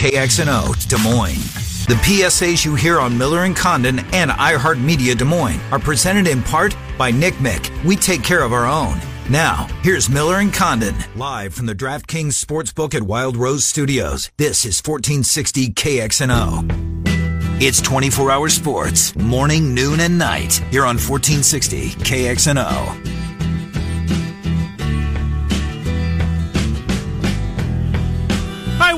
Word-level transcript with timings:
KXNO 0.00 0.88
Des 0.88 0.96
Moines. 0.96 1.84
The 1.84 1.92
PSAs 1.96 2.64
you 2.64 2.74
hear 2.74 2.98
on 2.98 3.18
Miller 3.18 3.44
and 3.44 3.54
Condon 3.54 3.98
and 4.14 4.30
iHeartMedia 4.30 5.14
Des 5.14 5.26
Moines 5.26 5.60
are 5.70 5.78
presented 5.78 6.26
in 6.26 6.42
part 6.42 6.74
by 6.96 7.10
Nick 7.10 7.34
Mick. 7.34 7.68
We 7.84 7.96
take 7.96 8.22
care 8.22 8.42
of 8.42 8.54
our 8.54 8.64
own. 8.64 8.98
Now, 9.28 9.68
here's 9.82 10.08
Miller 10.08 10.36
and 10.36 10.54
Condon, 10.54 10.94
live 11.16 11.52
from 11.52 11.66
the 11.66 11.74
DraftKings 11.74 12.42
Sportsbook 12.42 12.94
at 12.94 13.02
Wild 13.02 13.36
Rose 13.36 13.66
Studios. 13.66 14.30
This 14.38 14.64
is 14.64 14.80
1460 14.80 15.68
KXNO. 15.74 17.60
It's 17.60 17.82
24 17.82 18.30
hour 18.30 18.48
sports, 18.48 19.14
morning, 19.16 19.74
noon, 19.74 20.00
and 20.00 20.16
night, 20.16 20.54
here 20.70 20.86
on 20.86 20.96
1460 20.96 21.90
KXNO. 21.90 23.19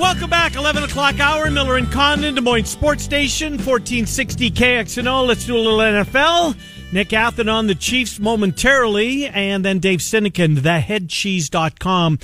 Welcome 0.03 0.30
back. 0.30 0.57
11 0.57 0.82
o'clock 0.82 1.21
hour, 1.21 1.48
Miller 1.48 1.77
and 1.77 1.91
Condon, 1.91 2.35
Des 2.35 2.41
Moines 2.41 2.64
Sports 2.64 3.04
Station, 3.04 3.53
1460 3.53 4.50
KXNO. 4.50 5.29
Let's 5.29 5.46
do 5.46 5.57
a 5.57 5.58
little 5.58 5.79
NFL. 5.79 6.57
Nick 6.93 7.11
Athan 7.11 7.50
on 7.50 7.68
the 7.68 7.77
Chiefs 7.77 8.18
momentarily, 8.18 9.27
and 9.27 9.64
then 9.64 9.79
Dave 9.79 10.00
Sinekin, 10.00 10.58
theheadcheese.com. 10.58 12.18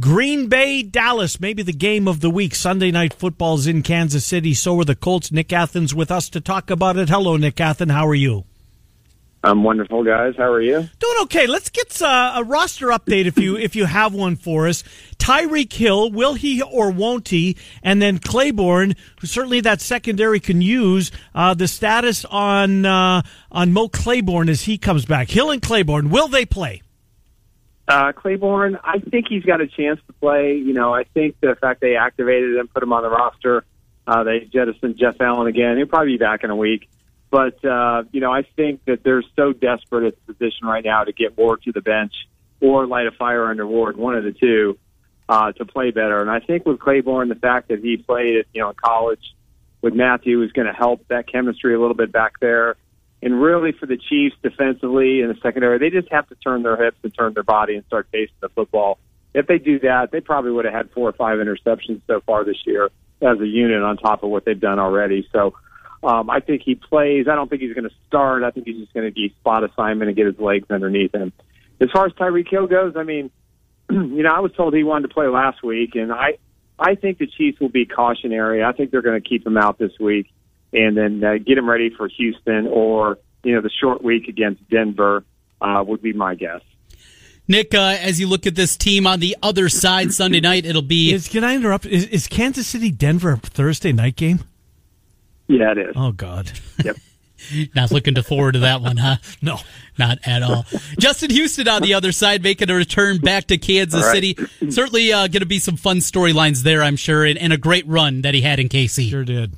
Green 0.00 0.48
Bay, 0.48 0.82
Dallas, 0.82 1.38
maybe 1.38 1.62
the 1.62 1.72
game 1.72 2.08
of 2.08 2.18
the 2.18 2.30
week. 2.30 2.56
Sunday 2.56 2.90
night 2.90 3.14
football's 3.14 3.68
in 3.68 3.82
Kansas 3.82 4.26
City. 4.26 4.52
So 4.52 4.80
are 4.80 4.84
the 4.84 4.96
Colts. 4.96 5.30
Nick 5.30 5.48
Athan's 5.50 5.94
with 5.94 6.10
us 6.10 6.28
to 6.30 6.40
talk 6.40 6.68
about 6.68 6.96
it. 6.96 7.08
Hello, 7.08 7.36
Nick 7.36 7.54
Athan. 7.54 7.92
How 7.92 8.08
are 8.08 8.14
you? 8.14 8.44
I'm 9.42 9.64
wonderful, 9.64 10.04
guys. 10.04 10.34
How 10.36 10.52
are 10.52 10.60
you? 10.60 10.88
Doing 10.98 11.16
okay. 11.22 11.46
Let's 11.46 11.70
get 11.70 12.02
uh, 12.02 12.34
a 12.36 12.44
roster 12.44 12.88
update 12.88 13.24
if 13.24 13.38
you 13.38 13.56
if 13.56 13.74
you 13.74 13.86
have 13.86 14.12
one 14.12 14.36
for 14.36 14.68
us. 14.68 14.84
Tyreek 15.16 15.72
Hill, 15.72 16.10
will 16.10 16.34
he 16.34 16.60
or 16.60 16.90
won't 16.90 17.28
he? 17.28 17.56
And 17.82 18.02
then 18.02 18.18
Claiborne, 18.18 18.94
who 19.20 19.26
certainly 19.26 19.62
that 19.62 19.80
secondary 19.80 20.40
can 20.40 20.60
use. 20.60 21.10
Uh, 21.34 21.54
the 21.54 21.68
status 21.68 22.26
on 22.26 22.84
uh, 22.84 23.22
on 23.50 23.72
Mo 23.72 23.88
Claiborne 23.88 24.50
as 24.50 24.62
he 24.62 24.76
comes 24.76 25.06
back. 25.06 25.30
Hill 25.30 25.50
and 25.50 25.62
Claiborne, 25.62 26.10
will 26.10 26.28
they 26.28 26.44
play? 26.44 26.82
Uh, 27.88 28.12
Claiborne, 28.12 28.78
I 28.84 28.98
think 28.98 29.26
he's 29.28 29.42
got 29.42 29.60
a 29.62 29.66
chance 29.66 30.00
to 30.06 30.12
play. 30.12 30.54
You 30.54 30.74
know, 30.74 30.94
I 30.94 31.04
think 31.04 31.40
the 31.40 31.56
fact 31.56 31.80
they 31.80 31.96
activated 31.96 32.56
him, 32.56 32.68
put 32.68 32.82
him 32.82 32.92
on 32.92 33.02
the 33.02 33.10
roster, 33.10 33.64
uh, 34.06 34.22
they 34.22 34.40
jettisoned 34.40 34.98
Jeff 34.98 35.20
Allen 35.20 35.46
again. 35.46 35.78
He'll 35.78 35.86
probably 35.86 36.12
be 36.12 36.18
back 36.18 36.44
in 36.44 36.50
a 36.50 36.56
week. 36.56 36.88
But, 37.30 37.64
uh, 37.64 38.04
you 38.12 38.20
know, 38.20 38.32
I 38.32 38.42
think 38.42 38.84
that 38.86 39.04
they're 39.04 39.22
so 39.36 39.52
desperate 39.52 40.06
at 40.06 40.14
the 40.26 40.34
position 40.34 40.66
right 40.66 40.84
now 40.84 41.04
to 41.04 41.12
get 41.12 41.38
Ward 41.38 41.62
to 41.62 41.72
the 41.72 41.80
bench 41.80 42.12
or 42.60 42.86
light 42.86 43.06
a 43.06 43.12
fire 43.12 43.48
under 43.48 43.66
Ward, 43.66 43.96
one 43.96 44.16
of 44.16 44.24
the 44.24 44.32
two, 44.32 44.78
uh, 45.28 45.52
to 45.52 45.64
play 45.64 45.92
better. 45.92 46.20
And 46.20 46.28
I 46.28 46.40
think 46.40 46.66
with 46.66 46.80
Claiborne, 46.80 47.28
the 47.28 47.36
fact 47.36 47.68
that 47.68 47.78
he 47.80 47.96
played 47.96 48.44
you 48.52 48.62
know, 48.62 48.70
in 48.70 48.76
college 48.76 49.22
with 49.80 49.94
Mathieu 49.94 50.42
is 50.42 50.52
going 50.52 50.66
to 50.66 50.72
help 50.72 51.06
that 51.08 51.30
chemistry 51.30 51.74
a 51.74 51.80
little 51.80 51.94
bit 51.94 52.10
back 52.10 52.40
there. 52.40 52.76
And 53.22 53.40
really 53.40 53.72
for 53.72 53.86
the 53.86 53.96
Chiefs 53.96 54.34
defensively 54.42 55.20
in 55.20 55.28
the 55.28 55.36
secondary, 55.42 55.78
they 55.78 55.90
just 55.90 56.10
have 56.10 56.28
to 56.28 56.34
turn 56.36 56.62
their 56.62 56.82
hips 56.82 56.98
and 57.02 57.14
turn 57.14 57.34
their 57.34 57.42
body 57.42 57.76
and 57.76 57.84
start 57.86 58.08
facing 58.10 58.34
the 58.40 58.48
football. 58.48 58.98
If 59.34 59.46
they 59.46 59.58
do 59.58 59.78
that, 59.80 60.10
they 60.10 60.20
probably 60.20 60.50
would 60.50 60.64
have 60.64 60.74
had 60.74 60.90
four 60.90 61.08
or 61.08 61.12
five 61.12 61.38
interceptions 61.38 62.00
so 62.06 62.20
far 62.22 62.44
this 62.44 62.66
year 62.66 62.90
as 63.22 63.38
a 63.40 63.46
unit 63.46 63.82
on 63.82 63.98
top 63.98 64.22
of 64.22 64.30
what 64.30 64.44
they've 64.44 64.58
done 64.58 64.78
already. 64.78 65.28
So, 65.32 65.54
um, 66.02 66.30
I 66.30 66.40
think 66.40 66.62
he 66.64 66.74
plays. 66.74 67.26
I 67.28 67.34
don't 67.34 67.48
think 67.48 67.62
he's 67.62 67.74
going 67.74 67.88
to 67.88 67.94
start. 68.08 68.42
I 68.42 68.50
think 68.50 68.66
he's 68.66 68.78
just 68.78 68.94
going 68.94 69.06
to 69.06 69.12
be 69.12 69.34
spot 69.40 69.64
assignment 69.64 70.08
and 70.08 70.16
get 70.16 70.26
his 70.26 70.38
legs 70.38 70.70
underneath 70.70 71.14
him. 71.14 71.32
As 71.80 71.90
far 71.90 72.06
as 72.06 72.12
Tyreek 72.12 72.48
Hill 72.48 72.66
goes, 72.66 72.94
I 72.96 73.02
mean, 73.02 73.30
you 73.90 74.22
know, 74.22 74.32
I 74.32 74.40
was 74.40 74.52
told 74.52 74.74
he 74.74 74.82
wanted 74.82 75.08
to 75.08 75.14
play 75.14 75.26
last 75.26 75.62
week, 75.62 75.94
and 75.94 76.12
I, 76.12 76.38
I 76.78 76.94
think 76.94 77.18
the 77.18 77.26
Chiefs 77.26 77.60
will 77.60 77.68
be 77.68 77.84
cautionary. 77.84 78.64
I 78.64 78.72
think 78.72 78.90
they're 78.90 79.02
going 79.02 79.20
to 79.20 79.28
keep 79.28 79.46
him 79.46 79.58
out 79.58 79.78
this 79.78 79.92
week, 80.00 80.30
and 80.72 80.96
then 80.96 81.22
uh, 81.22 81.34
get 81.38 81.58
him 81.58 81.68
ready 81.68 81.90
for 81.90 82.08
Houston 82.08 82.66
or 82.66 83.18
you 83.42 83.54
know 83.54 83.60
the 83.60 83.70
short 83.70 84.02
week 84.02 84.28
against 84.28 84.68
Denver 84.68 85.24
uh, 85.60 85.82
would 85.86 86.02
be 86.02 86.12
my 86.12 86.34
guess. 86.34 86.62
Nick, 87.48 87.74
uh, 87.74 87.96
as 88.00 88.20
you 88.20 88.28
look 88.28 88.46
at 88.46 88.54
this 88.54 88.76
team 88.76 89.06
on 89.06 89.18
the 89.18 89.36
other 89.42 89.68
side 89.68 90.12
Sunday 90.12 90.40
night, 90.40 90.64
it'll 90.64 90.82
be. 90.82 91.12
Is, 91.12 91.28
can 91.28 91.42
I 91.42 91.56
interrupt? 91.56 91.84
Is, 91.84 92.06
is 92.06 92.26
Kansas 92.28 92.66
City 92.66 92.90
Denver 92.90 93.32
a 93.32 93.36
Thursday 93.38 93.92
night 93.92 94.16
game? 94.16 94.44
Yeah, 95.50 95.72
it 95.72 95.78
is. 95.78 95.92
Oh 95.96 96.12
God. 96.12 96.50
Yep. 96.84 96.96
Not 97.74 97.90
looking 97.90 98.14
to 98.14 98.22
forward 98.22 98.52
to 98.52 98.60
that 98.60 98.80
one, 98.80 98.96
huh? 98.96 99.16
No, 99.42 99.58
not 99.98 100.18
at 100.24 100.42
all. 100.42 100.66
Justin 100.98 101.30
Houston 101.30 101.66
on 101.68 101.80
the 101.80 101.94
other 101.94 102.12
side, 102.12 102.42
making 102.42 102.68
a 102.68 102.74
return 102.74 103.18
back 103.18 103.46
to 103.46 103.56
Kansas 103.56 104.04
right. 104.04 104.12
City. 104.12 104.36
Certainly 104.70 105.12
uh, 105.12 105.26
going 105.26 105.40
to 105.40 105.46
be 105.46 105.58
some 105.58 105.76
fun 105.76 105.98
storylines 105.98 106.62
there, 106.62 106.82
I'm 106.82 106.96
sure, 106.96 107.24
and, 107.24 107.38
and, 107.38 107.52
a 107.52 107.56
great 107.56 107.86
run 107.86 108.22
that 108.22 108.34
he 108.34 108.42
had 108.42 108.60
in 108.60 108.68
KC. 108.68 109.08
Sure 109.08 109.24
did. 109.24 109.54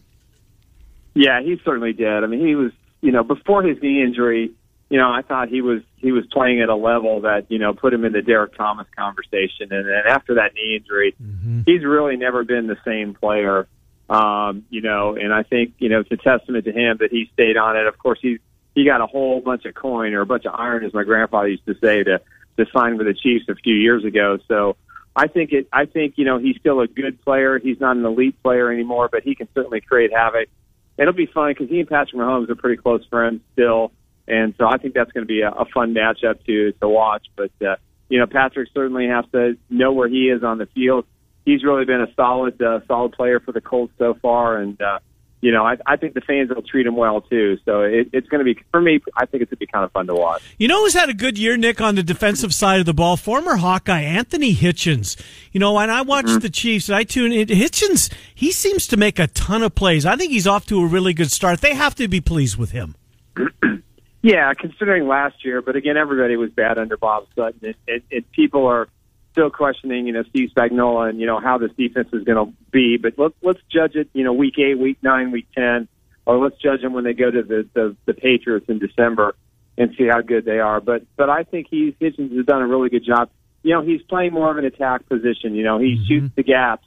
Yeah, 1.15 1.43
he 1.43 1.61
certainly 1.65 1.93
did. 1.93 2.25
I 2.25 2.27
mean, 2.27 2.47
he 2.47 2.55
was, 2.55 2.71
you 3.01 3.11
know, 3.13 3.25
before 3.25 3.63
his 3.63 3.83
knee 3.83 4.01
injury, 4.01 4.53
you 4.89 4.99
know, 4.99 5.11
I 5.11 5.23
thought 5.23 5.49
he 5.49 5.61
was 5.61 5.83
he 5.97 6.13
was 6.13 6.25
playing 6.33 6.63
at 6.63 6.69
a 6.69 6.75
level 6.75 7.23
that 7.23 7.51
you 7.51 7.59
know 7.59 7.75
put 7.75 7.93
him 7.93 8.05
in 8.05 8.13
the 8.13 8.23
Derrick 8.23 8.57
Thomas 8.57 8.87
conversation, 8.97 9.73
and 9.73 9.87
then 9.89 10.03
after 10.07 10.35
that 10.35 10.55
knee 10.55 10.77
injury, 10.77 11.15
mm-hmm. 11.23 11.63
he's 11.67 11.85
really 11.85 12.17
never 12.17 12.45
been 12.45 12.67
the 12.67 12.79
same 12.85 13.15
player. 13.15 13.67
Um, 14.13 14.67
you 14.69 14.83
know, 14.83 15.17
and 15.17 15.33
I 15.33 15.43
think, 15.43 15.73
you 15.79 15.89
know, 15.89 16.01
it's 16.01 16.13
a 16.13 16.19
testament 16.19 16.67
to 16.67 16.73
him 16.73 16.99
that 17.01 17.11
he 17.11 17.31
stayed 17.33 17.57
on 17.57 17.79
it. 17.79 17.87
Of 17.87 17.97
course, 17.97 18.19
he, 18.21 18.41
he 18.75 18.85
got 18.85 19.01
a 19.01 19.07
whole 19.07 19.41
bunch 19.41 19.65
of 19.65 19.75
coin 19.75 20.13
or 20.13 20.21
a 20.21 20.27
bunch 20.27 20.45
of 20.45 20.53
iron, 20.55 20.85
as 20.85 20.93
my 20.93 21.03
grandfather 21.03 21.49
used 21.49 21.65
to 21.65 21.75
say, 21.83 22.03
to, 22.03 22.21
to 22.59 22.67
sign 22.75 22.99
with 22.99 23.07
the 23.07 23.15
Chiefs 23.15 23.47
a 23.49 23.55
few 23.55 23.75
years 23.75 24.05
ago. 24.05 24.39
So 24.49 24.77
I 25.17 25.29
think 25.29 25.53
it, 25.53 25.67
I 25.73 25.87
think, 25.87 26.19
you 26.19 26.27
know, 26.27 26.39
he's 26.39 26.57
still 26.57 26.81
a 26.81 26.87
good 26.87 27.23
player. 27.23 27.59
He's 27.59 27.81
not 27.81 27.97
an 27.97 28.05
elite 28.05 28.37
player 28.43 28.71
anymore, 28.71 29.09
but 29.11 29.23
he 29.23 29.35
can 29.35 29.49
certainly 29.55 29.81
create 29.81 30.13
havoc. 30.13 30.51
It'll 30.99 31.15
be 31.15 31.25
fun 31.25 31.53
because 31.53 31.71
he 31.71 31.81
and 31.81 31.89
Patrick 31.89 32.21
Mahomes 32.21 32.51
are 32.51 32.55
pretty 32.55 32.83
close 32.83 33.07
friends 33.07 33.41
still. 33.55 33.93
And 34.29 34.55
so 34.59 34.67
I 34.67 34.77
think 34.77 34.93
that's 34.93 35.13
going 35.13 35.27
to 35.27 35.29
be 35.29 35.41
a, 35.41 35.51
a 35.51 35.65
fun 35.65 35.95
matchup 35.95 36.45
to, 36.45 36.73
to 36.73 36.89
watch. 36.89 37.29
But, 37.35 37.53
uh, 37.67 37.77
you 38.11 38.19
know, 38.19 38.27
Patrick 38.27 38.69
certainly 38.75 39.07
has 39.09 39.25
to 39.33 39.57
know 39.71 39.93
where 39.93 40.09
he 40.09 40.29
is 40.29 40.43
on 40.43 40.59
the 40.59 40.67
field 40.67 41.07
he's 41.45 41.65
really 41.65 41.85
been 41.85 42.01
a 42.01 42.13
solid, 42.15 42.61
uh, 42.61 42.81
solid 42.87 43.13
player 43.13 43.41
for 43.41 43.53
the 43.53 43.61
Colts 43.61 43.93
so 43.99 44.15
far, 44.15 44.59
and 44.59 44.81
uh, 44.81 44.99
you 45.43 45.51
know, 45.51 45.67
I, 45.67 45.77
I 45.85 45.97
think 45.97 46.15
the 46.15 46.21
fans 46.21 46.51
will 46.51 46.63
treat 46.63 46.87
him 46.87 46.95
well 46.95 47.21
too. 47.21 47.59
So 47.65 47.83
it, 47.83 48.09
it's 48.13 48.29
going 48.29 48.39
to 48.39 48.45
be 48.45 48.63
for 48.71 48.81
me. 48.81 49.01
I 49.17 49.27
think 49.27 49.43
it's 49.43 49.51
going 49.51 49.57
to 49.57 49.57
be 49.57 49.67
kind 49.67 49.85
of 49.85 49.91
fun 49.91 50.07
to 50.07 50.15
watch. 50.15 50.41
You 50.57 50.69
know, 50.69 50.83
who's 50.83 50.95
had 50.95 51.09
a 51.09 51.15
good 51.15 51.37
year, 51.37 51.57
Nick, 51.57 51.81
on 51.81 51.97
the 51.97 52.03
defensive 52.05 52.55
side 52.55 52.79
of 52.79 52.87
the 52.87 52.95
ball? 52.95 53.17
Former 53.17 53.57
Hawkeye 53.57 54.03
Anthony 54.03 54.55
Hitchens. 54.55 55.21
You 55.51 55.59
know, 55.59 55.73
when 55.73 55.91
I 55.91 56.03
watch 56.03 56.27
mm-hmm. 56.27 56.39
the 56.39 56.49
Chiefs, 56.49 56.89
And 56.89 56.97
I 56.97 57.03
tune 57.03 57.33
in. 57.33 57.49
Hitchens, 57.49 58.13
he 58.33 58.53
seems 58.53 58.87
to 58.87 58.97
make 58.97 59.19
a 59.19 59.27
ton 59.27 59.65
of 59.65 59.75
plays. 59.75 60.07
I 60.07 60.15
think 60.17 60.31
he's 60.31 60.47
off 60.47 60.65
to 60.67 60.81
a 60.81 60.87
really 60.87 61.13
good 61.13 61.33
start. 61.33 61.61
They 61.61 61.75
have 61.75 61.97
to 61.97 62.07
be 62.07 62.21
pleased 62.21 62.57
with 62.57 62.71
him. 62.71 62.95
yeah, 64.23 64.55
considering 64.55 65.09
last 65.09 65.45
year, 65.45 65.61
but 65.61 65.75
again, 65.75 65.97
everybody 65.97 66.37
was 66.37 66.51
bad 66.51 66.79
under 66.79 66.97
Bob 66.97 67.27
Sutton, 67.35 67.61
and, 67.65 67.75
and, 67.89 68.03
and 68.13 68.31
people 68.31 68.67
are 68.67 68.87
still 69.33 69.51
questioning, 69.51 70.07
you 70.07 70.13
know, 70.13 70.23
Steve 70.31 70.51
Spagnuolo 70.55 71.09
and 71.09 71.19
you 71.19 71.27
know 71.27 71.41
how 71.41 71.59
this 71.59 71.73
defense 71.77 72.09
is 72.13 72.25
going 72.25 72.47
to 72.47 72.53
be. 72.71 72.99
But 72.99 73.15
let's 73.19 73.35
let's 73.43 73.61
judge 73.71 73.97
it, 73.97 74.09
you 74.13 74.25
know, 74.25 74.33
week 74.33 74.59
eight, 74.59 74.79
week 74.79 74.99
nine, 75.03 75.33
week 75.33 75.49
ten, 75.55 75.89
or 76.25 76.39
let's 76.39 76.57
judge 76.63 76.83
them 76.83 76.93
when 76.93 77.05
they 77.05 77.15
go 77.15 77.31
to 77.31 77.43
the 77.43 77.69
the, 77.75 77.97
the 78.07 78.15
Patriots 78.15 78.67
in 78.69 78.79
December 78.79 79.35
and 79.77 79.95
see 79.97 80.07
how 80.07 80.21
good 80.21 80.45
they 80.45 80.61
are. 80.61 80.81
But 80.81 81.05
but 81.17 81.31
I 81.31 81.43
think 81.43 81.67
he's 81.71 81.95
Hitchens 81.95 82.37
has 82.37 82.47
done 82.47 82.63
a 82.63 82.67
really 82.67 82.91
good 82.91 83.05
job. 83.05 83.31
You 83.63 83.75
know, 83.75 83.83
he's 83.83 84.03
playing 84.03 84.33
more 84.33 84.51
of 84.51 84.59
an 84.59 84.65
attack 84.65 85.09
position. 85.09 85.55
You 85.55 85.65
know, 85.65 85.79
he 85.79 85.95
mm-hmm. 85.95 86.05
shoots 86.07 86.35
the 86.37 86.43
gaps. 86.43 86.87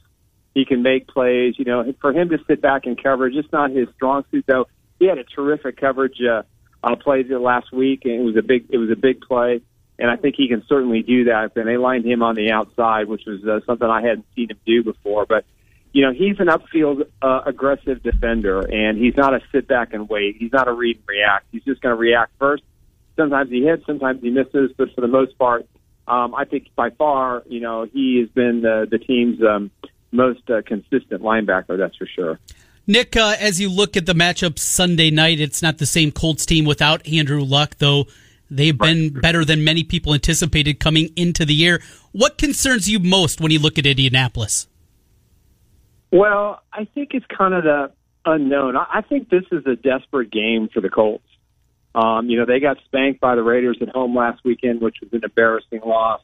He 0.54 0.64
can 0.64 0.82
make 0.82 1.08
plays. 1.08 1.54
You 1.58 1.64
know, 1.64 1.94
for 2.00 2.12
him 2.12 2.30
to 2.30 2.38
sit 2.46 2.62
back 2.62 2.86
in 2.86 2.96
coverage, 2.96 3.34
it's 3.34 3.52
not 3.52 3.70
his 3.70 3.88
strong 3.94 4.24
suit. 4.30 4.44
Though 4.46 4.66
he 4.98 5.06
had 5.06 5.18
a 5.18 5.24
terrific 5.24 5.78
coverage 5.78 6.18
uh, 6.22 6.42
uh, 6.82 6.96
play 6.96 7.24
last 7.24 7.72
week, 7.72 8.02
and 8.04 8.14
it 8.14 8.24
was 8.24 8.36
a 8.36 8.42
big 8.42 8.66
it 8.70 8.78
was 8.78 8.90
a 8.90 8.96
big 8.96 9.20
play 9.20 9.62
and 9.98 10.10
I 10.10 10.16
think 10.16 10.36
he 10.36 10.48
can 10.48 10.64
certainly 10.68 11.02
do 11.02 11.24
that. 11.24 11.56
And 11.56 11.66
they 11.66 11.76
lined 11.76 12.04
him 12.04 12.22
on 12.22 12.34
the 12.34 12.50
outside, 12.52 13.08
which 13.08 13.22
was 13.26 13.44
uh, 13.44 13.60
something 13.66 13.88
I 13.88 14.02
hadn't 14.02 14.26
seen 14.34 14.50
him 14.50 14.58
do 14.66 14.82
before. 14.82 15.26
But 15.26 15.44
you 15.92 16.02
know, 16.02 16.12
he's 16.12 16.38
an 16.40 16.48
upfield 16.48 17.06
uh, 17.22 17.40
aggressive 17.46 18.02
defender, 18.02 18.60
and 18.60 18.98
he's 18.98 19.16
not 19.16 19.32
a 19.32 19.40
sit 19.50 19.66
back 19.66 19.94
and 19.94 20.08
wait. 20.08 20.36
He's 20.38 20.52
not 20.52 20.68
a 20.68 20.72
read 20.72 20.96
and 20.96 21.08
react. 21.08 21.46
He's 21.52 21.64
just 21.64 21.80
going 21.80 21.94
to 21.94 21.98
react 21.98 22.32
first. 22.38 22.62
Sometimes 23.16 23.50
he 23.50 23.62
hits, 23.62 23.86
sometimes 23.86 24.20
he 24.20 24.28
misses, 24.28 24.72
but 24.76 24.94
for 24.94 25.00
the 25.00 25.08
most 25.08 25.38
part, 25.38 25.66
um, 26.06 26.34
I 26.34 26.44
think 26.44 26.68
by 26.76 26.90
far, 26.90 27.42
you 27.46 27.60
know, 27.60 27.84
he 27.90 28.20
has 28.20 28.28
been 28.28 28.60
the, 28.60 28.86
the 28.90 28.98
team's 28.98 29.42
um, 29.42 29.70
most 30.12 30.48
uh, 30.50 30.60
consistent 30.66 31.22
linebacker. 31.22 31.78
That's 31.78 31.96
for 31.96 32.06
sure. 32.06 32.38
Nick, 32.86 33.16
uh, 33.16 33.34
as 33.40 33.58
you 33.58 33.70
look 33.70 33.96
at 33.96 34.04
the 34.04 34.12
matchup 34.12 34.58
Sunday 34.58 35.10
night, 35.10 35.40
it's 35.40 35.62
not 35.62 35.78
the 35.78 35.86
same 35.86 36.12
Colts 36.12 36.44
team 36.44 36.66
without 36.66 37.08
Andrew 37.08 37.42
Luck, 37.42 37.76
though 37.78 38.06
They've 38.50 38.76
been 38.76 39.10
better 39.10 39.44
than 39.44 39.64
many 39.64 39.82
people 39.82 40.14
anticipated 40.14 40.78
coming 40.78 41.10
into 41.16 41.44
the 41.44 41.54
year. 41.54 41.82
What 42.12 42.38
concerns 42.38 42.88
you 42.88 42.98
most 42.98 43.40
when 43.40 43.50
you 43.50 43.58
look 43.58 43.78
at 43.78 43.86
Indianapolis? 43.86 44.68
Well, 46.12 46.62
I 46.72 46.84
think 46.84 47.10
it's 47.12 47.26
kind 47.26 47.54
of 47.54 47.64
the 47.64 47.92
unknown. 48.24 48.76
I 48.76 49.02
think 49.02 49.28
this 49.28 49.44
is 49.50 49.66
a 49.66 49.74
desperate 49.74 50.30
game 50.30 50.68
for 50.72 50.80
the 50.80 50.88
Colts. 50.88 51.24
Um, 51.94 52.28
you 52.28 52.38
know, 52.38 52.46
they 52.46 52.60
got 52.60 52.76
spanked 52.84 53.20
by 53.20 53.34
the 53.34 53.42
Raiders 53.42 53.78
at 53.80 53.88
home 53.88 54.14
last 54.14 54.44
weekend, 54.44 54.80
which 54.80 54.96
was 55.00 55.12
an 55.12 55.22
embarrassing 55.24 55.80
loss. 55.84 56.20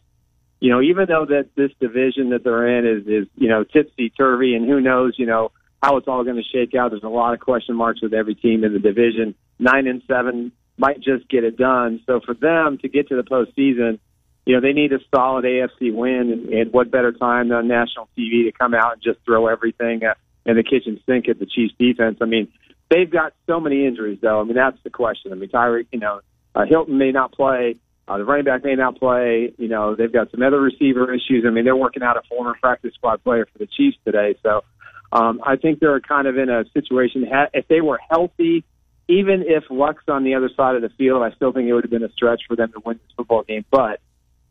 you 0.60 0.70
know, 0.70 0.80
even 0.80 1.06
though 1.08 1.26
that 1.26 1.48
this 1.56 1.72
division 1.80 2.30
that 2.30 2.44
they're 2.44 2.78
in 2.78 2.86
is 2.86 3.06
is 3.08 3.28
you 3.34 3.48
know 3.48 3.64
tipsy 3.64 4.10
turvy, 4.10 4.54
and 4.54 4.68
who 4.68 4.80
knows, 4.80 5.14
you 5.18 5.26
know, 5.26 5.50
how 5.82 5.96
it's 5.96 6.06
all 6.06 6.22
going 6.22 6.36
to 6.36 6.42
shake 6.42 6.74
out. 6.74 6.92
There's 6.92 7.02
a 7.02 7.08
lot 7.08 7.34
of 7.34 7.40
question 7.40 7.74
marks 7.74 8.00
with 8.00 8.14
every 8.14 8.36
team 8.36 8.62
in 8.62 8.72
the 8.72 8.78
division. 8.78 9.34
Nine 9.58 9.88
and 9.88 10.02
seven 10.06 10.52
might 10.76 11.00
just 11.00 11.28
get 11.28 11.44
it 11.44 11.56
done. 11.56 12.00
So 12.06 12.20
for 12.24 12.34
them 12.34 12.78
to 12.78 12.88
get 12.88 13.08
to 13.08 13.16
the 13.16 13.22
postseason, 13.22 13.98
you 14.44 14.54
know, 14.54 14.60
they 14.60 14.72
need 14.72 14.92
a 14.92 14.98
solid 15.14 15.44
AFC 15.44 15.94
win, 15.94 16.32
and, 16.32 16.48
and 16.48 16.72
what 16.72 16.90
better 16.90 17.12
time 17.12 17.48
than 17.48 17.58
on 17.58 17.68
national 17.68 18.08
TV 18.18 18.44
to 18.44 18.52
come 18.52 18.74
out 18.74 18.94
and 18.94 19.02
just 19.02 19.20
throw 19.24 19.46
everything 19.46 20.04
uh, 20.04 20.14
in 20.44 20.56
the 20.56 20.64
kitchen 20.64 21.00
sink 21.06 21.28
at 21.28 21.38
the 21.38 21.46
Chiefs 21.46 21.74
defense. 21.78 22.18
I 22.20 22.24
mean, 22.24 22.48
they've 22.90 23.10
got 23.10 23.34
so 23.46 23.60
many 23.60 23.86
injuries, 23.86 24.18
though. 24.20 24.40
I 24.40 24.44
mean, 24.44 24.56
that's 24.56 24.78
the 24.82 24.90
question. 24.90 25.32
I 25.32 25.36
mean, 25.36 25.48
Tyreek, 25.48 25.86
you 25.92 26.00
know, 26.00 26.20
uh, 26.54 26.64
Hilton 26.68 26.98
may 26.98 27.12
not 27.12 27.32
play. 27.32 27.76
Uh, 28.08 28.18
the 28.18 28.24
running 28.24 28.44
back 28.44 28.64
may 28.64 28.74
not 28.74 28.98
play. 28.98 29.54
You 29.58 29.68
know, 29.68 29.94
they've 29.94 30.12
got 30.12 30.32
some 30.32 30.42
other 30.42 30.60
receiver 30.60 31.14
issues. 31.14 31.44
I 31.46 31.50
mean, 31.50 31.64
they're 31.64 31.76
working 31.76 32.02
out 32.02 32.16
a 32.16 32.22
former 32.28 32.56
practice 32.60 32.94
squad 32.94 33.22
player 33.22 33.46
for 33.52 33.58
the 33.58 33.68
Chiefs 33.68 33.96
today. 34.04 34.34
So 34.42 34.64
um, 35.12 35.40
I 35.46 35.56
think 35.56 35.78
they're 35.78 36.00
kind 36.00 36.26
of 36.26 36.36
in 36.36 36.48
a 36.48 36.64
situation. 36.74 37.24
If 37.54 37.68
they 37.68 37.80
were 37.80 38.00
healthy, 38.10 38.64
even 39.08 39.44
if 39.46 39.64
Luck's 39.70 40.04
on 40.08 40.24
the 40.24 40.34
other 40.34 40.50
side 40.56 40.76
of 40.76 40.82
the 40.82 40.90
field, 40.90 41.22
I 41.22 41.32
still 41.32 41.52
think 41.52 41.68
it 41.68 41.74
would 41.74 41.84
have 41.84 41.90
been 41.90 42.04
a 42.04 42.12
stretch 42.12 42.42
for 42.48 42.56
them 42.56 42.72
to 42.72 42.80
win 42.84 42.98
this 42.98 43.12
football 43.16 43.42
game. 43.42 43.64
But 43.70 44.00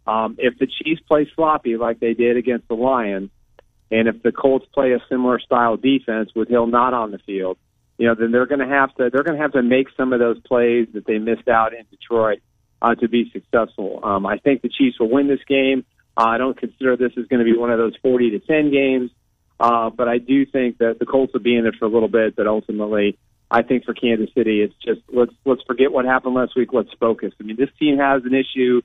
um, 0.06 0.36
if 0.40 0.58
the 0.60 0.68
Chiefs 0.68 1.02
play 1.08 1.30
sloppy 1.36 1.78
like 1.78 2.00
they 2.00 2.14
did 2.14 2.38
against 2.38 2.68
the 2.68 2.76
Lions, 2.76 3.30
and 3.90 4.08
if 4.08 4.22
the 4.24 4.32
Colts 4.32 4.66
play 4.74 4.94
a 4.94 5.00
similar 5.10 5.40
style 5.40 5.78
defense 5.78 6.32
with 6.36 6.48
Hill 6.48 6.68
not 6.68 6.94
on 6.94 7.12
the 7.12 7.20
field, 7.20 7.58
you 7.98 8.08
know, 8.08 8.16
then 8.16 8.32
they're 8.32 8.48
going 8.48 8.60
to 8.60 8.68
have 8.68 8.96
to 8.96 9.10
they're 9.12 9.24
going 9.24 9.38
to 9.38 9.42
have 9.42 9.52
to 9.54 9.62
make 9.62 9.88
some 9.96 10.12
of 10.14 10.20
those 10.20 10.40
plays 10.42 10.88
that 10.94 11.06
they 11.06 11.20
missed 11.20 11.48
out 11.48 11.74
in 11.74 11.86
Detroit 11.92 12.40
uh, 12.82 12.96
to 12.96 13.08
be 13.08 13.30
successful. 13.32 14.00
Um, 14.04 14.26
I 14.26 14.38
think 14.38 14.62
the 14.62 14.70
Chiefs 14.70 15.00
will 15.00 15.12
win 15.12 15.28
this 15.28 15.44
game. 15.48 15.86
Uh, 16.18 16.26
I 16.26 16.38
don't 16.38 16.58
consider 16.58 16.98
this 16.98 17.14
is 17.16 17.28
going 17.28 17.46
to 17.46 17.46
be 17.46 17.58
one 17.58 17.70
of 17.70 17.78
those 17.78 17.96
forty 18.02 18.32
to 18.32 18.40
ten 18.40 18.72
games, 18.72 19.12
uh, 19.60 19.90
but 19.92 20.08
I 20.08 20.18
do 20.18 20.46
think 20.46 20.80
that 20.80 20.98
the 21.00 21.06
Colts 21.06 21.34
will 21.34 21.42
be 21.42 21.56
in 21.56 21.66
it 21.66 21.76
for 21.78 21.86
a 21.86 21.90
little 21.90 22.10
bit. 22.10 22.36
But 22.36 22.48
ultimately, 22.48 23.18
I 23.54 23.64
think 23.64 23.84
for 23.84 23.94
Kansas 23.94 24.30
City, 24.34 24.62
it's 24.62 24.74
just 24.84 25.02
let's 25.14 25.34
let's 25.46 25.62
forget 25.64 25.92
what 25.92 26.06
happened 26.06 26.36
last 26.36 26.56
week. 26.56 26.72
Let's 26.72 26.92
focus. 27.00 27.34
I 27.40 27.44
mean, 27.44 27.58
this 27.58 27.70
team 27.78 27.98
has 27.98 28.24
an 28.24 28.34
issue 28.34 28.82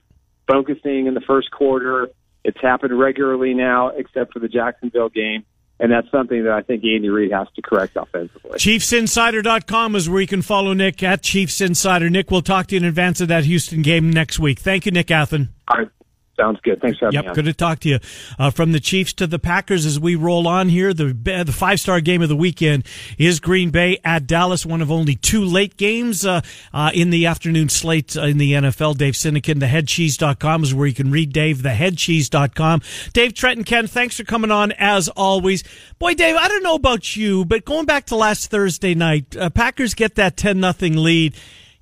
focusing 0.49 1.07
in 1.07 1.15
the 1.15 1.21
first 1.21 1.53
quarter. 1.53 2.09
It's 2.45 2.61
happened 2.61 2.99
regularly 2.99 3.55
now, 3.55 3.89
except 3.89 4.33
for 4.33 4.41
the 4.41 4.49
Jacksonville 4.49 5.09
game. 5.09 5.45
And 5.79 5.93
that's 5.93 6.11
something 6.11 6.45
that 6.45 6.53
I 6.53 6.63
think 6.63 6.83
Andy 6.85 7.11
Reid 7.11 7.33
has 7.33 7.49
to 7.55 7.63
correct 7.63 7.97
offensively. 7.97 8.59
ChiefsInsider.com 8.59 9.95
is 9.95 10.09
where 10.09 10.23
you 10.23 10.27
can 10.27 10.43
follow 10.43 10.73
Nick 10.73 11.03
at 11.03 11.23
Chiefs 11.23 11.61
Insider. 11.61 12.09
Nick, 12.09 12.31
we'll 12.31 12.41
talk 12.41 12.69
to 12.69 12.75
you 12.75 12.81
in 12.81 12.87
advance 12.87 13.21
of 13.21 13.29
that 13.29 13.45
Houston 13.45 13.83
game 13.83 14.11
next 14.11 14.39
week. 14.39 14.59
Thank 14.59 14.87
you, 14.87 14.93
Nick 14.93 15.09
Athan. 15.09 15.49
All 15.69 15.79
right. 15.79 15.89
Sounds 16.37 16.61
good. 16.63 16.81
Thanks 16.83 16.99
for 16.99 17.07
having 17.07 17.15
yep, 17.15 17.25
me. 17.25 17.29
Yep, 17.29 17.35
good 17.35 17.45
to 17.47 17.55
talk 17.55 17.81
to 17.81 17.89
you. 17.89 17.99
Uh, 18.39 18.51
from 18.51 18.73
the 18.73 18.81
Chiefs 18.81 19.15
to 19.15 19.27
the 19.27 19.39
Packers 19.39 19.87
as 19.87 19.99
we 19.99 20.17
roll 20.17 20.47
on 20.47 20.69
here, 20.69 20.93
the 20.93 21.13
the 21.15 21.53
five 21.53 21.81
star 21.81 22.01
game 22.01 22.21
of 22.21 22.29
the 22.29 22.37
weekend 22.37 22.87
is 23.17 23.41
Green 23.41 23.71
Bay 23.71 23.99
at 24.05 24.27
Dallas, 24.27 24.67
one 24.67 24.83
of 24.83 24.91
only 24.91 25.15
two 25.15 25.45
late 25.45 25.77
games 25.77 26.27
uh, 26.27 26.43
uh, 26.75 26.91
in 26.93 27.11
the 27.11 27.27
afternoon 27.27 27.71
slate 27.71 28.17
in 28.17 28.37
the 28.37 28.53
NFL. 28.53 28.99
Dave 28.99 29.15
Sinekin, 29.15 29.61
theheadcheese.com 29.61 30.63
is 30.63 30.75
where 30.75 30.87
you 30.87 30.95
can 30.95 31.11
read 31.11 31.33
Dave, 31.33 31.59
theheadcheese.com. 31.59 32.83
Dave 33.15 33.33
Trenton 33.33 33.65
Ken, 33.65 33.87
thanks 33.87 34.17
for 34.17 34.25
coming 34.25 34.51
on 34.51 34.73
as 34.73 35.09
always. 35.09 35.65
Boy, 35.99 36.15
Dave, 36.15 36.37
I 36.37 36.49
don't 36.49 36.63
know 36.63 36.75
about 36.75 37.17
you, 37.17 37.45
but 37.47 37.65
going 37.65 37.87
back 37.87 38.07
to 38.07 38.17
last 38.17 38.51
Thursday 38.51 38.95
night, 38.95 39.35
uh, 39.37 39.49
Packers 39.49 39.95
get 39.95 40.17
that 40.17 40.37
10 40.37 40.61
nothing 40.61 40.97
lead 40.97 41.35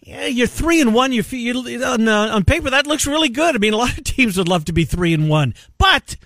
yeah, 0.05 0.27
you're 0.27 0.47
three 0.47 0.83
and 0.83 0.95
one. 0.95 1.13
You're, 1.13 1.25
you're 1.31 1.85
on, 1.85 2.07
uh, 2.07 2.29
on 2.35 2.45
paper 2.45 2.69
that 2.69 2.87
looks 2.87 3.07
really 3.07 3.31
good. 3.31 3.55
I 3.55 3.59
mean, 3.59 3.73
a 3.73 3.79
lot 3.79 3.97
of 3.97 4.05
teams 4.05 4.37
would 4.37 4.49
love 4.49 4.67
to 4.67 4.73
be 4.73 4.85
three 4.85 5.15
and 5.15 5.29
one, 5.31 5.55
but 5.79 6.17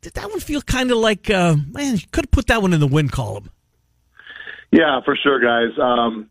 did 0.00 0.14
that 0.14 0.30
one 0.30 0.40
feel 0.40 0.62
kind 0.62 0.90
of 0.92 0.98
like 0.98 1.28
uh, 1.28 1.56
man? 1.72 1.96
You 1.96 2.06
could 2.12 2.26
have 2.26 2.30
put 2.30 2.46
that 2.46 2.62
one 2.62 2.72
in 2.72 2.80
the 2.80 2.86
win 2.86 3.08
column. 3.08 3.50
Yeah, 4.70 5.00
for 5.04 5.16
sure, 5.16 5.40
guys. 5.40 5.76
Um, 5.78 6.30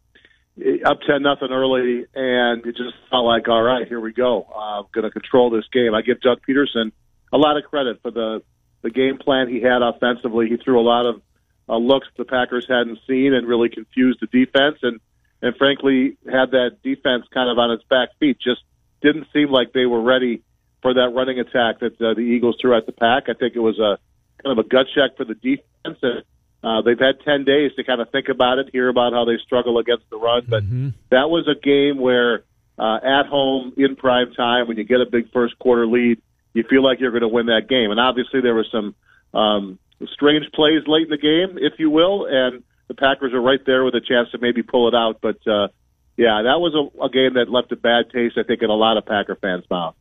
up 0.85 0.99
ten 1.05 1.23
nothing 1.23 1.49
early, 1.51 2.05
and 2.15 2.65
it 2.65 2.77
just 2.77 2.95
felt 3.09 3.25
like, 3.25 3.49
all 3.49 3.61
right, 3.61 3.85
here 3.87 3.99
we 3.99 4.13
go. 4.13 4.43
I'm 4.43 4.85
uh, 4.85 4.87
going 4.93 5.03
to 5.03 5.11
control 5.11 5.49
this 5.49 5.65
game. 5.73 5.93
I 5.93 6.01
give 6.01 6.21
Doug 6.21 6.39
Pederson 6.47 6.91
a 7.33 7.37
lot 7.37 7.57
of 7.57 7.65
credit 7.65 8.01
for 8.01 8.11
the 8.11 8.41
the 8.81 8.91
game 8.91 9.17
plan 9.17 9.49
he 9.49 9.61
had 9.61 9.81
offensively. 9.81 10.47
He 10.47 10.55
threw 10.55 10.79
a 10.79 10.87
lot 10.87 11.05
of 11.05 11.21
uh, 11.67 11.77
looks 11.77 12.07
the 12.17 12.23
Packers 12.23 12.65
hadn't 12.69 12.99
seen 13.07 13.33
and 13.33 13.45
really 13.45 13.67
confused 13.67 14.19
the 14.21 14.27
defense 14.27 14.77
and 14.83 15.01
and 15.41 15.55
frankly 15.57 16.17
had 16.25 16.51
that 16.51 16.77
defense 16.83 17.25
kind 17.33 17.49
of 17.49 17.57
on 17.57 17.71
its 17.71 17.83
back 17.89 18.09
feet. 18.19 18.37
Just 18.39 18.61
didn't 19.01 19.27
seem 19.33 19.49
like 19.49 19.73
they 19.73 19.85
were 19.85 20.01
ready 20.01 20.41
for 20.81 20.93
that 20.93 21.09
running 21.13 21.39
attack 21.39 21.79
that 21.79 22.01
uh, 22.01 22.13
the 22.13 22.21
Eagles 22.21 22.57
threw 22.61 22.75
at 22.75 22.85
the 22.85 22.91
pack. 22.91 23.23
I 23.29 23.33
think 23.33 23.55
it 23.55 23.59
was 23.59 23.79
a 23.79 23.97
kind 24.43 24.57
of 24.57 24.65
a 24.65 24.67
gut 24.67 24.87
check 24.93 25.17
for 25.17 25.25
the 25.25 25.35
defense. 25.35 25.99
And, 26.01 26.23
uh, 26.63 26.81
they've 26.81 26.99
had 26.99 27.19
10 27.23 27.45
days 27.45 27.71
to 27.75 27.83
kind 27.83 28.01
of 28.01 28.09
think 28.09 28.29
about 28.29 28.57
it, 28.57 28.69
hear 28.71 28.89
about 28.89 29.13
how 29.13 29.25
they 29.25 29.37
struggle 29.45 29.77
against 29.77 30.09
the 30.09 30.17
run. 30.17 30.45
But 30.47 30.63
mm-hmm. 30.63 30.89
that 31.09 31.29
was 31.29 31.47
a 31.47 31.59
game 31.59 31.99
where 31.99 32.43
uh, 32.79 32.97
at 32.97 33.27
home 33.27 33.73
in 33.77 33.95
prime 33.95 34.33
time, 34.33 34.67
when 34.67 34.77
you 34.77 34.83
get 34.83 35.01
a 35.01 35.05
big 35.05 35.31
first 35.31 35.57
quarter 35.59 35.85
lead, 35.85 36.21
you 36.53 36.63
feel 36.63 36.83
like 36.83 36.99
you're 36.99 37.11
going 37.11 37.21
to 37.21 37.27
win 37.27 37.47
that 37.47 37.67
game. 37.69 37.91
And 37.91 37.99
obviously 37.99 38.41
there 38.41 38.55
were 38.55 38.65
some 38.71 38.95
um, 39.33 39.79
strange 40.13 40.45
plays 40.53 40.81
late 40.87 41.03
in 41.03 41.09
the 41.09 41.17
game, 41.17 41.57
if 41.61 41.79
you 41.79 41.89
will, 41.89 42.25
and 42.25 42.63
the 42.87 42.93
Packers 42.93 43.33
are 43.33 43.41
right 43.41 43.59
there 43.65 43.83
with 43.83 43.95
a 43.95 44.01
chance 44.01 44.29
to 44.31 44.37
maybe 44.37 44.63
pull 44.63 44.87
it 44.87 44.95
out. 44.95 45.19
But 45.21 45.45
uh, 45.47 45.67
yeah, 46.15 46.41
that 46.43 46.59
was 46.59 46.73
a, 46.73 47.03
a 47.03 47.09
game 47.09 47.35
that 47.35 47.49
left 47.49 47.71
a 47.71 47.75
bad 47.75 48.09
taste, 48.11 48.37
I 48.37 48.43
think, 48.43 48.61
in 48.61 48.69
a 48.69 48.75
lot 48.75 48.97
of 48.97 49.05
Packer 49.05 49.35
fans' 49.35 49.65
mouth. 49.69 49.95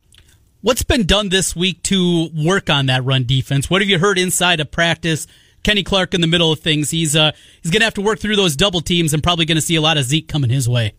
What's 0.61 0.83
been 0.83 1.05
done 1.05 1.29
this 1.29 1.55
week 1.55 1.83
to 1.83 2.29
work 2.35 2.69
on 2.69 2.87
that 2.87 3.03
run 3.05 3.25
defense? 3.25 3.69
What 3.69 3.81
have 3.81 3.89
you 3.89 3.99
heard 3.99 4.17
inside 4.17 4.59
of 4.59 4.71
practice? 4.71 5.27
Kenny 5.63 5.83
Clark 5.83 6.13
in 6.13 6.21
the 6.21 6.27
middle 6.27 6.51
of 6.51 6.59
things. 6.59 6.89
He's 6.89 7.15
uh, 7.15 7.31
he's 7.61 7.71
going 7.71 7.81
to 7.81 7.85
have 7.85 7.93
to 7.95 8.01
work 8.01 8.19
through 8.19 8.35
those 8.35 8.55
double 8.55 8.81
teams 8.81 9.13
and 9.13 9.21
probably 9.21 9.45
going 9.45 9.57
to 9.57 9.61
see 9.61 9.75
a 9.75 9.81
lot 9.81 9.97
of 9.97 10.05
Zeke 10.05 10.27
coming 10.27 10.49
his 10.49 10.67
way. 10.67 10.93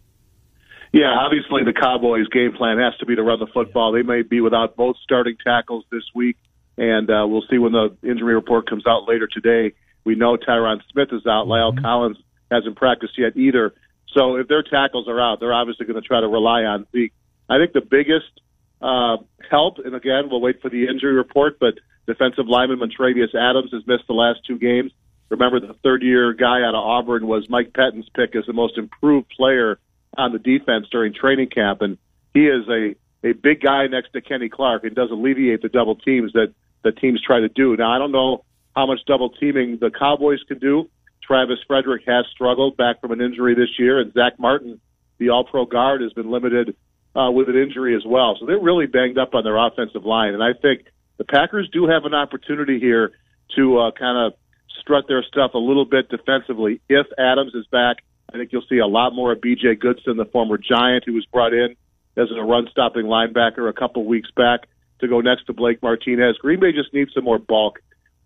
Yeah, 0.92 1.10
obviously 1.18 1.64
the 1.64 1.72
Cowboys' 1.72 2.28
game 2.28 2.52
plan 2.52 2.78
has 2.78 2.96
to 2.98 3.06
be 3.06 3.16
to 3.16 3.22
run 3.22 3.40
the 3.40 3.46
football. 3.46 3.92
They 3.92 4.02
may 4.02 4.22
be 4.22 4.40
without 4.40 4.76
both 4.76 4.96
starting 5.02 5.36
tackles 5.42 5.84
this 5.90 6.04
week, 6.14 6.36
and 6.76 7.10
uh, 7.10 7.26
we'll 7.26 7.44
see 7.50 7.58
when 7.58 7.72
the 7.72 7.96
injury 8.02 8.34
report 8.34 8.68
comes 8.68 8.86
out 8.86 9.08
later 9.08 9.26
today. 9.26 9.74
We 10.08 10.14
know 10.14 10.38
Tyron 10.38 10.80
Smith 10.90 11.10
is 11.12 11.26
out. 11.26 11.48
La'el 11.48 11.74
mm-hmm. 11.74 11.84
Collins 11.84 12.16
hasn't 12.50 12.76
practiced 12.76 13.18
yet 13.18 13.36
either. 13.36 13.74
So 14.14 14.36
if 14.36 14.48
their 14.48 14.62
tackles 14.62 15.06
are 15.06 15.20
out, 15.20 15.38
they're 15.38 15.52
obviously 15.52 15.84
going 15.84 16.00
to 16.00 16.08
try 16.08 16.22
to 16.22 16.28
rely 16.28 16.62
on 16.62 16.86
Zeke. 16.92 17.12
I 17.46 17.58
think 17.58 17.74
the 17.74 17.82
biggest 17.82 18.40
uh, 18.80 19.18
help, 19.50 19.76
and 19.84 19.94
again, 19.94 20.30
we'll 20.30 20.40
wait 20.40 20.62
for 20.62 20.70
the 20.70 20.86
injury 20.86 21.12
report, 21.12 21.58
but 21.60 21.74
defensive 22.06 22.46
lineman 22.48 22.78
Montravius 22.78 23.34
Adams 23.34 23.70
has 23.74 23.86
missed 23.86 24.06
the 24.06 24.14
last 24.14 24.40
two 24.46 24.58
games. 24.58 24.92
Remember, 25.28 25.60
the 25.60 25.74
third 25.82 26.02
year 26.02 26.32
guy 26.32 26.62
out 26.62 26.74
of 26.74 26.82
Auburn 26.82 27.26
was 27.26 27.46
Mike 27.50 27.74
Pettine's 27.74 28.08
pick 28.14 28.34
as 28.34 28.46
the 28.46 28.54
most 28.54 28.78
improved 28.78 29.28
player 29.36 29.78
on 30.16 30.32
the 30.32 30.38
defense 30.38 30.86
during 30.90 31.12
training 31.12 31.50
camp, 31.50 31.82
and 31.82 31.98
he 32.32 32.46
is 32.46 32.66
a, 32.66 32.94
a 33.28 33.34
big 33.34 33.60
guy 33.60 33.88
next 33.88 34.14
to 34.14 34.22
Kenny 34.22 34.48
Clark 34.48 34.84
and 34.84 34.96
does 34.96 35.10
alleviate 35.10 35.60
the 35.60 35.68
double 35.68 35.96
teams 35.96 36.32
that, 36.32 36.54
that 36.82 36.96
teams 36.96 37.20
try 37.20 37.40
to 37.40 37.50
do. 37.50 37.76
Now, 37.76 37.94
I 37.94 37.98
don't 37.98 38.12
know 38.12 38.44
how 38.78 38.86
much 38.86 39.00
double 39.08 39.28
teaming 39.28 39.76
the 39.80 39.90
Cowboys 39.90 40.38
can 40.46 40.60
do. 40.60 40.88
Travis 41.20 41.58
Frederick 41.66 42.04
has 42.06 42.24
struggled 42.32 42.76
back 42.76 43.00
from 43.00 43.10
an 43.10 43.20
injury 43.20 43.56
this 43.56 43.76
year, 43.76 43.98
and 43.98 44.12
Zack 44.12 44.38
Martin, 44.38 44.80
the 45.18 45.30
All 45.30 45.42
Pro 45.42 45.66
guard, 45.66 46.00
has 46.00 46.12
been 46.12 46.30
limited 46.30 46.76
uh, 47.16 47.28
with 47.32 47.48
an 47.48 47.56
injury 47.56 47.96
as 47.96 48.02
well. 48.06 48.36
So 48.38 48.46
they're 48.46 48.60
really 48.60 48.86
banged 48.86 49.18
up 49.18 49.34
on 49.34 49.42
their 49.42 49.56
offensive 49.56 50.04
line, 50.04 50.32
and 50.32 50.44
I 50.44 50.52
think 50.52 50.86
the 51.16 51.24
Packers 51.24 51.68
do 51.72 51.88
have 51.88 52.04
an 52.04 52.14
opportunity 52.14 52.78
here 52.78 53.10
to 53.56 53.78
uh, 53.78 53.90
kind 53.98 54.16
of 54.16 54.38
strut 54.80 55.06
their 55.08 55.24
stuff 55.24 55.54
a 55.54 55.58
little 55.58 55.84
bit 55.84 56.08
defensively. 56.08 56.80
If 56.88 57.08
Adams 57.18 57.56
is 57.56 57.66
back, 57.66 57.96
I 58.32 58.38
think 58.38 58.52
you'll 58.52 58.68
see 58.70 58.78
a 58.78 58.86
lot 58.86 59.12
more 59.12 59.32
of 59.32 59.40
B.J. 59.40 59.74
Goodson, 59.74 60.18
the 60.18 60.24
former 60.26 60.56
Giant, 60.56 61.02
who 61.04 61.14
was 61.14 61.26
brought 61.26 61.52
in 61.52 61.74
as 62.16 62.28
a 62.30 62.42
run-stopping 62.42 63.06
linebacker 63.06 63.68
a 63.68 63.72
couple 63.72 64.04
weeks 64.04 64.30
back 64.36 64.68
to 65.00 65.08
go 65.08 65.20
next 65.20 65.46
to 65.46 65.52
Blake 65.52 65.82
Martinez. 65.82 66.38
Green 66.38 66.60
Bay 66.60 66.70
just 66.70 66.94
needs 66.94 67.12
some 67.12 67.24
more 67.24 67.40
bulk 67.40 67.80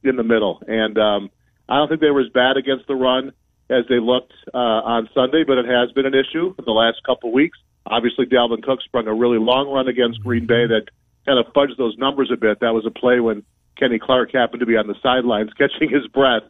in 0.04 0.16
the 0.16 0.22
middle. 0.22 0.62
And 0.66 0.98
um, 0.98 1.30
I 1.68 1.76
don't 1.76 1.88
think 1.88 2.00
they 2.00 2.10
were 2.10 2.20
as 2.20 2.32
bad 2.32 2.56
against 2.56 2.86
the 2.86 2.94
run 2.94 3.32
as 3.70 3.84
they 3.88 3.98
looked 4.00 4.32
uh, 4.52 4.58
on 4.58 5.08
Sunday, 5.14 5.44
but 5.46 5.58
it 5.58 5.66
has 5.66 5.92
been 5.92 6.06
an 6.06 6.14
issue 6.14 6.54
in 6.58 6.64
the 6.64 6.72
last 6.72 7.02
couple 7.06 7.30
of 7.30 7.34
weeks. 7.34 7.58
Obviously, 7.86 8.26
Dalvin 8.26 8.62
Cook 8.62 8.80
sprung 8.82 9.06
a 9.06 9.14
really 9.14 9.38
long 9.38 9.68
run 9.68 9.88
against 9.88 10.22
Green 10.22 10.46
Bay 10.46 10.66
that 10.66 10.86
kind 11.26 11.38
of 11.38 11.52
fudged 11.52 11.76
those 11.78 11.96
numbers 11.98 12.30
a 12.32 12.36
bit. 12.36 12.60
That 12.60 12.74
was 12.74 12.86
a 12.86 12.90
play 12.90 13.20
when 13.20 13.42
Kenny 13.78 13.98
Clark 13.98 14.32
happened 14.32 14.60
to 14.60 14.66
be 14.66 14.76
on 14.76 14.86
the 14.86 14.94
sidelines 15.02 15.50
catching 15.58 15.90
his 15.90 16.06
breath. 16.08 16.42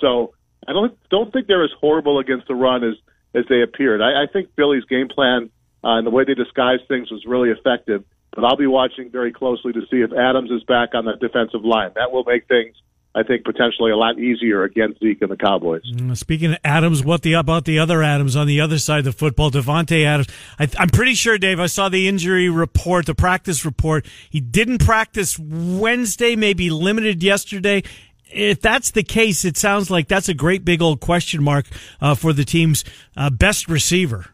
So 0.00 0.34
I 0.66 0.72
don't 0.72 0.96
don't 1.08 1.32
think 1.32 1.46
they're 1.46 1.64
as 1.64 1.70
horrible 1.80 2.18
against 2.18 2.48
the 2.48 2.54
run 2.54 2.84
as 2.84 2.94
as 3.34 3.44
they 3.48 3.62
appeared. 3.62 4.00
I, 4.00 4.24
I 4.24 4.26
think 4.32 4.54
Billy's 4.56 4.84
game 4.84 5.08
plan 5.08 5.50
uh, 5.82 5.98
and 5.98 6.06
the 6.06 6.10
way 6.10 6.24
they 6.24 6.34
disguised 6.34 6.82
things 6.88 7.10
was 7.10 7.24
really 7.26 7.50
effective. 7.50 8.04
But 8.34 8.44
I'll 8.44 8.56
be 8.56 8.66
watching 8.66 9.10
very 9.10 9.32
closely 9.32 9.72
to 9.72 9.82
see 9.90 9.98
if 9.98 10.12
Adams 10.12 10.50
is 10.50 10.64
back 10.64 10.90
on 10.94 11.04
the 11.04 11.12
defensive 11.20 11.64
line. 11.64 11.90
That 11.94 12.10
will 12.10 12.24
make 12.24 12.48
things 12.48 12.74
I 13.16 13.22
think 13.22 13.44
potentially 13.44 13.92
a 13.92 13.96
lot 13.96 14.18
easier 14.18 14.64
against 14.64 14.98
Zeke 14.98 15.22
and 15.22 15.30
the 15.30 15.36
Cowboys. 15.36 15.82
Mm, 15.92 16.16
speaking 16.16 16.52
of 16.52 16.58
Adams, 16.64 17.04
what 17.04 17.22
the 17.22 17.34
about 17.34 17.64
the 17.64 17.78
other 17.78 18.02
Adams 18.02 18.34
on 18.34 18.48
the 18.48 18.60
other 18.60 18.78
side 18.78 19.00
of 19.00 19.04
the 19.04 19.12
football? 19.12 19.52
Davante 19.52 20.04
Adams. 20.04 20.26
I, 20.58 20.68
am 20.78 20.88
pretty 20.88 21.14
sure, 21.14 21.38
Dave. 21.38 21.60
I 21.60 21.66
saw 21.66 21.88
the 21.88 22.08
injury 22.08 22.48
report, 22.48 23.06
the 23.06 23.14
practice 23.14 23.64
report. 23.64 24.06
He 24.28 24.40
didn't 24.40 24.84
practice 24.84 25.38
Wednesday, 25.38 26.34
maybe 26.34 26.70
limited 26.70 27.22
yesterday. 27.22 27.84
If 28.32 28.60
that's 28.60 28.90
the 28.90 29.04
case, 29.04 29.44
it 29.44 29.56
sounds 29.56 29.92
like 29.92 30.08
that's 30.08 30.28
a 30.28 30.34
great 30.34 30.64
big 30.64 30.82
old 30.82 31.00
question 31.00 31.44
mark 31.44 31.66
uh, 32.00 32.16
for 32.16 32.32
the 32.32 32.44
team's 32.44 32.84
uh, 33.16 33.30
best 33.30 33.68
receiver. 33.68 34.26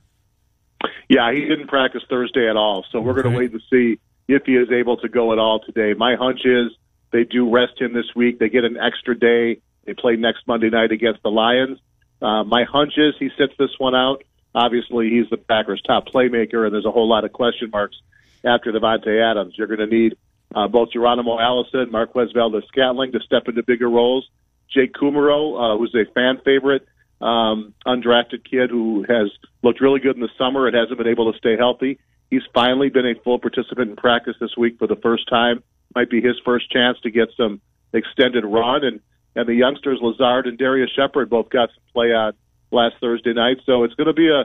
Yeah, 1.11 1.31
he 1.35 1.41
didn't 1.41 1.69
practice 1.69 2.03
Thursday 2.09 2.49
at 2.49 2.57
all, 2.57 2.87
so 2.91 3.01
we're 3.01 3.13
okay. 3.13 3.23
going 3.23 3.35
to 3.35 3.39
wait 3.39 3.53
and 3.53 3.63
see 3.71 4.01
if 4.27 4.45
he 4.47 4.53
is 4.53 4.71
able 4.71 4.97
to 4.99 5.09
go 5.09 5.33
at 5.33 5.39
all 5.39 5.61
today. 5.61 5.93
My 5.93 6.15
hunch 6.15 6.41
is 6.47 6.71
they 7.13 7.25
do 7.25 7.51
rest 7.51 7.81
him 7.81 7.93
this 7.93 8.15
week. 8.15 8.39
They 8.39 8.49
get 8.49 8.65
an 8.65 8.77
extra 8.77 9.19
day. 9.19 9.61
They 9.85 9.95
play 9.95 10.17
next 10.17 10.47
Monday 10.47 10.71
night 10.71 10.93
against 10.93 11.23
the 11.23 11.31
Lions. 11.31 11.79
Uh, 12.23 12.45
my 12.45 12.65
hunch 12.65 12.95
is 12.97 13.15
he 13.19 13.31
sits 13.37 13.55
this 13.59 13.71
one 13.79 13.95
out. 13.95 14.23
Obviously, 14.55 15.11
he's 15.11 15.29
the 15.31 15.37
Packers' 15.37 15.83
top 15.83 16.09
playmaker, 16.09 16.65
and 16.65 16.75
there's 16.75 16.85
a 16.85 16.91
whole 16.91 17.09
lot 17.09 17.25
of 17.25 17.33
question 17.33 17.71
marks 17.71 17.97
after 18.45 18.73
Davante 18.73 19.31
Adams. 19.31 19.55
You're 19.57 19.69
going 19.69 19.81
to 19.81 19.87
need 19.87 20.17
uh, 20.55 20.69
both 20.69 20.93
Geronimo 20.93 21.39
Allison, 21.39 21.91
Marquez 21.91 22.33
Valdes-Scantling 22.33 23.13
to 23.13 23.21
step 23.21 23.49
into 23.49 23.63
bigger 23.63 23.89
roles. 23.89 24.29
Jake 24.73 24.93
Kumerow, 24.93 25.75
uh, 25.75 25.79
who's 25.79 25.95
a 25.95 26.11
fan 26.13 26.41
favorite, 26.45 26.87
um, 27.21 27.75
undrafted 27.87 28.49
kid 28.49 28.71
who 28.71 29.05
has 29.09 29.31
looked 29.63 29.81
really 29.81 30.01
good 30.01 30.17
in 30.17 30.23
the 30.23 30.29
summer 30.39 30.67
and 30.67 30.77
hasn't 30.77 30.99
been 30.99 31.09
able 31.09 31.33
to 31.33 31.39
stay 31.39 31.57
healthy. 31.57 31.99
He's 32.31 32.43
finally 32.55 32.89
been 32.89 33.07
a 33.07 33.15
full 33.23 33.39
participant 33.39 33.91
in 33.91 33.97
practice 33.97 34.37
this 34.41 34.57
week 34.57 34.79
for 34.79 34.87
the 34.87 34.97
first 34.97 35.29
time 35.29 35.63
might 35.95 36.11
be 36.11 36.21
his 36.21 36.37
first 36.45 36.71
chance 36.71 36.99
to 37.03 37.11
get 37.11 37.29
some 37.37 37.61
extended 37.93 38.45
run. 38.45 38.85
And 38.85 39.01
and 39.37 39.49
the 39.49 39.55
youngsters 39.55 40.01
Lazard 40.03 40.47
and 40.47 40.59
Darius 40.59 40.91
Shepherd 40.91 41.31
both 41.31 41.51
got 41.51 41.71
some 41.71 41.85
play 41.93 42.13
on 42.13 42.33
last 42.73 42.97
Thursday 43.01 43.33
night. 43.33 43.59
So 43.65 43.85
it's 43.85 43.95
going 43.95 44.09
to 44.09 44.13
be 44.13 44.29
a 44.29 44.45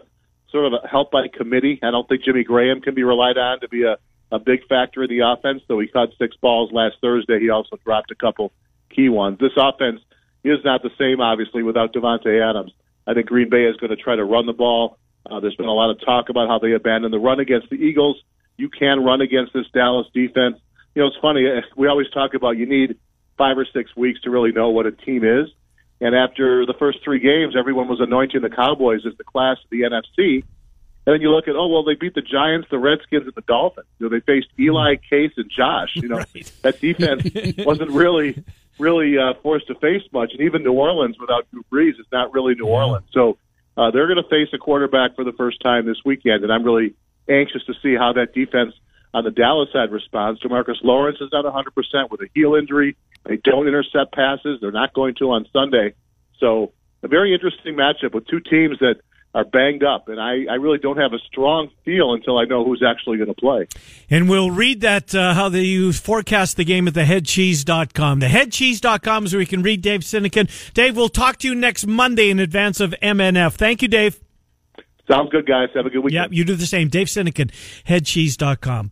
sort 0.51 0.65
of 0.65 0.73
a 0.83 0.87
help 0.87 1.11
by 1.11 1.27
committee. 1.27 1.79
I 1.81 1.91
don't 1.91 2.07
think 2.07 2.23
Jimmy 2.23 2.43
Graham 2.43 2.81
can 2.81 2.93
be 2.93 3.03
relied 3.03 3.37
on 3.37 3.61
to 3.61 3.67
be 3.67 3.83
a 3.83 3.97
a 4.31 4.39
big 4.39 4.67
factor 4.67 5.03
in 5.03 5.09
the 5.09 5.19
offense. 5.19 5.61
Though 5.67 5.79
he 5.79 5.87
caught 5.87 6.09
six 6.17 6.35
balls 6.37 6.71
last 6.71 6.95
Thursday, 7.01 7.39
he 7.39 7.49
also 7.49 7.77
dropped 7.83 8.11
a 8.11 8.15
couple 8.15 8.51
key 8.93 9.09
ones. 9.09 9.37
This 9.39 9.53
offense 9.57 10.01
is 10.43 10.59
not 10.63 10.83
the 10.83 10.91
same, 10.97 11.21
obviously, 11.21 11.63
without 11.63 11.93
Davante 11.93 12.41
Adams. 12.41 12.71
I 13.07 13.13
think 13.13 13.27
Green 13.27 13.49
Bay 13.49 13.65
is 13.65 13.77
going 13.77 13.91
to 13.91 13.95
try 13.95 14.15
to 14.15 14.23
run 14.23 14.45
the 14.45 14.53
ball. 14.53 14.97
Uh, 15.25 15.39
there's 15.39 15.55
been 15.55 15.67
a 15.67 15.73
lot 15.73 15.91
of 15.91 15.99
talk 16.03 16.29
about 16.29 16.47
how 16.47 16.59
they 16.59 16.73
abandoned 16.73 17.13
the 17.13 17.19
run 17.19 17.39
against 17.39 17.69
the 17.69 17.75
Eagles. 17.75 18.17
You 18.57 18.69
can 18.69 19.03
run 19.03 19.21
against 19.21 19.53
this 19.53 19.65
Dallas 19.73 20.07
defense 20.13 20.57
you 20.95 21.01
know, 21.01 21.07
it's 21.07 21.17
funny. 21.21 21.45
Uh, 21.45 21.61
we 21.75 21.87
always 21.87 22.09
talk 22.09 22.33
about 22.33 22.57
you 22.57 22.65
need 22.65 22.97
five 23.37 23.57
or 23.57 23.67
six 23.71 23.95
weeks 23.95 24.21
to 24.21 24.29
really 24.29 24.51
know 24.51 24.69
what 24.69 24.85
a 24.85 24.91
team 24.91 25.23
is. 25.23 25.49
And 26.01 26.15
after 26.15 26.65
the 26.65 26.73
first 26.73 26.99
three 27.03 27.19
games, 27.19 27.55
everyone 27.57 27.87
was 27.87 27.99
anointing 28.01 28.41
the 28.41 28.49
Cowboys 28.49 29.05
as 29.05 29.15
the 29.17 29.23
class 29.23 29.57
of 29.63 29.69
the 29.69 29.81
NFC. 29.81 30.43
And 31.05 31.13
then 31.13 31.21
you 31.21 31.29
look 31.29 31.47
at, 31.47 31.55
oh, 31.55 31.67
well, 31.67 31.83
they 31.83 31.95
beat 31.95 32.15
the 32.15 32.21
Giants, 32.21 32.67
the 32.71 32.79
Redskins, 32.79 33.25
and 33.25 33.35
the 33.35 33.41
Dolphins. 33.41 33.87
You 33.99 34.09
know, 34.09 34.17
they 34.17 34.21
faced 34.21 34.47
Eli, 34.59 34.95
Case, 34.95 35.31
and 35.37 35.49
Josh. 35.55 35.91
You 35.95 36.07
know, 36.07 36.17
right. 36.35 36.51
that 36.63 36.81
defense 36.81 37.23
wasn't 37.65 37.91
really, 37.91 38.43
really 38.79 39.17
uh, 39.17 39.35
forced 39.43 39.67
to 39.67 39.75
face 39.75 40.01
much. 40.11 40.31
And 40.31 40.41
even 40.41 40.63
New 40.63 40.73
Orleans 40.73 41.17
without 41.19 41.49
Drew 41.51 41.63
Brees 41.71 41.99
is 41.99 42.07
not 42.11 42.33
really 42.33 42.55
New 42.55 42.65
Orleans. 42.67 43.05
So 43.11 43.37
uh, 43.77 43.91
they're 43.91 44.07
going 44.07 44.21
to 44.21 44.29
face 44.29 44.49
a 44.53 44.57
quarterback 44.57 45.15
for 45.15 45.23
the 45.23 45.33
first 45.33 45.61
time 45.61 45.85
this 45.85 45.99
weekend. 46.03 46.43
And 46.43 46.51
I'm 46.51 46.63
really 46.63 46.95
anxious 47.29 47.63
to 47.65 47.73
see 47.83 47.95
how 47.95 48.13
that 48.13 48.33
defense 48.33 48.73
on 49.15 49.23
the 49.23 49.31
Dallas 49.31 49.69
side 49.71 49.91
responds. 49.91 50.41
Demarcus 50.41 50.83
Lawrence 50.83 51.19
is 51.21 51.29
not 51.31 51.45
100% 51.45 52.11
with 52.11 52.19
a 52.19 52.27
heel 52.35 52.55
injury. 52.55 52.97
They 53.23 53.37
don't 53.37 53.65
intercept 53.65 54.13
passes. 54.13 54.59
They're 54.59 54.73
not 54.73 54.93
going 54.93 55.15
to 55.19 55.31
on 55.31 55.45
Sunday. 55.53 55.93
So 56.37 56.73
a 57.01 57.07
very 57.07 57.33
interesting 57.33 57.75
matchup 57.75 58.13
with 58.13 58.27
two 58.27 58.41
teams 58.41 58.77
that 58.79 58.95
are 59.33 59.45
banged 59.45 59.83
up, 59.83 60.09
and 60.09 60.19
I, 60.19 60.51
I 60.51 60.55
really 60.55 60.79
don't 60.79 60.97
have 60.97 61.13
a 61.13 61.19
strong 61.19 61.69
feel 61.85 62.13
until 62.13 62.37
I 62.37 62.43
know 62.43 62.65
who's 62.65 62.83
actually 62.85 63.17
going 63.17 63.33
to 63.33 63.33
play. 63.33 63.67
And 64.09 64.29
we'll 64.29 64.51
read 64.51 64.81
that, 64.81 65.15
uh, 65.15 65.33
how 65.33 65.47
they 65.47 65.91
forecast 65.93 66.57
the 66.57 66.65
game 66.65 66.87
at 66.87 66.93
theheadcheese.com. 66.93 68.19
Theheadcheese.com 68.19 69.25
is 69.25 69.33
where 69.33 69.41
you 69.41 69.47
can 69.47 69.61
read 69.61 69.81
Dave 69.81 70.01
Sinekin. 70.01 70.73
Dave, 70.73 70.97
we'll 70.97 71.09
talk 71.09 71.37
to 71.39 71.47
you 71.47 71.55
next 71.55 71.87
Monday 71.87 72.29
in 72.29 72.39
advance 72.39 72.81
of 72.81 72.93
MNF. 73.01 73.53
Thank 73.53 73.81
you, 73.81 73.87
Dave. 73.87 74.19
Sounds 75.07 75.29
good, 75.29 75.45
guys. 75.45 75.69
Have 75.75 75.85
a 75.85 75.89
good 75.91 76.03
weekend. 76.03 76.33
Yeah, 76.33 76.37
you 76.37 76.45
do 76.45 76.55
the 76.55 76.65
same. 76.65 76.87
Dave 76.87 77.07
Sinekin, 77.07 77.51
headcheese.com. 77.87 78.91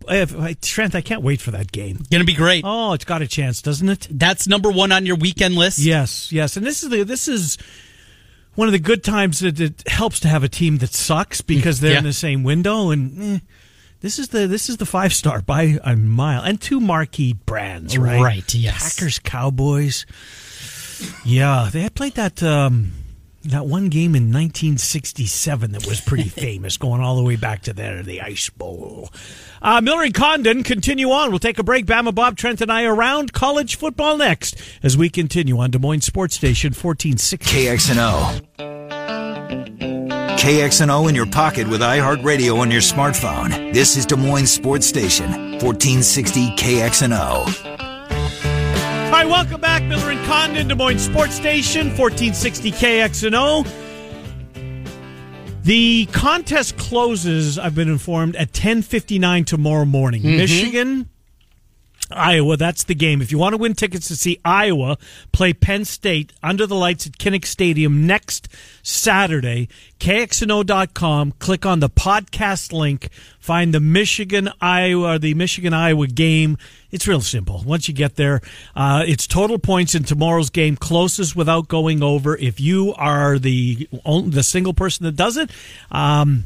Trent, 0.61 0.95
I 0.95 1.01
can't 1.01 1.23
wait 1.23 1.41
for 1.41 1.51
that 1.51 1.71
game. 1.71 1.97
Going 2.11 2.21
to 2.21 2.25
be 2.25 2.35
great. 2.35 2.63
Oh, 2.65 2.93
it's 2.93 3.05
got 3.05 3.23
a 3.23 3.27
chance, 3.27 3.61
doesn't 3.63 3.89
it? 3.89 4.07
That's 4.11 4.47
number 4.47 4.69
one 4.69 4.91
on 4.91 5.07
your 5.07 5.15
weekend 5.15 5.55
list. 5.55 5.79
Yes, 5.79 6.31
yes. 6.31 6.55
And 6.55 6.65
this 6.65 6.83
is 6.83 6.89
the, 6.89 7.03
this 7.03 7.27
is 7.27 7.57
one 8.53 8.67
of 8.67 8.73
the 8.73 8.79
good 8.79 9.03
times 9.03 9.39
that 9.39 9.59
it 9.59 9.87
helps 9.87 10.19
to 10.19 10.27
have 10.27 10.43
a 10.43 10.49
team 10.49 10.77
that 10.79 10.93
sucks 10.93 11.41
because 11.41 11.79
they're 11.79 11.93
yeah. 11.93 11.97
in 11.99 12.03
the 12.03 12.13
same 12.13 12.43
window. 12.43 12.91
And 12.91 13.37
eh, 13.37 13.39
this 14.01 14.19
is 14.19 14.27
the 14.27 14.45
this 14.45 14.69
is 14.69 14.77
the 14.77 14.85
five 14.85 15.13
star 15.13 15.41
by 15.41 15.79
a 15.83 15.95
mile 15.95 16.43
and 16.43 16.61
two 16.61 16.79
marquee 16.79 17.33
brands, 17.33 17.97
right? 17.97 18.21
Right. 18.21 18.53
Yes. 18.53 18.95
Packers, 18.95 19.17
Cowboys. 19.17 20.05
Yeah, 21.25 21.69
they 21.71 21.81
had 21.81 21.95
played 21.95 22.13
that. 22.15 22.43
Um, 22.43 22.91
that 23.43 23.65
one 23.65 23.89
game 23.89 24.15
in 24.15 24.31
1967 24.31 25.71
that 25.71 25.85
was 25.85 26.01
pretty 26.01 26.29
famous, 26.29 26.77
going 26.77 27.01
all 27.01 27.15
the 27.15 27.23
way 27.23 27.35
back 27.35 27.61
to 27.63 27.73
there, 27.73 28.03
the 28.03 28.21
Ice 28.21 28.49
Bowl. 28.49 29.09
Uh, 29.61 29.81
Miller 29.81 30.03
and 30.03 30.13
Condon 30.13 30.63
continue 30.63 31.09
on. 31.11 31.29
We'll 31.29 31.39
take 31.39 31.59
a 31.59 31.63
break. 31.63 31.85
Bama 31.85 32.13
Bob, 32.13 32.37
Trent, 32.37 32.61
and 32.61 32.71
I 32.71 32.83
around 32.83 33.33
college 33.33 33.75
football 33.75 34.17
next 34.17 34.55
as 34.81 34.97
we 34.97 35.09
continue 35.09 35.57
on 35.59 35.71
Des 35.71 35.79
Moines 35.79 36.01
Sports 36.01 36.35
Station 36.35 36.73
1460. 36.73 37.45
KXNO. 37.45 38.41
KXNO 40.37 41.07
in 41.07 41.15
your 41.15 41.25
pocket 41.25 41.67
with 41.69 41.81
iHeartRadio 41.81 42.59
on 42.59 42.69
your 42.69 42.81
smartphone. 42.81 43.73
This 43.73 43.95
is 43.95 44.05
Des 44.05 44.17
Moines 44.17 44.47
Sports 44.47 44.85
Station 44.85 45.31
1460 45.31 46.55
KXNO 46.57 47.92
right, 49.13 49.27
welcome 49.27 49.61
back. 49.61 49.83
Miller 49.83 50.09
and 50.09 50.25
Condon, 50.25 50.67
Des 50.67 50.75
Moines 50.75 50.97
Sports 50.97 51.35
Station, 51.35 51.87
1460 51.95 52.71
KXNO. 52.71 53.67
The 55.63 56.07
contest 56.07 56.77
closes, 56.77 57.59
I've 57.59 57.75
been 57.75 57.89
informed, 57.89 58.35
at 58.35 58.51
10.59 58.53 59.45
tomorrow 59.45 59.85
morning. 59.85 60.23
Mm-hmm. 60.23 60.37
Michigan 60.37 61.09
Iowa, 62.15 62.57
that's 62.57 62.83
the 62.83 62.95
game. 62.95 63.21
If 63.21 63.31
you 63.31 63.37
want 63.37 63.53
to 63.53 63.57
win 63.57 63.73
tickets 63.73 64.07
to 64.07 64.15
see 64.15 64.39
Iowa 64.43 64.97
play 65.31 65.53
Penn 65.53 65.85
State 65.85 66.33
under 66.41 66.65
the 66.65 66.75
lights 66.75 67.07
at 67.07 67.13
Kinnick 67.13 67.45
Stadium 67.45 68.07
next 68.07 68.47
Saturday, 68.81 69.67
KXNO.com, 69.99 71.33
click 71.39 71.65
on 71.65 71.79
the 71.79 71.89
podcast 71.89 72.73
link, 72.73 73.09
find 73.39 73.73
the 73.73 73.79
Michigan 73.79 74.49
Iowa, 74.61 75.19
the 75.19 75.33
Michigan 75.33 75.73
Iowa 75.73 76.07
game. 76.07 76.57
It's 76.91 77.07
real 77.07 77.21
simple. 77.21 77.63
Once 77.65 77.87
you 77.87 77.93
get 77.93 78.15
there, 78.15 78.41
uh, 78.75 79.03
it's 79.07 79.27
total 79.27 79.59
points 79.59 79.95
in 79.95 80.03
tomorrow's 80.03 80.49
game, 80.49 80.75
closest 80.75 81.35
without 81.35 81.67
going 81.67 82.03
over. 82.03 82.37
If 82.37 82.59
you 82.59 82.93
are 82.95 83.39
the 83.39 83.89
only, 84.05 84.29
the 84.29 84.43
single 84.43 84.73
person 84.73 85.05
that 85.05 85.15
does 85.15 85.37
it, 85.37 85.49
um, 85.91 86.45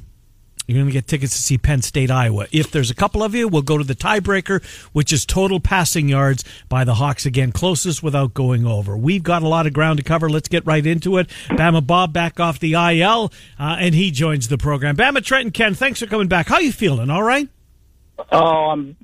you're 0.68 0.76
going 0.76 0.88
to 0.88 0.92
get 0.92 1.08
tickets 1.08 1.34
to 1.36 1.42
see 1.42 1.58
Penn 1.58 1.82
State, 1.82 2.12
Iowa. 2.12 2.48
If 2.52 2.72
there's 2.72 2.92
a 2.92 2.96
couple 2.96 3.24
of 3.24 3.34
you, 3.34 3.48
we'll 3.48 3.62
go 3.62 3.78
to 3.78 3.84
the 3.84 3.96
tiebreaker, 3.96 4.64
which 4.92 5.14
is 5.14 5.26
total 5.26 5.60
passing 5.60 6.10
yards 6.10 6.44
by 6.68 6.84
the 6.84 6.96
Hawks 6.96 7.26
again, 7.26 7.54
closest 7.54 8.04
without 8.04 8.34
going 8.34 8.66
over. 8.66 8.98
We've 8.98 9.24
got 9.24 9.44
a 9.44 9.48
lot 9.48 9.66
of 9.66 9.74
ground 9.74 9.98
to 9.98 10.04
cover. 10.04 10.30
Let's 10.30 10.50
get 10.50 10.66
right 10.66 10.86
into 10.86 11.18
it. 11.18 11.30
Bama 11.50 11.86
Bob 11.86 12.12
back 12.12 12.40
off 12.40 12.60
the 12.60 12.74
IL, 12.74 13.32
uh, 13.58 13.78
and 13.80 13.96
he 13.96 14.12
joins 14.12 14.50
the 14.50 14.58
program. 14.58 14.98
Bama 14.98 15.24
Trent 15.24 15.46
and 15.46 15.54
Ken, 15.54 15.74
thanks 15.74 16.02
for 16.02 16.06
coming 16.06 16.28
back. 16.28 16.48
How 16.48 16.60
you 16.60 16.74
feeling? 16.74 17.10
All 17.10 17.24
right? 17.24 17.48
Oh, 18.32 18.70
I'm 18.72 18.98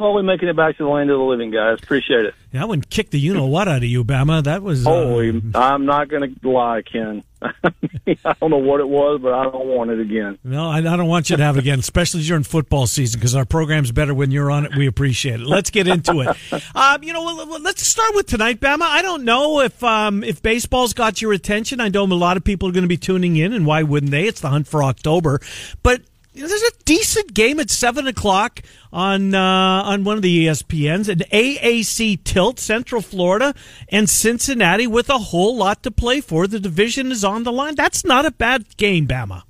slowly 0.00 0.22
making 0.22 0.48
it 0.48 0.56
back 0.56 0.78
to 0.78 0.84
the 0.84 0.88
land 0.88 1.10
of 1.10 1.18
the 1.18 1.24
living, 1.24 1.50
guys. 1.50 1.78
Appreciate 1.82 2.24
it. 2.24 2.34
Yeah, 2.52 2.62
I 2.62 2.64
wouldn't 2.64 2.88
kick 2.88 3.10
the 3.10 3.20
you 3.20 3.34
know 3.34 3.44
what 3.44 3.68
out 3.68 3.76
of 3.76 3.84
you, 3.84 4.02
Bama. 4.02 4.42
That 4.42 4.62
was. 4.62 4.84
Holy, 4.84 5.28
uh, 5.28 5.58
I'm 5.58 5.84
not 5.84 6.08
going 6.08 6.34
to 6.34 6.50
lie, 6.50 6.80
Ken. 6.82 7.22
I 7.42 8.34
don't 8.40 8.50
know 8.50 8.58
what 8.58 8.80
it 8.80 8.88
was, 8.88 9.20
but 9.22 9.32
I 9.32 9.44
don't 9.44 9.66
want 9.66 9.90
it 9.90 10.00
again. 10.00 10.38
No, 10.42 10.68
I, 10.68 10.78
I 10.78 10.80
don't 10.80 11.06
want 11.06 11.30
you 11.30 11.36
to 11.36 11.42
have 11.42 11.56
it 11.56 11.60
again, 11.60 11.78
especially 11.78 12.22
during 12.22 12.42
football 12.42 12.86
season, 12.86 13.20
because 13.20 13.34
our 13.34 13.44
program's 13.44 13.92
better 13.92 14.14
when 14.14 14.30
you're 14.30 14.50
on 14.50 14.66
it. 14.66 14.74
We 14.74 14.86
appreciate 14.86 15.40
it. 15.40 15.46
Let's 15.46 15.70
get 15.70 15.86
into 15.86 16.22
it. 16.22 16.36
Um, 16.74 17.02
you 17.02 17.12
know, 17.12 17.58
let's 17.60 17.86
start 17.86 18.14
with 18.14 18.26
tonight, 18.26 18.60
Bama. 18.60 18.82
I 18.82 19.02
don't 19.02 19.24
know 19.24 19.60
if 19.60 19.82
um, 19.82 20.22
if 20.24 20.40
baseball's 20.42 20.92
got 20.92 21.20
your 21.20 21.32
attention. 21.32 21.80
I 21.80 21.88
know 21.88 22.04
a 22.04 22.06
lot 22.06 22.36
of 22.36 22.44
people 22.44 22.68
are 22.68 22.72
going 22.72 22.82
to 22.82 22.88
be 22.88 22.96
tuning 22.96 23.36
in, 23.36 23.52
and 23.52 23.66
why 23.66 23.82
wouldn't 23.82 24.10
they? 24.10 24.26
It's 24.26 24.40
the 24.40 24.48
hunt 24.48 24.66
for 24.66 24.82
October. 24.82 25.40
But 25.82 26.02
there's 26.34 26.50
a 26.52 26.70
decent 26.84 27.34
game 27.34 27.58
at 27.60 27.70
seven 27.70 28.06
o'clock 28.06 28.60
on 28.92 29.34
uh, 29.34 29.40
on 29.84 30.04
one 30.04 30.16
of 30.16 30.22
the 30.22 30.46
ESPNs, 30.46 31.08
an 31.08 31.20
AAC 31.32 32.22
tilt, 32.24 32.58
Central 32.58 33.02
Florida 33.02 33.54
and 33.88 34.08
Cincinnati, 34.08 34.86
with 34.86 35.08
a 35.10 35.18
whole 35.18 35.56
lot 35.56 35.82
to 35.82 35.90
play 35.90 36.20
for. 36.20 36.46
The 36.46 36.60
division 36.60 37.10
is 37.12 37.24
on 37.24 37.42
the 37.44 37.52
line. 37.52 37.74
That's 37.74 38.04
not 38.04 38.24
a 38.26 38.30
bad 38.30 38.76
game, 38.76 39.06
Bama. 39.06 39.42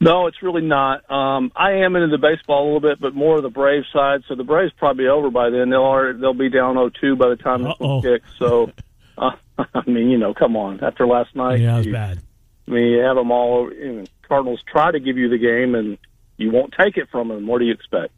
No, 0.00 0.26
it's 0.26 0.42
really 0.42 0.62
not. 0.62 1.08
Um, 1.08 1.52
I 1.54 1.72
am 1.74 1.94
into 1.94 2.08
the 2.08 2.18
baseball 2.18 2.64
a 2.64 2.66
little 2.66 2.80
bit, 2.80 3.00
but 3.00 3.14
more 3.14 3.36
of 3.36 3.44
the 3.44 3.50
Brave 3.50 3.84
side. 3.92 4.22
So 4.26 4.34
the 4.34 4.42
Braves 4.42 4.72
probably 4.76 5.06
over 5.06 5.30
by 5.30 5.48
then. 5.50 5.70
They'll 5.70 5.82
are, 5.84 6.12
they'll 6.12 6.34
be 6.34 6.48
down 6.50 6.74
0-2 6.74 7.16
by 7.16 7.28
the 7.28 7.36
time 7.36 7.62
this 7.62 7.74
one 7.78 8.02
kicks. 8.02 8.26
So 8.38 8.72
Uh, 9.16 9.30
I 9.58 9.82
mean, 9.86 10.08
you 10.10 10.18
know, 10.18 10.34
come 10.34 10.56
on. 10.56 10.82
After 10.82 11.06
last 11.06 11.36
night, 11.36 11.60
Yeah, 11.60 11.74
it 11.74 11.78
was 11.78 11.86
you, 11.86 11.92
bad. 11.92 12.18
I 12.66 12.70
mean, 12.72 12.84
you 12.86 12.98
have 12.98 13.14
them 13.14 13.30
all. 13.30 13.58
over- 13.58 13.74
You 13.74 13.92
know, 13.92 14.04
Cardinals 14.32 14.62
try 14.66 14.90
to 14.90 14.98
give 14.98 15.18
you 15.18 15.28
the 15.28 15.36
game, 15.36 15.74
and 15.74 15.98
you 16.38 16.50
won't 16.50 16.72
take 16.72 16.96
it 16.96 17.10
from 17.12 17.28
them. 17.28 17.46
What 17.46 17.58
do 17.58 17.66
you 17.66 17.74
expect? 17.74 18.14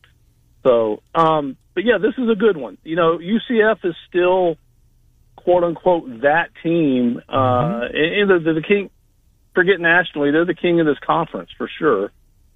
So, 0.65 1.03
um, 1.13 1.57
but 1.75 1.85
yeah, 1.85 1.99
this 1.99 2.15
is 2.19 2.31
a 2.31 2.37
good 2.37 2.57
one. 2.57 2.79
You 2.85 2.95
know, 2.95 3.19
UCF 3.19 3.85
is 3.85 3.97
still 4.09 4.57
quote 5.35 5.65
unquote 5.65 6.23
that 6.23 6.51
team. 6.63 7.21
Uh, 7.29 7.81
and 7.93 8.31
they're, 8.31 8.39
they're 8.39 8.55
the 8.55 8.63
king. 8.63 8.91
Forget 9.57 9.81
nationally, 9.81 10.31
they're 10.31 10.45
the 10.45 10.55
king 10.55 10.79
of 10.79 10.87
this 10.87 10.99
conference 11.05 11.51
for 11.59 11.69
sure. 11.81 12.13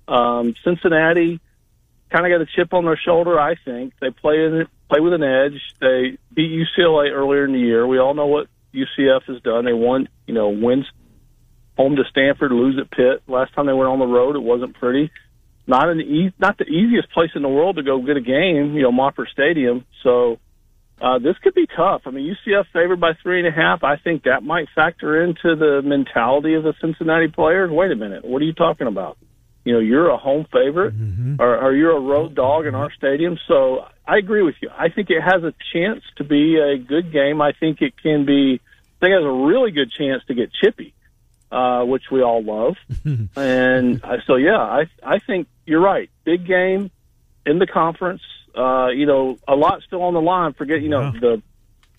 Um, 0.07 0.55
Cincinnati 0.63 1.41
kind 2.11 2.27
of 2.27 2.31
got 2.31 2.41
a 2.41 2.47
chip 2.47 2.73
on 2.73 2.85
their 2.85 2.97
shoulder. 2.97 3.41
I 3.41 3.57
think 3.57 3.93
they 4.01 4.11
play 4.11 4.45
in 4.45 4.69
play 4.89 5.01
with 5.01 5.15
an 5.15 5.25
edge. 5.25 5.61
They 5.81 6.17
beat 6.33 6.53
UCLA 6.53 7.11
earlier 7.11 7.45
in 7.45 7.53
the 7.53 7.59
year. 7.59 7.85
We 7.85 7.99
all 7.99 8.15
know 8.15 8.27
what 8.27 8.47
UCF 8.73 9.25
has 9.25 9.43
done. 9.43 9.65
They 9.65 9.73
won, 9.73 10.09
you 10.29 10.35
know, 10.35 10.49
wins 10.49 10.87
home 11.79 11.97
to 11.97 12.03
Stanford, 12.11 12.51
lose 12.51 12.77
at 12.79 12.91
Pitt. 12.91 13.23
Last 13.29 13.55
time 13.55 13.67
they 13.67 13.73
went 13.73 13.89
on 13.89 14.01
the 14.01 14.07
road, 14.07 14.35
it 14.35 14.43
wasn't 14.43 14.75
pretty. 14.75 15.11
Not 15.67 15.89
an 15.89 16.01
e- 16.01 16.35
not 16.39 16.59
the 16.59 16.65
easiest 16.65 17.11
place 17.13 17.31
in 17.35 17.43
the 17.43 17.49
world 17.49 17.77
to 17.77 17.83
go 17.83 18.03
get 18.03 18.17
a 18.17 18.21
game, 18.21 18.75
you 18.75 18.83
know, 18.83 18.91
Moffett 18.91 19.29
Stadium. 19.33 19.85
So 20.03 20.39
uh, 21.01 21.19
this 21.19 21.37
could 21.43 21.55
be 21.55 21.67
tough. 21.67 22.03
I 22.07 22.11
mean, 22.11 22.35
UCF 22.35 22.65
favored 22.73 23.01
by 23.01 23.13
three 23.23 23.39
and 23.39 23.47
a 23.47 23.53
half. 23.53 23.85
I 23.85 23.97
think 23.97 24.25
that 24.25 24.43
might 24.43 24.69
factor 24.75 25.23
into 25.23 25.55
the 25.55 25.81
mentality 25.85 26.55
of 26.55 26.65
the 26.65 26.75
Cincinnati 26.81 27.29
players. 27.29 27.71
Wait 27.71 27.93
a 27.93 27.97
minute, 27.97 28.25
what 28.25 28.43
are 28.43 28.47
you 28.47 28.55
talking 28.55 28.87
about? 28.89 29.17
You 29.65 29.75
know, 29.75 29.81
you're 29.81 30.09
a 30.09 30.17
home 30.17 30.47
favorite, 30.51 30.95
or, 31.39 31.59
or 31.59 31.75
you're 31.75 31.97
a 31.97 32.01
road 32.01 32.35
dog 32.35 32.65
in 32.67 32.75
our 32.75 32.91
stadium. 32.93 33.39
So 33.47 33.85
I 34.07 34.17
agree 34.17 34.43
with 34.43 34.55
you. 34.63 34.71
I 34.77 34.89
think 34.89 35.11
it 35.11 35.21
has 35.21 35.45
a 35.45 35.53
chance 35.73 36.03
to 36.17 36.25
be 36.25 36.57
a 36.57 36.79
good 36.79 37.13
game. 37.13 37.41
I 37.43 37.53
think 37.53 37.83
it 37.83 37.93
can 38.03 38.25
be. 38.25 38.61
I 38.61 38.99
think 39.01 39.13
it 39.13 39.17
has 39.17 39.25
a 39.25 39.47
really 39.47 39.71
good 39.71 39.93
chance 39.93 40.25
to 40.29 40.35
get 40.35 40.51
chippy, 40.53 40.95
uh, 41.51 41.83
which 41.85 42.05
we 42.11 42.23
all 42.23 42.43
love. 42.43 42.77
and 43.37 44.05
uh, 44.05 44.17
so, 44.27 44.37
yeah, 44.37 44.59
I 44.59 44.85
I 45.03 45.19
think 45.19 45.49
you're 45.67 45.81
right. 45.81 46.11
Big 46.25 46.47
game 46.47 46.91
in 47.47 47.59
the 47.59 47.67
conference. 47.67 48.23
Uh, 48.57 48.89
you 48.89 49.07
know, 49.07 49.39
a 49.47 49.55
lot 49.55 49.83
still 49.87 50.03
on 50.03 50.15
the 50.15 50.21
line. 50.21 50.53
Forget, 50.55 50.81
you 50.83 50.89
know, 50.89 51.13
Yeah. 51.13 51.21
the 51.21 51.43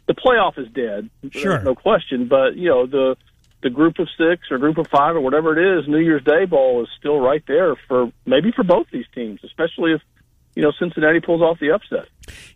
the 0.07 0.13
playoff 0.15 0.57
is 0.57 0.67
dead. 0.73 1.09
Sure. 1.31 1.59
No 1.61 1.75
question. 1.75 2.27
But 2.27 2.55
you 2.55 2.69
know, 2.69 2.85
the 2.85 3.15
the 3.61 3.69
group 3.69 3.99
of 3.99 4.07
six 4.17 4.43
or 4.51 4.57
group 4.57 4.77
of 4.77 4.87
five 4.87 5.15
or 5.15 5.21
whatever 5.21 5.57
it 5.57 5.79
is, 5.79 5.87
New 5.87 5.99
Year's 5.99 6.23
Day 6.23 6.45
bowl 6.45 6.81
is 6.81 6.87
still 6.97 7.19
right 7.19 7.43
there 7.47 7.75
for 7.87 8.11
maybe 8.25 8.51
for 8.51 8.63
both 8.63 8.87
these 8.91 9.05
teams, 9.13 9.41
especially 9.43 9.93
if 9.93 10.01
you 10.55 10.61
know 10.63 10.71
Cincinnati 10.79 11.19
pulls 11.19 11.41
off 11.41 11.59
the 11.59 11.71
upset. 11.71 12.07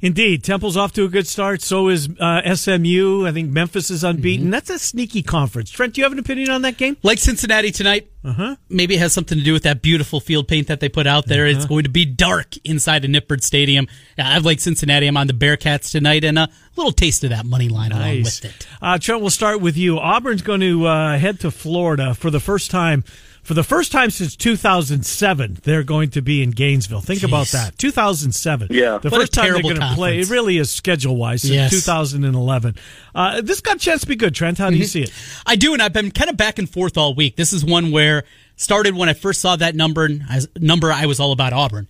Indeed, 0.02 0.44
Temple's 0.44 0.78
off 0.78 0.94
to 0.94 1.04
a 1.04 1.08
good 1.08 1.26
start. 1.26 1.62
So 1.64 1.88
is 1.90 2.08
uh, 2.20 2.54
SMU. 2.56 3.26
I 3.26 3.32
think 3.32 3.50
Memphis 3.50 3.90
is 3.90 4.04
unbeaten. 4.04 4.52
That's 4.52 4.70
a 4.70 4.78
sneaky 4.78 5.24
conference. 5.24 5.72
Trent, 5.72 5.94
do 5.96 6.02
you 6.02 6.06
have 6.06 6.12
an 6.12 6.20
opinion 6.20 6.52
on 6.52 6.62
that 6.62 6.78
game? 6.78 6.96
Like 7.02 7.18
Cincinnati 7.18 7.72
tonight, 7.72 8.08
Uh-huh. 8.24 8.56
maybe 8.70 8.94
it 8.96 9.00
has 9.00 9.14
something 9.14 9.36
to 9.38 9.44
do 9.44 9.52
with 9.52 9.64
that 9.64 9.82
beautiful 9.82 10.20
field 10.20 10.48
paint 10.48 10.68
that 10.68 10.80
they 10.80 10.90
put 10.90 11.08
out 11.08 11.26
there. 11.26 11.48
It's 11.48 11.66
going 11.66 11.84
to 11.86 11.90
be 11.90 12.06
dark 12.06 12.56
inside 12.64 13.04
of 13.04 13.10
Nippert 13.10 13.42
Stadium. 13.42 13.88
I've 14.18 14.46
like 14.46 14.60
Cincinnati. 14.60 15.08
I'm 15.08 15.18
on 15.18 15.26
the 15.28 15.34
Bearcats 15.34 15.90
tonight, 15.92 16.24
and 16.24 16.38
a 16.38 16.50
little 16.76 16.92
taste 16.92 17.24
of 17.24 17.32
that 17.32 17.46
money 17.48 17.70
line 17.70 17.92
along 17.92 18.20
with 18.24 18.46
it. 18.46 18.68
Uh, 18.80 19.00
Trent, 19.00 19.22
we'll 19.22 19.30
start 19.32 19.60
with 19.60 19.76
you. 19.76 19.98
Auburn's 19.98 20.44
going 20.44 20.62
to 20.62 20.86
uh, 20.86 21.18
head 21.18 21.40
to 21.40 21.50
Florida 21.50 22.14
for 22.14 22.30
the 22.30 22.40
first 22.40 22.70
time. 22.70 23.04
For 23.44 23.54
the 23.54 23.64
first 23.64 23.92
time 23.92 24.10
since 24.10 24.38
2007, 24.38 25.60
they're 25.64 25.84
going 25.84 26.10
to 26.12 26.22
be 26.22 26.42
in 26.42 26.52
Gainesville. 26.52 27.02
Think 27.02 27.24
about 27.24 27.48
that. 27.48 27.78
2007. 27.78 28.70
Yeah. 28.72 29.00
The 29.00 29.10
What 29.10 29.20
first 29.20 29.34
time 29.34 29.52
they're 29.52 29.62
going 29.62 29.76
to 29.76 29.92
play. 29.96 30.20
It 30.20 30.30
really 30.30 30.58
is 30.58 30.72
schedule 30.72 31.18
wise 31.18 31.42
since 31.42 31.54
Yes. 31.54 31.72
2011. 31.72 32.76
Uh, 33.14 33.42
this 33.42 33.60
got 33.60 33.76
a 33.76 33.80
chance 33.80 34.02
to 34.02 34.08
be 34.08 34.16
good, 34.16 34.34
Trent. 34.34 34.58
How 34.58 34.70
do 34.70 34.76
Mm-hmm. 34.76 34.82
you 34.82 34.88
see 34.88 35.02
it? 35.04 35.12
I 35.46 35.58
do, 35.58 35.74
and 35.74 35.82
I've 35.82 35.92
been 35.94 36.12
kind 36.12 36.30
of 36.30 36.38
back 36.38 36.58
and 36.58 36.70
forth 36.70 36.98
all 36.98 37.14
week. 37.16 37.36
This 37.36 37.52
is 37.52 37.66
one 37.66 37.92
where 37.92 38.24
started 38.56 38.96
when 38.96 39.10
I 39.10 39.14
first 39.14 39.42
saw 39.42 39.56
that 39.58 39.76
number. 39.76 40.06
And 40.06 40.24
I, 40.30 40.40
number 40.58 40.90
I 40.92 41.06
was 41.06 41.20
all 41.20 41.34
about 41.34 41.52
Auburn, 41.52 41.88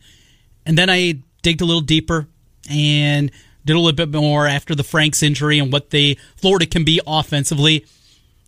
and 0.66 0.76
then 0.78 0.90
I 0.90 1.20
digged 1.44 1.62
a 1.62 1.66
little 1.66 1.82
deeper 1.82 2.28
and 2.70 3.30
did 3.66 3.76
a 3.76 3.80
little 3.80 3.92
bit 3.96 4.10
more 4.10 4.48
after 4.48 4.74
the 4.74 4.84
Franks 4.84 5.22
injury 5.22 5.60
and 5.60 5.72
what 5.72 5.92
the 5.92 6.18
Florida 6.36 6.66
can 6.66 6.84
be 6.84 7.00
offensively. 7.06 7.86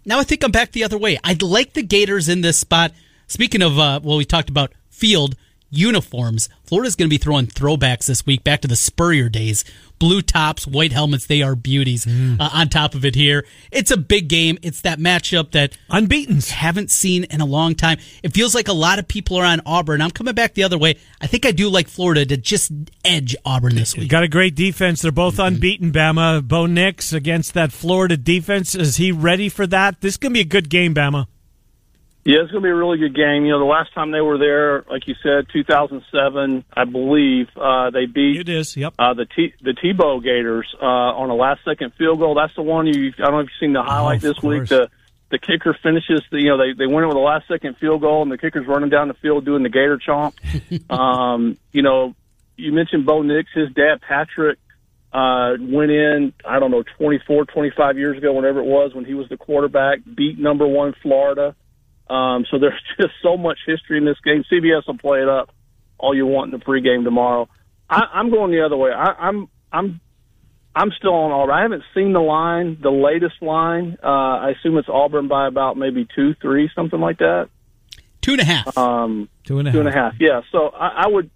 Now 0.05 0.19
I 0.19 0.23
think 0.23 0.43
I'm 0.43 0.51
back 0.51 0.71
the 0.71 0.83
other 0.83 0.97
way. 0.97 1.17
I'd 1.23 1.41
like 1.41 1.73
the 1.73 1.81
Gators 1.81 2.29
in 2.29 2.41
this 2.41 2.57
spot. 2.57 2.91
Speaking 3.27 3.63
of, 3.63 3.79
uh, 3.79 3.99
well, 4.03 4.17
we 4.17 4.25
talked 4.25 4.49
about 4.49 4.73
field 4.89 5.35
uniforms. 5.69 6.49
Florida's 6.63 6.95
going 6.95 7.09
to 7.09 7.13
be 7.13 7.17
throwing 7.17 7.47
throwbacks 7.47 8.05
this 8.07 8.25
week 8.25 8.43
back 8.43 8.61
to 8.61 8.67
the 8.67 8.75
Spurrier 8.75 9.29
days. 9.29 9.63
Blue 9.97 10.21
tops, 10.21 10.67
white 10.67 10.91
helmets, 10.91 11.25
they 11.25 11.41
are 11.41 11.55
beauties. 11.55 12.05
Uh, 12.05 12.49
on 12.51 12.67
top 12.67 12.95
of 12.95 13.05
it 13.05 13.15
here, 13.15 13.45
it's 13.71 13.91
a 13.91 13.97
big 13.97 14.27
game. 14.27 14.57
It's 14.61 14.81
that 14.81 14.99
matchup 14.99 15.51
that 15.51 15.77
Unbeaten. 15.89 16.41
haven't 16.41 16.91
seen 16.91 17.23
in 17.25 17.39
a 17.39 17.45
long 17.45 17.75
time. 17.75 17.99
It 18.21 18.33
feels 18.33 18.53
like 18.53 18.67
a 18.67 18.73
lot 18.73 18.99
of 18.99 19.07
people 19.07 19.37
are 19.37 19.45
on 19.45 19.61
Auburn. 19.65 20.01
I'm 20.01 20.11
coming 20.11 20.33
back 20.35 20.53
the 20.53 20.63
other 20.63 20.77
way. 20.77 20.97
I 21.21 21.27
think 21.27 21.45
I 21.45 21.51
do 21.51 21.69
like 21.69 21.87
Florida 21.87 22.25
to 22.25 22.35
just 22.35 22.73
edge 23.05 23.37
Auburn 23.45 23.75
this 23.75 23.95
week. 23.95 24.09
Got 24.09 24.23
a 24.23 24.27
great 24.27 24.53
defense. 24.55 25.01
They're 25.01 25.11
both 25.13 25.35
Mm-hmm. 25.35 25.55
unbeaten, 25.55 25.91
Bama. 25.93 26.45
Bo 26.45 26.65
Nix 26.65 27.13
against 27.13 27.53
that 27.53 27.71
Florida 27.71 28.17
defense. 28.17 28.75
Is 28.75 28.97
he 28.97 29.13
ready 29.13 29.47
for 29.47 29.65
that? 29.67 30.01
This 30.01 30.13
is 30.15 30.17
going 30.17 30.31
to 30.31 30.37
be 30.37 30.41
a 30.41 30.43
good 30.45 30.69
game, 30.69 30.93
Bama. 30.93 31.27
Yeah, 32.25 32.39
it's 32.41 32.51
going 32.51 32.63
to 32.63 32.65
be 32.65 32.71
a 32.71 32.75
really 32.75 32.97
good 32.97 33.15
game. 33.15 33.45
You 33.45 33.51
know, 33.51 33.59
the 33.59 33.65
last 33.65 33.93
time 33.93 34.09
they 34.09 34.19
were 34.19 34.39
there, 34.39 34.83
like 34.89 35.07
you 35.07 35.13
said, 35.21 35.45
2007, 35.53 36.65
I 36.75 36.83
believe, 36.85 37.49
uh, 37.55 37.91
they 37.91 38.07
beat 38.07 38.39
It 38.39 38.49
is. 38.49 38.75
Yep. 38.75 38.95
uh, 38.97 39.13
the 39.13 39.27
T 39.27 39.53
the 39.61 39.73
Tebow 39.73 40.23
Gators 40.23 40.67
uh, 40.81 40.85
on 40.85 41.29
a 41.29 41.35
last 41.35 41.61
second 41.63 41.93
field 41.99 42.17
goal. 42.17 42.33
That's 42.33 42.55
the 42.55 42.63
one 42.63 42.87
you. 42.87 43.13
I 43.19 43.21
don't 43.21 43.31
know 43.33 43.39
if 43.41 43.49
you've 43.49 43.59
seen 43.59 43.73
the 43.73 43.83
highlight 43.83 44.23
Oh, 44.25 44.27
this 44.33 44.41
week. 44.41 44.67
The 44.67 44.89
the 45.29 45.37
kicker 45.37 45.77
finishes. 45.83 46.21
The, 46.31 46.39
you 46.39 46.49
know, 46.49 46.57
they 46.57 46.73
they 46.73 46.87
win 46.87 47.03
it 47.03 47.07
with 47.07 47.15
a 47.15 47.19
last 47.19 47.47
second 47.47 47.77
field 47.77 48.01
goal, 48.01 48.23
and 48.23 48.31
the 48.31 48.39
kicker's 48.39 48.65
running 48.65 48.89
down 48.89 49.07
the 49.07 49.13
field 49.15 49.45
doing 49.45 49.61
the 49.61 49.69
Gator 49.69 49.99
chomp. 49.99 50.33
um, 50.91 51.57
you 51.71 51.83
know, 51.83 52.15
you 52.57 52.71
mentioned 52.71 53.05
Bo 53.05 53.21
Nix. 53.21 53.51
His 53.53 53.69
dad 53.73 54.01
Patrick 54.01 54.57
uh, 55.13 55.57
went 55.59 55.91
in. 55.91 56.33
I 56.43 56.57
don't 56.57 56.71
know, 56.71 56.83
24, 56.97 57.45
25 57.45 57.97
years 57.99 58.17
ago, 58.17 58.33
whenever 58.33 58.61
it 58.61 58.65
was, 58.65 58.95
when 58.95 59.05
he 59.05 59.13
was 59.13 59.29
the 59.29 59.37
quarterback, 59.37 59.99
beat 60.15 60.39
number 60.39 60.65
one 60.67 60.95
Florida. 61.03 61.55
Um, 62.09 62.45
so 62.49 62.59
there's 62.59 62.79
just 62.99 63.13
so 63.23 63.37
much 63.37 63.59
history 63.65 63.97
in 63.97 64.05
this 64.05 64.17
game. 64.23 64.43
CBS 64.51 64.87
will 64.87 64.97
play 64.97 65.21
it 65.21 65.29
up 65.29 65.51
all 65.97 66.15
you 66.15 66.25
want 66.25 66.53
in 66.53 66.59
the 66.59 66.65
pregame 66.65 67.03
tomorrow. 67.03 67.47
I, 67.89 68.01
I'm 68.13 68.29
going 68.29 68.51
the 68.51 68.65
other 68.65 68.77
way. 68.77 68.91
I, 68.91 69.13
I'm 69.13 69.47
I'm 69.71 69.99
I'm 70.75 70.91
still 70.97 71.13
on 71.13 71.31
Auburn. 71.31 71.55
I 71.55 71.61
haven't 71.61 71.83
seen 71.93 72.11
the 72.13 72.19
line, 72.19 72.77
the 72.81 72.89
latest 72.91 73.41
line. 73.41 73.97
Uh, 74.03 74.07
I 74.07 74.49
assume 74.51 74.77
it's 74.77 74.89
Auburn 74.89 75.27
by 75.27 75.47
about 75.47 75.77
maybe 75.77 76.07
two, 76.15 76.35
three, 76.41 76.69
something 76.75 76.99
like 76.99 77.19
that. 77.19 77.49
Two 78.21 78.33
and 78.33 78.41
a 78.41 78.45
half. 78.45 78.77
Um, 78.77 79.29
Two 79.43 79.59
and 79.59 79.67
a 79.67 79.71
two 79.71 79.79
and 79.79 79.87
a 79.87 79.91
half. 79.91 80.13
half. 80.13 80.21
Yeah. 80.21 80.41
So 80.51 80.67
I, 80.69 81.03
I 81.03 81.07
would 81.07 81.29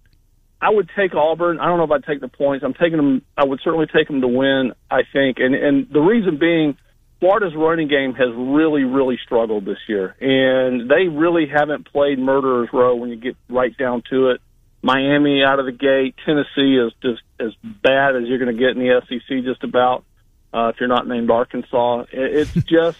I 0.60 0.70
would 0.70 0.90
take 0.94 1.14
Auburn. 1.14 1.58
I 1.58 1.66
don't 1.66 1.78
know 1.78 1.84
if 1.84 1.90
I'd 1.90 2.04
take 2.04 2.20
the 2.20 2.28
points. 2.28 2.64
I'm 2.64 2.74
taking 2.74 2.96
them. 2.96 3.22
I 3.36 3.44
would 3.44 3.60
certainly 3.62 3.86
take 3.86 4.08
them 4.08 4.20
to 4.20 4.28
win. 4.28 4.72
I 4.90 5.02
think, 5.12 5.38
and 5.38 5.54
and 5.54 5.88
the 5.90 6.00
reason 6.00 6.38
being. 6.38 6.76
Florida's 7.20 7.54
running 7.54 7.88
game 7.88 8.14
has 8.14 8.28
really, 8.34 8.84
really 8.84 9.18
struggled 9.22 9.64
this 9.66 9.78
year, 9.88 10.16
and 10.20 10.90
they 10.90 11.06
really 11.08 11.46
haven't 11.46 11.90
played 11.92 12.18
murderer's 12.18 12.70
row 12.72 12.94
when 12.96 13.10
you 13.10 13.16
get 13.16 13.36
right 13.48 13.76
down 13.76 14.02
to 14.10 14.30
it. 14.30 14.40
Miami 14.82 15.42
out 15.44 15.58
of 15.58 15.66
the 15.66 15.72
gate, 15.72 16.14
Tennessee 16.24 16.76
is 16.78 16.92
just 17.02 17.20
as 17.38 17.52
bad 17.62 18.16
as 18.16 18.22
you're 18.26 18.38
going 18.38 18.54
to 18.56 18.58
get 18.58 18.70
in 18.70 18.78
the 18.78 19.02
SEC, 19.06 19.44
just 19.44 19.62
about. 19.62 20.04
Uh, 20.52 20.68
if 20.74 20.80
you're 20.80 20.88
not 20.88 21.06
named 21.06 21.30
Arkansas, 21.30 22.04
it's 22.10 22.52
just 22.64 22.98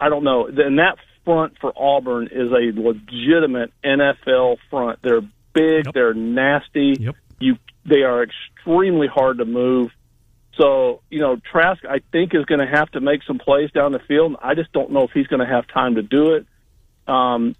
I 0.00 0.08
don't 0.08 0.24
know. 0.24 0.46
And 0.46 0.78
that 0.78 0.96
front 1.24 1.58
for 1.60 1.72
Auburn 1.76 2.28
is 2.32 2.50
a 2.50 2.72
legitimate 2.80 3.72
NFL 3.84 4.56
front. 4.70 5.00
They're 5.02 5.20
big, 5.52 5.84
Yep. 5.86 5.94
they're 5.94 6.14
nasty. 6.14 6.96
Yep. 6.98 7.14
You, 7.38 7.56
they 7.84 8.02
are 8.02 8.22
extremely 8.22 9.06
hard 9.06 9.38
to 9.38 9.44
move. 9.44 9.90
So, 10.60 11.00
you 11.08 11.20
know, 11.20 11.36
Trask, 11.50 11.84
I 11.88 12.00
think, 12.12 12.34
is 12.34 12.44
going 12.44 12.60
to 12.60 12.66
have 12.66 12.90
to 12.90 13.00
make 13.00 13.22
some 13.26 13.38
plays 13.38 13.70
down 13.70 13.92
the 13.92 13.98
field. 14.00 14.36
I 14.42 14.54
just 14.54 14.72
don't 14.72 14.90
know 14.90 15.04
if 15.04 15.10
he's 15.12 15.26
going 15.26 15.40
to 15.40 15.46
have 15.46 15.66
time 15.68 15.94
to 15.94 16.02
do 16.02 16.34
it. 16.34 16.46
Um, 17.10 17.56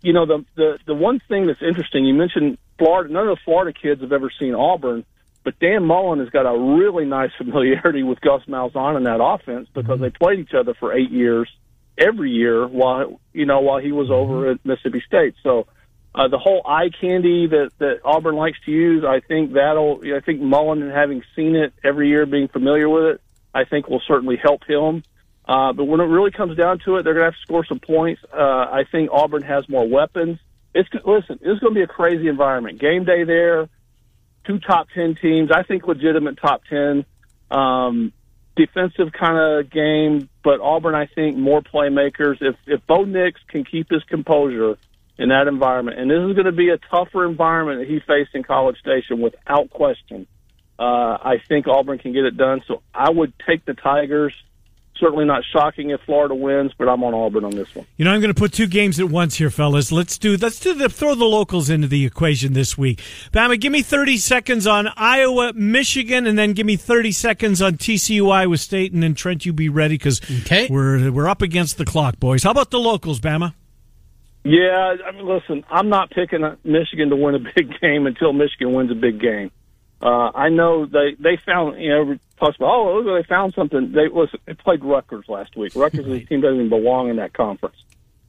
you 0.00 0.12
know, 0.12 0.26
the, 0.26 0.44
the 0.56 0.78
the 0.84 0.94
one 0.94 1.20
thing 1.28 1.46
that's 1.46 1.62
interesting, 1.62 2.04
you 2.04 2.14
mentioned 2.14 2.58
Florida. 2.78 3.12
None 3.12 3.28
of 3.28 3.36
the 3.36 3.42
Florida 3.44 3.78
kids 3.80 4.00
have 4.00 4.12
ever 4.12 4.30
seen 4.40 4.54
Auburn, 4.54 5.04
but 5.44 5.58
Dan 5.60 5.84
Mullen 5.84 6.18
has 6.18 6.30
got 6.30 6.42
a 6.42 6.58
really 6.58 7.04
nice 7.04 7.30
familiarity 7.38 8.02
with 8.02 8.20
Gus 8.20 8.42
Malzahn 8.48 8.96
in 8.96 9.04
that 9.04 9.22
offense 9.22 9.68
because 9.72 10.00
they 10.00 10.10
played 10.10 10.40
each 10.40 10.54
other 10.54 10.74
for 10.74 10.92
eight 10.92 11.12
years, 11.12 11.48
every 11.96 12.32
year 12.32 12.66
while 12.66 13.20
you 13.32 13.46
know 13.46 13.60
while 13.60 13.78
he 13.78 13.92
was 13.92 14.10
over 14.10 14.50
at 14.50 14.66
Mississippi 14.66 15.02
State. 15.06 15.34
So 15.44 15.68
uh, 16.14 16.28
the 16.28 16.38
whole 16.38 16.62
eye 16.66 16.90
candy 17.00 17.46
that 17.46 17.70
that 17.78 18.00
Auburn 18.04 18.36
likes 18.36 18.58
to 18.66 18.70
use, 18.70 19.04
I 19.04 19.20
think 19.20 19.52
that'll. 19.52 20.02
I 20.14 20.20
think 20.20 20.40
Mullen, 20.40 20.90
having 20.90 21.22
seen 21.34 21.56
it 21.56 21.72
every 21.82 22.08
year, 22.08 22.26
being 22.26 22.48
familiar 22.48 22.88
with 22.88 23.04
it, 23.04 23.20
I 23.54 23.64
think 23.64 23.88
will 23.88 24.02
certainly 24.06 24.36
help 24.36 24.64
him. 24.64 25.04
Uh, 25.48 25.72
but 25.72 25.84
when 25.84 26.00
it 26.00 26.04
really 26.04 26.30
comes 26.30 26.56
down 26.56 26.80
to 26.84 26.96
it, 26.96 27.02
they're 27.02 27.14
going 27.14 27.24
to 27.24 27.32
have 27.32 27.34
to 27.34 27.40
score 27.40 27.64
some 27.64 27.80
points. 27.80 28.22
Uh, 28.32 28.36
I 28.36 28.84
think 28.90 29.10
Auburn 29.10 29.42
has 29.42 29.68
more 29.68 29.88
weapons. 29.88 30.38
It's 30.74 30.88
listen, 31.04 31.38
it's 31.40 31.60
going 31.60 31.74
to 31.74 31.78
be 31.78 31.82
a 31.82 31.86
crazy 31.86 32.28
environment. 32.28 32.78
Game 32.78 33.04
day 33.04 33.24
there, 33.24 33.68
two 34.46 34.58
top 34.58 34.88
ten 34.94 35.14
teams. 35.14 35.50
I 35.50 35.62
think 35.62 35.86
legitimate 35.86 36.38
top 36.38 36.62
ten. 36.68 37.06
Um, 37.50 38.12
defensive 38.54 39.12
kind 39.12 39.38
of 39.38 39.70
game, 39.70 40.28
but 40.44 40.60
Auburn, 40.60 40.94
I 40.94 41.06
think, 41.06 41.38
more 41.38 41.62
playmakers. 41.62 42.36
If 42.42 42.56
if 42.66 42.86
Bo 42.86 43.04
Nix 43.04 43.40
can 43.48 43.64
keep 43.64 43.90
his 43.90 44.04
composure 44.04 44.76
in 45.22 45.28
that 45.28 45.46
environment, 45.46 46.00
and 46.00 46.10
this 46.10 46.18
is 46.18 46.34
going 46.34 46.46
to 46.46 46.52
be 46.52 46.70
a 46.70 46.78
tougher 46.78 47.24
environment 47.24 47.78
that 47.78 47.88
he 47.88 48.00
faced 48.00 48.34
in 48.34 48.42
College 48.42 48.76
Station 48.78 49.20
without 49.20 49.70
question. 49.70 50.26
Uh, 50.78 51.16
I 51.22 51.36
think 51.46 51.68
Auburn 51.68 51.98
can 51.98 52.12
get 52.12 52.24
it 52.24 52.36
done. 52.36 52.62
So 52.66 52.82
I 52.92 53.08
would 53.08 53.32
take 53.46 53.64
the 53.64 53.74
Tigers 53.74 54.34
certainly 54.96 55.24
not 55.24 55.44
shocking 55.52 55.90
if 55.90 56.00
Florida 56.02 56.34
wins, 56.34 56.72
but 56.76 56.88
I'm 56.88 57.04
on 57.04 57.14
Auburn 57.14 57.44
on 57.44 57.52
this 57.52 57.72
one. 57.74 57.86
You 57.96 58.04
know, 58.04 58.12
I'm 58.12 58.20
going 58.20 58.34
to 58.34 58.38
put 58.38 58.52
two 58.52 58.66
games 58.66 58.98
at 58.98 59.08
once 59.08 59.36
here, 59.36 59.50
fellas. 59.50 59.92
Let's 59.92 60.18
do 60.18 60.36
let's 60.36 60.58
do 60.58 60.74
the 60.74 60.88
throw 60.88 61.14
the 61.14 61.24
locals 61.24 61.70
into 61.70 61.86
the 61.86 62.04
equation 62.04 62.52
this 62.52 62.76
week. 62.76 63.00
Bama, 63.32 63.60
give 63.60 63.70
me 63.70 63.82
30 63.82 64.16
seconds 64.18 64.66
on 64.66 64.88
Iowa, 64.96 65.52
Michigan, 65.54 66.26
and 66.26 66.36
then 66.36 66.52
give 66.52 66.66
me 66.66 66.74
30 66.76 67.12
seconds 67.12 67.62
on 67.62 67.74
TCU, 67.74 68.32
Iowa 68.32 68.56
State, 68.58 68.92
and 68.92 69.02
then 69.02 69.14
Trent, 69.14 69.46
you 69.46 69.52
be 69.52 69.68
ready 69.68 69.94
because 69.94 70.20
okay. 70.42 70.66
we're 70.68 71.12
we're 71.12 71.28
up 71.28 71.42
against 71.42 71.78
the 71.78 71.84
clock, 71.84 72.18
boys. 72.18 72.42
How 72.42 72.50
about 72.50 72.70
the 72.70 72.80
locals, 72.80 73.20
Bama? 73.20 73.54
Yeah, 74.44 74.96
I 75.06 75.12
mean, 75.12 75.26
listen, 75.26 75.64
I'm 75.70 75.88
not 75.88 76.10
picking 76.10 76.40
Michigan 76.64 77.10
to 77.10 77.16
win 77.16 77.34
a 77.34 77.38
big 77.54 77.80
game 77.80 78.06
until 78.06 78.32
Michigan 78.32 78.72
wins 78.72 78.90
a 78.90 78.94
big 78.94 79.20
game. 79.20 79.50
Uh, 80.02 80.32
I 80.34 80.48
know 80.48 80.84
they 80.84 81.14
they 81.18 81.36
found 81.36 81.80
you 81.80 81.90
know 81.90 82.16
possible. 82.36 82.66
Oh, 82.68 83.14
they 83.14 83.22
found 83.22 83.54
something. 83.54 83.92
They 83.92 84.08
listen. 84.08 84.40
They 84.46 84.54
played 84.54 84.84
Rutgers 84.84 85.26
last 85.28 85.56
week. 85.56 85.76
Rutgers 85.76 86.06
right. 86.06 86.28
team 86.28 86.40
doesn't 86.40 86.56
even 86.56 86.68
belong 86.68 87.08
in 87.08 87.16
that 87.16 87.32
conference. 87.32 87.76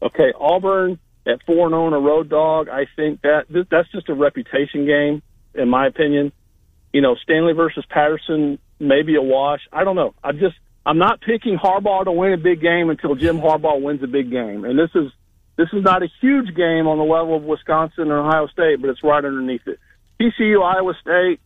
Okay, 0.01 0.33
Auburn 0.39 0.99
at 1.25 1.41
four 1.47 1.65
and 1.65 1.73
zero 1.73 1.91
oh 1.91 1.93
a 1.95 1.99
road 1.99 2.29
dog. 2.29 2.69
I 2.69 2.85
think 2.95 3.21
that 3.21 3.45
that's 3.71 3.91
just 3.91 4.07
a 4.09 4.13
reputation 4.13 4.85
game, 4.85 5.23
in 5.55 5.67
my 5.67 5.87
opinion. 5.87 6.31
You 6.91 7.01
know, 7.01 7.15
Stanley 7.15 7.53
versus 7.53 7.85
Patterson, 7.89 8.59
maybe 8.79 9.15
a 9.15 9.21
wash. 9.23 9.61
I 9.71 9.83
don't 9.83 9.95
know. 9.95 10.13
I 10.23 10.33
just 10.33 10.55
I'm 10.85 10.99
not 10.99 11.21
picking 11.21 11.57
Harbaugh 11.57 12.03
to 12.03 12.11
win 12.11 12.33
a 12.33 12.37
big 12.37 12.61
game 12.61 12.91
until 12.91 13.15
Jim 13.15 13.39
Harbaugh 13.39 13.81
wins 13.81 14.03
a 14.03 14.07
big 14.07 14.29
game, 14.29 14.63
and 14.63 14.77
this 14.77 14.91
is 14.93 15.11
this 15.55 15.69
is 15.73 15.83
not 15.83 16.03
a 16.03 16.07
huge 16.19 16.55
game 16.55 16.87
on 16.87 16.97
the 16.97 17.03
level 17.03 17.35
of 17.35 17.43
Wisconsin 17.43 18.09
or 18.09 18.19
Ohio 18.19 18.47
State, 18.47 18.81
but 18.81 18.89
it's 18.89 19.03
right 19.03 19.23
underneath 19.23 19.67
it. 19.67 19.79
TCU, 20.19 20.63
Iowa 20.63 20.93
State. 20.99 21.39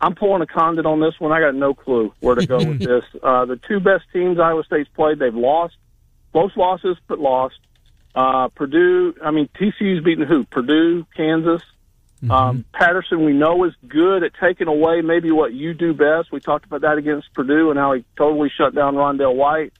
I'm 0.00 0.14
pulling 0.14 0.42
a 0.42 0.46
Condon 0.46 0.86
on 0.86 1.00
this 1.00 1.18
one. 1.18 1.32
I 1.32 1.40
got 1.40 1.54
no 1.54 1.72
clue 1.72 2.12
where 2.20 2.34
to 2.34 2.46
go 2.46 2.58
with 2.58 2.78
this. 2.84 3.04
Uh, 3.22 3.46
the 3.46 3.58
two 3.68 3.80
best 3.80 4.04
teams 4.12 4.38
Iowa 4.38 4.64
State's 4.64 4.90
played, 4.90 5.18
they've 5.18 5.34
lost. 5.34 5.76
Close 6.32 6.54
losses, 6.56 6.96
but 7.06 7.18
lost. 7.18 7.58
Uh, 8.14 8.48
Purdue, 8.48 9.14
I 9.24 9.30
mean, 9.30 9.48
TCU's 9.54 10.04
beaten 10.04 10.26
who? 10.26 10.44
Purdue, 10.44 11.06
Kansas. 11.16 11.62
Mm-hmm. 12.16 12.30
Um, 12.30 12.64
Patterson, 12.72 13.24
we 13.24 13.32
know 13.32 13.64
is 13.64 13.72
good 13.88 14.22
at 14.22 14.32
taking 14.40 14.68
away 14.68 15.00
maybe 15.00 15.30
what 15.30 15.52
you 15.52 15.74
do 15.74 15.94
best. 15.94 16.30
We 16.30 16.40
talked 16.40 16.64
about 16.64 16.82
that 16.82 16.98
against 16.98 17.32
Purdue 17.34 17.70
and 17.70 17.78
how 17.78 17.92
he 17.92 18.04
totally 18.16 18.50
shut 18.56 18.74
down 18.74 18.94
Rondell 18.94 19.34
White. 19.34 19.72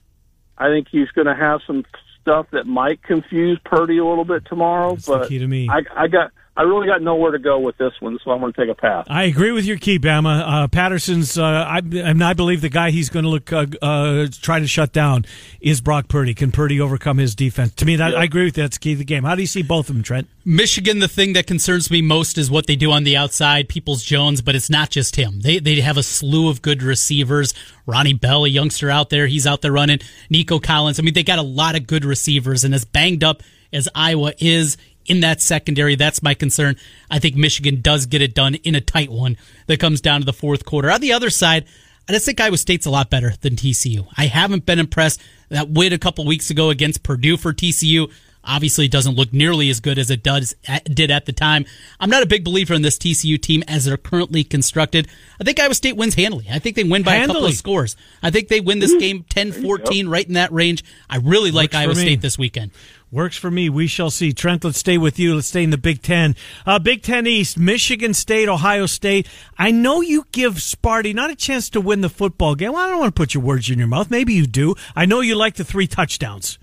I 0.57 0.67
think 0.67 0.87
he's 0.89 1.09
going 1.09 1.27
to 1.27 1.35
have 1.35 1.61
some 1.67 1.85
stuff 2.25 2.47
that 2.51 2.65
might 2.65 3.03
confuse 3.03 3.59
Purdy 3.63 3.99
a 3.99 4.05
little 4.05 4.25
bit 4.25 4.45
tomorrow. 4.45 4.95
That's 4.95 5.05
but 5.05 5.29
key 5.29 5.37
to 5.37 5.47
me. 5.47 5.69
I, 5.69 5.83
I 5.95 6.07
got 6.07 6.31
I 6.57 6.61
really 6.61 6.87
got 6.87 7.01
nowhere 7.01 7.31
to 7.31 7.39
go 7.39 7.59
with 7.59 7.77
this 7.77 7.91
one, 7.99 8.17
so 8.23 8.31
I'm 8.31 8.39
going 8.39 8.53
to 8.53 8.61
take 8.61 8.69
a 8.69 8.79
pass. 8.79 9.05
I 9.09 9.23
agree 9.23 9.51
with 9.51 9.65
your 9.65 9.77
key, 9.77 9.99
Bama. 9.99 10.63
Uh, 10.63 10.67
Patterson's, 10.69 11.37
uh, 11.37 11.43
I, 11.43 11.79
and 11.79 12.23
I 12.23 12.33
believe 12.33 12.61
the 12.61 12.69
guy 12.69 12.91
he's 12.91 13.09
going 13.09 13.23
to 13.23 13.29
look 13.29 13.51
uh, 13.51 13.65
uh, 13.81 14.27
try 14.41 14.59
to 14.59 14.67
shut 14.67 14.93
down 14.93 15.25
is 15.59 15.81
Brock 15.81 16.07
Purdy. 16.07 16.33
Can 16.33 16.53
Purdy 16.53 16.79
overcome 16.79 17.17
his 17.17 17.35
defense? 17.35 17.73
To 17.75 17.85
me, 17.85 17.97
that, 17.97 18.13
yeah. 18.13 18.19
I 18.19 18.23
agree 18.23 18.45
with 18.45 18.55
that. 18.55 18.61
That's 18.61 18.77
key 18.77 18.93
to 18.93 18.99
the 18.99 19.03
game. 19.03 19.25
How 19.25 19.35
do 19.35 19.41
you 19.41 19.47
see 19.47 19.63
both 19.63 19.89
of 19.89 19.95
them, 19.95 20.03
Trent? 20.03 20.29
Michigan, 20.45 20.99
the 20.99 21.09
thing 21.09 21.33
that 21.33 21.45
concerns 21.45 21.91
me 21.91 22.01
most 22.01 22.37
is 22.37 22.49
what 22.49 22.67
they 22.67 22.77
do 22.77 22.91
on 22.91 23.03
the 23.03 23.17
outside. 23.17 23.67
Peoples 23.67 24.03
Jones, 24.03 24.41
but 24.41 24.55
it's 24.55 24.69
not 24.69 24.89
just 24.89 25.17
him. 25.17 25.41
They 25.41 25.59
they 25.59 25.81
have 25.81 25.97
a 25.97 26.03
slew 26.03 26.49
of 26.49 26.61
good 26.61 26.81
receivers. 26.83 27.53
Ronnie 27.85 28.13
Bell, 28.13 28.45
a 28.45 28.47
youngster 28.47 28.89
out 28.89 29.09
there, 29.09 29.27
he's 29.27 29.45
out 29.45 29.61
there 29.61 29.73
running. 29.73 29.99
Nico 30.29 30.59
Collins. 30.59 30.99
I 30.99 31.03
mean, 31.03 31.13
they 31.15 31.23
got 31.23 31.39
a 31.39 31.43
lot 31.43 31.75
of 31.75 31.85
good 31.85 32.05
receivers, 32.05 32.63
and 32.63 32.73
as 32.73 32.85
banged 32.85 33.23
up 33.23 33.43
as 33.73 33.89
Iowa 33.93 34.33
is, 34.37 34.77
in 35.05 35.21
that 35.21 35.41
secondary. 35.41 35.95
That's 35.95 36.23
my 36.23 36.33
concern. 36.33 36.75
I 37.09 37.19
think 37.19 37.35
Michigan 37.35 37.81
does 37.81 38.05
get 38.05 38.21
it 38.21 38.33
done 38.33 38.55
in 38.55 38.75
a 38.75 38.81
tight 38.81 39.09
one 39.09 39.37
that 39.67 39.79
comes 39.79 40.01
down 40.01 40.21
to 40.21 40.25
the 40.25 40.33
fourth 40.33 40.65
quarter. 40.65 40.91
On 40.91 41.01
the 41.01 41.13
other 41.13 41.29
side, 41.29 41.65
I 42.07 42.13
just 42.13 42.25
think 42.25 42.39
Iowa 42.39 42.57
State's 42.57 42.85
a 42.85 42.91
lot 42.91 43.09
better 43.09 43.33
than 43.41 43.55
TCU. 43.55 44.07
I 44.17 44.27
haven't 44.27 44.65
been 44.65 44.79
impressed. 44.79 45.21
That 45.49 45.69
win 45.69 45.93
a 45.93 45.97
couple 45.97 46.25
weeks 46.25 46.49
ago 46.49 46.69
against 46.69 47.03
Purdue 47.03 47.37
for 47.37 47.53
TCU 47.53 48.11
obviously 48.47 48.87
doesn't 48.87 49.15
look 49.15 49.33
nearly 49.33 49.69
as 49.69 49.79
good 49.79 49.97
as 49.97 50.09
it 50.11 50.23
does 50.23 50.55
did 50.85 51.11
at 51.11 51.25
the 51.25 51.33
time. 51.33 51.65
I'm 51.99 52.09
not 52.09 52.23
a 52.23 52.27
big 52.27 52.43
believer 52.43 52.73
in 52.73 52.81
this 52.81 52.97
TCU 52.97 53.41
team 53.41 53.63
as 53.67 53.85
they're 53.85 53.97
currently 53.97 54.43
constructed. 54.43 55.07
I 55.39 55.43
think 55.43 55.59
Iowa 55.59 55.73
State 55.73 55.97
wins 55.97 56.15
handily. 56.15 56.45
I 56.51 56.59
think 56.59 56.75
they 56.75 56.83
win 56.83 57.03
by 57.03 57.15
handily. 57.15 57.31
a 57.31 57.33
couple 57.33 57.47
of 57.47 57.55
scores. 57.55 57.95
I 58.21 58.31
think 58.31 58.47
they 58.47 58.61
win 58.61 58.79
this 58.79 58.93
game 58.95 59.23
10-14 59.23 60.09
right 60.09 60.27
in 60.27 60.33
that 60.33 60.51
range. 60.51 60.83
I 61.09 61.17
really 61.17 61.51
like 61.51 61.71
Works 61.71 61.75
Iowa 61.75 61.95
State 61.95 62.21
this 62.21 62.37
weekend. 62.37 62.71
Works 63.15 63.37
for 63.37 63.49
me. 63.49 63.69
We 63.69 63.87
shall 63.87 64.09
see. 64.09 64.33
Trent, 64.33 64.65
let's 64.65 64.77
stay 64.77 64.97
with 64.97 65.17
you. 65.17 65.35
Let's 65.35 65.47
stay 65.47 65.63
in 65.63 65.69
the 65.69 65.77
Big 65.77 66.01
Ten. 66.01 66.35
Uh, 66.65 66.79
Big 66.79 67.01
Ten 67.01 67.25
East, 67.25 67.57
Michigan 67.57 68.13
State, 68.13 68.49
Ohio 68.49 68.87
State. 68.87 69.25
I 69.57 69.71
know 69.71 70.01
you 70.01 70.27
give 70.33 70.55
Sparty 70.55 71.15
not 71.15 71.29
a 71.29 71.35
chance 71.35 71.69
to 71.69 71.79
win 71.79 72.01
the 72.01 72.09
football 72.09 72.55
game. 72.55 72.73
Well, 72.73 72.85
I 72.85 72.89
don't 72.89 72.99
want 72.99 73.15
to 73.15 73.17
put 73.17 73.33
your 73.33 73.41
words 73.41 73.69
in 73.69 73.79
your 73.79 73.87
mouth. 73.87 74.11
Maybe 74.11 74.33
you 74.33 74.45
do. 74.45 74.75
I 74.97 75.05
know 75.05 75.21
you 75.21 75.35
like 75.35 75.55
the 75.55 75.63
three 75.63 75.87
touchdowns. 75.87 76.59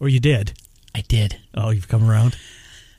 Or 0.00 0.08
you 0.08 0.18
did. 0.18 0.54
I 0.92 1.02
did. 1.02 1.38
Oh, 1.54 1.70
you've 1.70 1.86
come 1.86 2.10
around? 2.10 2.36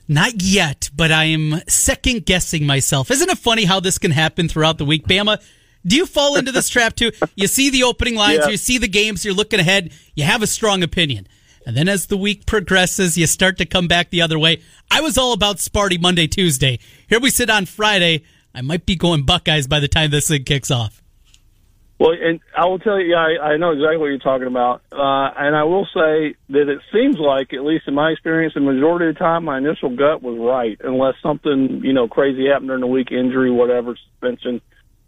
Not 0.08 0.42
yet, 0.42 0.92
but 0.96 1.12
I 1.12 1.26
am 1.26 1.60
second 1.68 2.26
guessing 2.26 2.66
myself. 2.66 3.12
Isn't 3.12 3.30
it 3.30 3.38
funny 3.38 3.66
how 3.66 3.82
this 3.82 3.98
can 3.98 4.12
happen 4.12 4.48
throughout 4.48 4.78
the 4.78 4.86
week? 4.86 5.08
Bama, 5.08 5.44
do 5.86 5.98
you 5.98 6.06
fall 6.06 6.38
into 6.38 6.54
this 6.54 6.70
trap 6.70 6.96
too? 6.96 7.12
You 7.36 7.48
see 7.48 7.70
the 7.70 7.84
opening 7.84 8.16
lines, 8.16 8.40
yeah. 8.44 8.48
you 8.48 8.56
see 8.56 8.78
the 8.78 8.88
games, 8.88 9.26
you're 9.26 9.34
looking 9.34 9.60
ahead, 9.60 9.92
you 10.16 10.24
have 10.24 10.42
a 10.42 10.48
strong 10.48 10.84
opinion. 10.84 11.28
And 11.72 11.78
then 11.78 11.88
as 11.88 12.08
the 12.08 12.18
week 12.18 12.46
progresses, 12.46 13.18
you 13.18 13.26
start 13.28 13.58
to 13.60 13.66
come 13.66 13.88
back 13.88 14.10
the 14.10 14.22
other 14.22 14.38
way. 14.38 14.62
I 14.92 15.00
was 15.00 15.18
all 15.18 15.32
about 15.32 15.56
Sparty 15.56 15.98
Monday, 15.98 16.28
Tuesday. 16.28 16.80
Here 17.08 17.18
we 17.18 17.30
sit 17.30 17.50
on 17.50 17.66
Friday. 17.66 18.26
I 18.54 18.60
might 18.60 18.86
be 18.86 18.98
going 18.98 19.24
Buckeyes 19.24 19.68
by 19.68 19.80
the 19.80 19.88
time 19.88 20.12
this 20.12 20.28
thing 20.28 20.44
kicks 20.44 20.70
off. 20.70 21.02
Well, 21.98 22.12
and 22.12 22.42
I 22.58 22.66
will 22.66 22.80
tell 22.80 23.00
you, 23.00 23.16
I, 23.16 23.54
I 23.54 23.56
know 23.56 23.72
exactly 23.72 23.96
what 23.96 24.08
you're 24.08 24.18
talking 24.18 24.48
about. 24.48 24.82
Uh, 24.92 25.32
and 25.38 25.56
I 25.56 25.64
will 25.64 25.86
say 25.86 26.36
that 26.50 26.68
it 26.68 26.82
seems 26.92 27.16
like, 27.18 27.54
at 27.54 27.64
least 27.64 27.88
in 27.88 27.94
my 27.94 28.10
experience, 28.10 28.54
the 28.54 28.60
majority 28.60 29.08
of 29.08 29.16
the 29.16 29.20
time, 29.20 29.46
my 29.46 29.58
initial 29.58 29.96
gut 29.96 30.22
was 30.22 30.38
right, 30.38 30.78
unless 30.84 31.14
something, 31.24 31.84
you 31.86 31.94
know, 31.94 32.10
crazy 32.10 32.50
happened 32.50 32.68
during 32.68 32.82
the 32.82 32.88
week, 32.88 33.14
injury, 33.14 33.50
whatever, 33.50 33.96
suspension. 33.96 34.60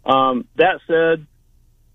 Um, 0.06 0.48
that 0.56 0.80
said, 0.86 1.26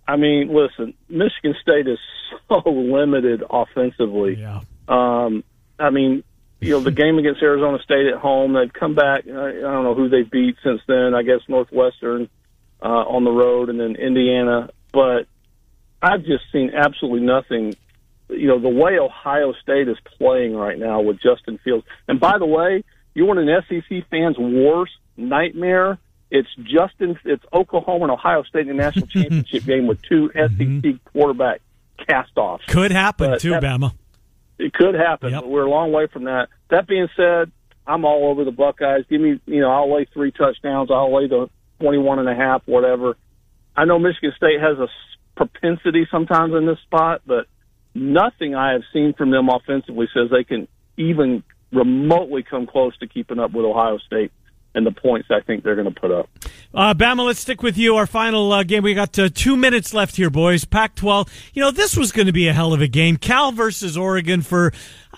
I 0.10 0.16
mean, 0.16 0.52
listen, 0.52 0.96
Michigan 1.08 1.54
State 1.62 1.88
is 1.88 2.00
so 2.48 2.64
limited 2.66 3.44
offensively. 3.48 4.38
Yeah. 4.40 4.62
Um, 4.88 5.44
I 5.78 5.92
mean, 5.92 6.24
you 6.60 6.72
know, 6.72 6.80
the 6.80 6.92
game 6.92 7.20
against 7.20 7.44
Arizona 7.44 7.78
State 7.84 8.08
at 8.08 8.20
home, 8.20 8.54
they've 8.54 8.74
come 8.74 8.96
back. 8.96 9.26
I, 9.28 9.50
I 9.50 9.62
don't 9.62 9.84
know 9.84 9.94
who 9.94 10.10
they've 10.10 10.30
beat 10.30 10.56
since 10.64 10.82
then. 10.88 11.14
I 11.14 11.22
guess 11.22 11.42
Northwestern 11.48 12.28
uh, 12.82 12.86
on 12.86 13.24
the 13.24 13.32
road, 13.32 13.70
and 13.70 13.80
then 13.80 13.96
Indiana. 13.98 14.72
But 14.92 15.28
I've 16.02 16.24
just 16.26 16.44
seen 16.52 16.72
absolutely 16.74 17.22
nothing. 17.22 17.76
You 18.30 18.48
know, 18.48 18.60
the 18.60 18.68
way 18.68 18.98
Ohio 18.98 19.54
State 19.62 19.88
is 19.88 19.98
playing 20.18 20.56
right 20.56 20.78
now 20.80 21.02
with 21.02 21.22
Justin 21.22 21.60
Fields. 21.64 21.86
And 22.08 22.20
by 22.20 22.40
the 22.40 22.48
way, 22.48 22.84
you 23.14 23.26
want 23.26 23.40
an 23.40 23.64
SEC 23.70 24.10
fan's 24.10 24.40
worst 24.40 24.94
nightmare? 25.18 26.00
It's 26.32 26.50
Justin. 26.64 27.20
It's 27.26 27.44
Oklahoma 27.52 28.06
and 28.06 28.12
Ohio 28.12 28.44
State 28.44 28.68
in 28.68 28.68
the 28.68 28.74
national 28.74 29.08
championship 29.14 29.66
game 29.66 29.88
with 29.88 30.02
2 30.04 30.32
mm-hmm. 30.36 30.82
SEC 30.82 31.12
quarterback 31.12 31.62
cast-offs. 32.08 32.66
Could 32.68 32.92
happen 32.92 33.32
but 33.32 33.42
too, 33.42 33.52
that, 33.52 33.64
Bama. 33.64 33.94
It 34.58 34.74
could 34.74 34.96
happen. 34.96 35.32
Yep. 35.32 35.42
But 35.42 35.50
we're 35.50 35.66
a 35.66 35.70
long 35.70 35.92
way 35.92 36.08
from 36.08 36.26
that. 36.26 36.50
That 36.70 36.88
being 36.88 37.08
said, 37.16 37.52
I'm 37.88 38.06
all 38.06 38.30
over 38.30 38.44
the 38.44 38.52
Buckeyes. 38.52 39.06
Give 39.10 39.20
me, 39.20 39.40
you 39.46 39.62
know, 39.62 39.72
I'll 39.72 39.92
lay 39.94 40.06
three 40.14 40.32
touchdowns. 40.32 40.92
I'll 40.92 41.14
lay 41.14 41.28
the 41.28 41.50
21 41.80 42.20
and 42.20 42.30
a 42.30 42.36
half, 42.36 42.62
whatever. 42.66 43.18
I 43.76 43.86
know 43.86 43.98
Michigan 43.98 44.34
State 44.36 44.60
has 44.62 44.78
a 44.78 44.88
propensity 45.36 46.06
sometimes 46.12 46.54
in 46.54 46.66
this 46.66 46.80
spot, 46.82 47.22
but 47.26 47.48
nothing 47.96 48.54
I 48.54 48.74
have 48.74 48.84
seen 48.94 49.14
from 49.14 49.32
them 49.32 49.50
offensively 49.50 50.08
says 50.14 50.30
they 50.30 50.44
can 50.44 50.68
even 50.98 51.44
remotely 51.72 52.44
come 52.44 52.68
close 52.68 52.98
to 52.98 53.08
keeping 53.08 53.40
up 53.40 53.52
with 53.52 53.66
Ohio 53.66 53.98
State 54.00 54.32
and 54.76 54.86
the 54.86 54.92
points 54.92 55.30
I 55.32 55.42
think 55.42 55.64
they're 55.64 55.76
going 55.76 55.92
to 55.92 56.00
put 56.00 56.12
up. 56.12 56.30
Uh, 56.74 56.94
Bama, 56.94 57.26
let's 57.26 57.40
stick 57.40 57.64
with 57.64 57.78
you. 57.78 57.96
Our 57.96 58.06
final 58.06 58.52
uh, 58.52 58.64
game. 58.64 58.84
We 58.84 58.94
got 58.94 59.18
uh, 59.18 59.30
two 59.34 59.58
minutes 59.58 59.94
left 59.94 60.16
here, 60.16 60.30
boys. 60.30 60.66
Pac 60.66 60.96
12. 60.96 61.32
You 61.54 61.62
know, 61.62 61.72
this 61.72 61.98
was 61.98 62.12
going 62.12 62.28
to 62.28 62.34
be 62.34 62.48
a 62.48 62.54
hell 62.54 62.74
of 62.74 62.82
a 62.82 62.88
game. 62.88 63.18
Cal 63.18 63.52
versus 63.52 63.98
Oregon 63.98 64.44
for, 64.44 64.72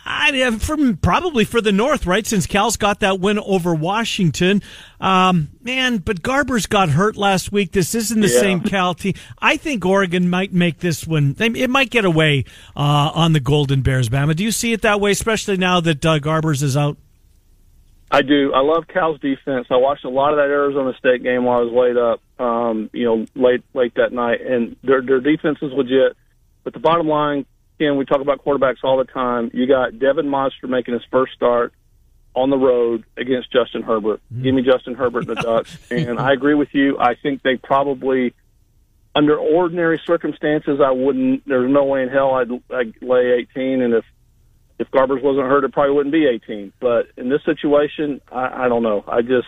I, 0.06 0.52
for 0.58 0.78
probably 0.96 1.44
for 1.44 1.60
the 1.60 1.74
North, 1.74 2.06
right? 2.06 2.26
Since 2.26 2.48
Cal's 2.48 2.78
got 2.78 3.02
that 3.02 3.20
win 3.20 3.40
over 3.40 3.76
Washington. 3.76 4.62
Um, 5.02 5.50
man, 5.62 5.98
but 5.98 6.22
Garbers 6.22 6.70
got 6.70 6.90
hurt 6.90 7.18
last 7.18 7.52
week. 7.52 7.74
This 7.74 7.94
isn't 7.94 8.22
the 8.22 8.30
yeah. 8.30 8.40
same 8.40 8.62
Cal 8.62 8.94
team. 8.94 9.16
I 9.40 9.58
think 9.58 9.86
Oregon 9.86 10.30
might 10.30 10.54
make 10.54 10.80
this 10.80 11.06
one. 11.06 11.36
It 11.38 11.70
might 11.70 11.90
get 11.90 12.06
away 12.06 12.46
uh, 12.76 13.12
on 13.14 13.34
the 13.34 13.42
Golden 13.42 13.82
Bears, 13.82 14.08
Bama. 14.08 14.34
Do 14.34 14.46
you 14.46 14.52
see 14.52 14.72
it 14.72 14.82
that 14.84 15.02
way, 15.02 15.12
especially 15.12 15.58
now 15.58 15.82
that 15.82 16.06
uh, 16.06 16.20
Garbers 16.20 16.64
is 16.64 16.78
out? 16.78 16.98
I 18.12 18.22
do. 18.24 18.52
I 18.54 18.60
love 18.60 18.88
Cal's 18.88 19.22
defense. 19.22 19.68
I 19.72 19.78
watched 19.78 20.04
a 20.04 20.10
lot 20.10 20.34
of 20.34 20.38
that 20.38 20.50
Arizona 20.50 20.92
State 21.00 21.24
game 21.24 21.46
while 21.46 21.60
I 21.60 21.62
was 21.62 21.72
laid 21.74 21.98
up. 21.98 22.22
Um, 22.46 22.90
you 22.92 23.06
know, 23.06 23.26
late 23.36 23.64
late 23.74 23.96
that 23.96 24.12
night, 24.12 24.42
and 24.42 24.76
their 24.84 25.02
their 25.02 25.22
defense 25.22 25.60
is 25.62 25.72
legit. 25.72 26.18
But 26.66 26.74
the 26.74 26.80
bottom 26.80 27.08
line, 27.08 27.46
Ken, 27.80 27.96
we 27.96 28.04
talk 28.04 28.20
about 28.20 28.44
quarterbacks 28.44 28.84
all 28.84 28.98
the 28.98 29.06
time. 29.06 29.50
You 29.54 29.66
got 29.66 29.98
Devon 29.98 30.28
Modster 30.28 30.68
making 30.68 30.94
his 30.94 31.04
first 31.10 31.34
start 31.34 31.74
on 32.36 32.50
the 32.50 32.58
road 32.58 33.06
against 33.18 33.52
Justin 33.52 33.82
Herbert. 33.82 34.22
Mm-hmm. 34.32 34.44
Give 34.44 34.56
me 34.56 34.62
Justin 34.62 34.96
Herbert 34.96 35.28
and 35.28 35.38
the 35.38 35.42
Ducks. 35.42 35.78
and 35.92 36.20
I 36.20 36.34
agree 36.34 36.54
with 36.54 36.70
you. 36.74 36.98
I 37.00 37.16
think 37.16 37.44
they 37.44 37.56
probably, 37.56 38.34
under 39.16 39.38
ordinary 39.38 40.02
circumstances, 40.06 40.80
I 40.84 40.92
wouldn't. 40.92 41.48
There's 41.48 41.72
no 41.72 41.86
way 41.86 42.04
in 42.04 42.10
hell 42.10 42.34
I'd, 42.34 42.52
I'd 42.74 42.94
lay 43.02 43.46
18. 43.54 43.82
And 43.82 43.94
if 43.94 44.06
if 44.82 44.90
Garbers 44.90 45.22
wasn't 45.22 45.46
hurt, 45.48 45.64
it 45.64 45.72
probably 45.72 45.94
wouldn't 45.94 46.12
be 46.12 46.26
18. 46.26 46.74
But 46.80 47.08
in 47.16 47.30
this 47.30 47.44
situation, 47.46 48.20
I, 48.32 48.66
I 48.66 48.68
don't 48.68 48.82
know. 48.82 49.04
I 49.08 49.22
just, 49.22 49.48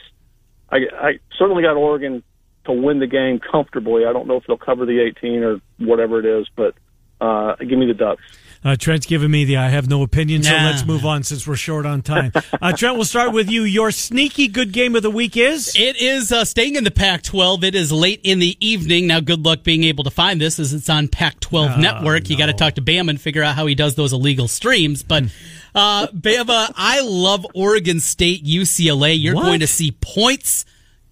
I, 0.69 0.77
I 0.95 1.11
certainly 1.37 1.63
got 1.63 1.75
Oregon 1.75 2.23
to 2.65 2.71
win 2.71 2.99
the 2.99 3.07
game 3.07 3.39
comfortably. 3.39 4.05
I 4.05 4.13
don't 4.13 4.27
know 4.27 4.37
if 4.37 4.43
they'll 4.47 4.57
cover 4.57 4.85
the 4.85 5.01
18 5.01 5.43
or 5.43 5.59
whatever 5.79 6.19
it 6.19 6.25
is, 6.25 6.47
but 6.55 6.75
uh, 7.19 7.55
give 7.55 7.79
me 7.79 7.87
the 7.87 7.95
Ducks. 7.95 8.21
Uh, 8.65 8.77
Trent's 8.77 9.05
giving 9.05 9.29
me 9.29 9.43
the 9.43 9.57
I 9.57 9.69
have 9.69 9.89
no 9.89 10.03
opinion, 10.03 10.41
so 10.43 10.53
let's 10.53 10.85
move 10.85 11.05
on 11.05 11.23
since 11.23 11.45
we're 11.45 11.57
short 11.57 11.85
on 11.85 12.01
time. 12.01 12.31
Uh, 12.61 12.71
Trent, 12.71 12.95
we'll 12.95 13.03
start 13.03 13.33
with 13.33 13.49
you. 13.49 13.63
Your 13.63 13.91
sneaky 13.91 14.47
good 14.47 14.71
game 14.71 14.95
of 14.95 15.03
the 15.03 15.09
week 15.09 15.35
is? 15.35 15.73
It 15.75 16.01
is 16.01 16.31
uh, 16.31 16.45
staying 16.45 16.75
in 16.75 16.85
the 16.85 16.91
Pac 16.91 17.23
12. 17.23 17.63
It 17.65 17.75
is 17.75 17.91
late 17.91 18.21
in 18.23 18.39
the 18.39 18.55
evening. 18.65 19.07
Now, 19.07 19.19
good 19.19 19.43
luck 19.43 19.63
being 19.63 19.83
able 19.83 20.05
to 20.05 20.09
find 20.09 20.39
this 20.39 20.59
as 20.59 20.73
it's 20.73 20.89
on 20.89 21.09
Pac 21.09 21.39
12 21.41 21.71
oh, 21.71 21.81
Network. 21.81 22.23
No. 22.23 22.29
You 22.29 22.37
got 22.37 22.45
to 22.45 22.53
talk 22.53 22.75
to 22.75 22.81
Bam 22.81 23.09
and 23.09 23.19
figure 23.19 23.43
out 23.43 23.55
how 23.55 23.65
he 23.65 23.75
does 23.75 23.95
those 23.95 24.13
illegal 24.13 24.47
streams. 24.47 25.03
But, 25.03 25.25
uh, 25.75 26.07
Bama, 26.07 26.71
I 26.75 27.01
love 27.01 27.45
Oregon 27.53 27.99
State 27.99 28.45
UCLA. 28.45 29.21
You're 29.21 29.35
what? 29.35 29.43
going 29.43 29.59
to 29.59 29.67
see 29.67 29.91
points 29.99 30.63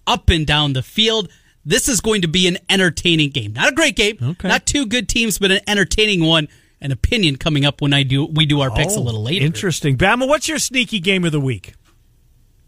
up 0.06 0.30
and 0.30 0.46
down 0.46 0.72
the 0.72 0.82
field. 0.82 1.28
This 1.66 1.88
is 1.88 2.00
going 2.00 2.22
to 2.22 2.28
be 2.28 2.48
an 2.48 2.58
entertaining 2.70 3.30
game. 3.30 3.52
Not 3.52 3.72
a 3.72 3.74
great 3.74 3.94
game. 3.94 4.18
Okay. 4.20 4.48
Not 4.48 4.64
two 4.64 4.86
good 4.86 5.08
teams, 5.08 5.38
but 5.38 5.50
an 5.50 5.60
entertaining 5.66 6.24
one 6.24 6.48
an 6.82 6.92
opinion 6.92 7.36
coming 7.36 7.64
up 7.64 7.80
when 7.80 7.94
I 7.94 8.02
do 8.02 8.26
we 8.26 8.44
do 8.44 8.60
our 8.60 8.70
picks 8.70 8.96
a 8.96 8.98
oh, 8.98 9.02
little 9.02 9.22
later. 9.22 9.44
Interesting. 9.44 9.96
Bama, 9.96 10.28
what's 10.28 10.48
your 10.48 10.58
sneaky 10.58 11.00
game 11.00 11.24
of 11.24 11.32
the 11.32 11.40
week? 11.40 11.74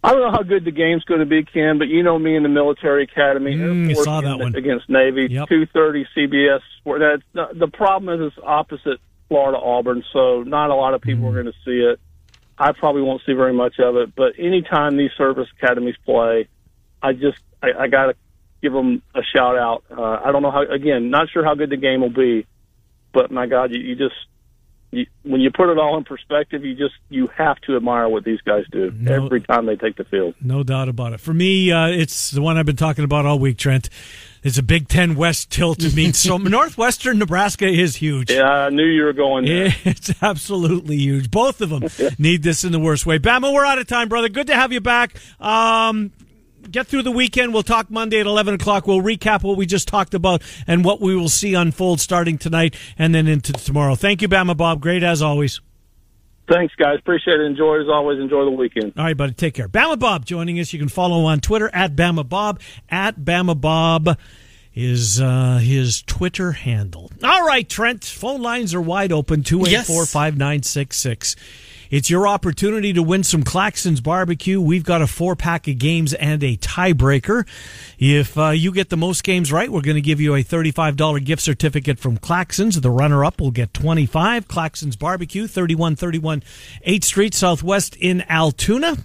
I 0.02 0.10
don't 0.12 0.20
know 0.20 0.30
how 0.30 0.42
good 0.42 0.66
the 0.66 0.70
game's 0.70 1.02
going 1.04 1.20
to 1.20 1.26
be, 1.26 1.44
Ken, 1.44 1.78
but 1.78 1.88
you 1.88 2.02
know 2.02 2.18
me 2.18 2.36
in 2.36 2.42
the 2.42 2.48
military 2.50 3.04
academy. 3.04 3.54
Mm, 3.54 3.96
saw 3.96 4.20
that 4.20 4.38
one. 4.38 4.54
against 4.54 4.88
Navy. 4.90 5.28
Yep. 5.30 5.48
Two 5.48 5.66
thirty 5.66 6.06
CBS. 6.16 6.60
That 6.84 7.22
the 7.54 7.68
problem 7.68 8.20
is 8.20 8.32
it's 8.32 8.46
opposite 8.46 9.00
Florida 9.28 9.58
Auburn, 9.58 10.04
so 10.12 10.42
not 10.42 10.70
a 10.70 10.74
lot 10.74 10.94
of 10.94 11.00
people 11.00 11.24
mm. 11.24 11.30
are 11.30 11.42
going 11.42 11.52
to 11.52 11.58
see 11.64 11.80
it. 11.80 11.98
I 12.58 12.72
probably 12.72 13.02
won't 13.02 13.22
see 13.26 13.32
very 13.32 13.52
much 13.52 13.78
of 13.80 13.96
it, 13.96 14.14
but 14.14 14.34
anytime 14.38 14.96
these 14.96 15.10
service 15.16 15.48
academies 15.58 15.96
play, 16.04 16.48
I 17.02 17.14
just 17.14 17.38
I, 17.62 17.68
I 17.80 17.88
got 17.88 18.06
to 18.06 18.14
give 18.62 18.72
them 18.72 19.02
a 19.14 19.22
shout 19.22 19.56
out. 19.56 19.84
Uh, 19.90 20.20
I 20.24 20.32
don't 20.32 20.42
know 20.42 20.50
how. 20.50 20.62
Again, 20.62 21.10
not 21.10 21.30
sure 21.30 21.44
how 21.44 21.54
good 21.54 21.70
the 21.70 21.76
game 21.76 22.02
will 22.02 22.10
be, 22.10 22.46
but 23.14 23.30
my 23.30 23.46
God, 23.46 23.70
you, 23.70 23.78
you 23.78 23.94
just 23.96 24.14
you, 24.94 25.06
when 25.22 25.40
you 25.40 25.50
put 25.50 25.70
it 25.70 25.78
all 25.78 25.96
in 25.96 26.04
perspective, 26.04 26.64
you 26.64 26.74
just 26.74 26.94
you 27.08 27.26
have 27.36 27.58
to 27.62 27.76
admire 27.76 28.08
what 28.08 28.24
these 28.24 28.40
guys 28.42 28.64
do 28.70 28.90
no, 28.92 29.24
every 29.24 29.40
time 29.40 29.66
they 29.66 29.76
take 29.76 29.96
the 29.96 30.04
field. 30.04 30.34
No 30.40 30.62
doubt 30.62 30.88
about 30.88 31.12
it. 31.12 31.20
For 31.20 31.34
me, 31.34 31.72
uh, 31.72 31.88
it's 31.88 32.30
the 32.30 32.42
one 32.42 32.56
I've 32.56 32.66
been 32.66 32.76
talking 32.76 33.04
about 33.04 33.26
all 33.26 33.38
week, 33.38 33.58
Trent. 33.58 33.88
It's 34.42 34.58
a 34.58 34.62
Big 34.62 34.88
Ten 34.88 35.14
West 35.14 35.50
tilt 35.50 35.80
to 35.80 35.94
me. 35.96 36.12
so 36.12 36.36
Northwestern 36.38 37.18
Nebraska 37.18 37.66
is 37.66 37.96
huge. 37.96 38.30
Yeah, 38.30 38.42
I 38.44 38.68
knew 38.68 38.84
you 38.84 39.04
were 39.04 39.14
going 39.14 39.46
there. 39.46 39.74
It's 39.84 40.12
absolutely 40.22 40.96
huge. 40.96 41.30
Both 41.30 41.60
of 41.60 41.70
them 41.70 41.84
need 42.18 42.42
this 42.42 42.62
in 42.62 42.72
the 42.72 42.78
worst 42.78 43.06
way. 43.06 43.18
Bama, 43.18 43.52
we're 43.52 43.64
out 43.64 43.78
of 43.78 43.86
time, 43.86 44.08
brother. 44.08 44.28
Good 44.28 44.48
to 44.48 44.54
have 44.54 44.70
you 44.72 44.80
back. 44.80 45.16
Um, 45.40 46.12
get 46.70 46.86
through 46.86 47.02
the 47.02 47.10
weekend. 47.10 47.52
We'll 47.52 47.62
talk 47.62 47.90
Monday 47.90 48.20
at 48.20 48.26
11 48.26 48.54
o'clock. 48.54 48.86
We'll 48.86 49.02
recap 49.02 49.42
what 49.42 49.56
we 49.56 49.66
just 49.66 49.88
talked 49.88 50.14
about 50.14 50.42
and 50.66 50.84
what 50.84 51.00
we 51.00 51.16
will 51.16 51.28
see 51.28 51.54
unfold 51.54 52.00
starting 52.00 52.38
tonight 52.38 52.76
and 52.98 53.14
then 53.14 53.26
into 53.26 53.52
tomorrow. 53.52 53.94
Thank 53.94 54.22
you, 54.22 54.28
Bama 54.28 54.56
Bob. 54.56 54.80
Great 54.80 55.02
as 55.02 55.22
always. 55.22 55.60
Thanks, 56.50 56.74
guys. 56.74 56.98
Appreciate 56.98 57.40
it. 57.40 57.46
Enjoy 57.46 57.80
as 57.80 57.88
always. 57.88 58.18
Enjoy 58.20 58.44
the 58.44 58.50
weekend. 58.50 58.92
All 58.98 59.04
right, 59.04 59.16
buddy. 59.16 59.32
Take 59.32 59.54
care. 59.54 59.68
Bama 59.68 59.98
Bob 59.98 60.26
joining 60.26 60.60
us. 60.60 60.72
You 60.72 60.78
can 60.78 60.88
follow 60.88 61.24
on 61.24 61.40
Twitter 61.40 61.70
at 61.72 61.96
Bama 61.96 62.28
Bob 62.28 62.60
at 62.90 63.18
Bama 63.20 63.58
Bob 63.58 64.18
is 64.74 65.20
uh, 65.20 65.58
his 65.58 66.02
Twitter 66.02 66.52
handle. 66.52 67.10
All 67.22 67.46
right, 67.46 67.68
Trent. 67.68 68.04
Phone 68.04 68.42
lines 68.42 68.74
are 68.74 68.80
wide 68.80 69.12
open. 69.12 69.42
Two 69.42 69.64
eight 69.66 69.86
four 69.86 70.04
five 70.04 70.36
nine 70.36 70.62
six 70.62 70.96
six. 70.98 71.36
It's 71.94 72.10
your 72.10 72.26
opportunity 72.26 72.92
to 72.94 73.04
win 73.04 73.22
some 73.22 73.44
Claxons 73.44 74.02
barbecue. 74.02 74.60
We've 74.60 74.82
got 74.82 75.00
a 75.00 75.06
four 75.06 75.36
pack 75.36 75.68
of 75.68 75.78
games 75.78 76.12
and 76.12 76.42
a 76.42 76.56
tiebreaker. 76.56 77.46
If 78.00 78.36
uh, 78.36 78.48
you 78.48 78.72
get 78.72 78.90
the 78.90 78.96
most 78.96 79.22
games 79.22 79.52
right, 79.52 79.70
we're 79.70 79.80
going 79.80 79.94
to 79.94 80.00
give 80.00 80.20
you 80.20 80.34
a 80.34 80.42
$35 80.42 81.24
gift 81.24 81.40
certificate 81.40 82.00
from 82.00 82.18
Claxons. 82.18 82.82
The 82.82 82.90
runner 82.90 83.24
up 83.24 83.40
will 83.40 83.52
get 83.52 83.72
25. 83.74 84.48
Claxons 84.48 84.98
barbecue, 84.98 85.46
3131 85.46 86.42
8th 86.84 87.04
Street 87.04 87.32
Southwest 87.32 87.94
in 87.94 88.22
Altoona. 88.22 88.96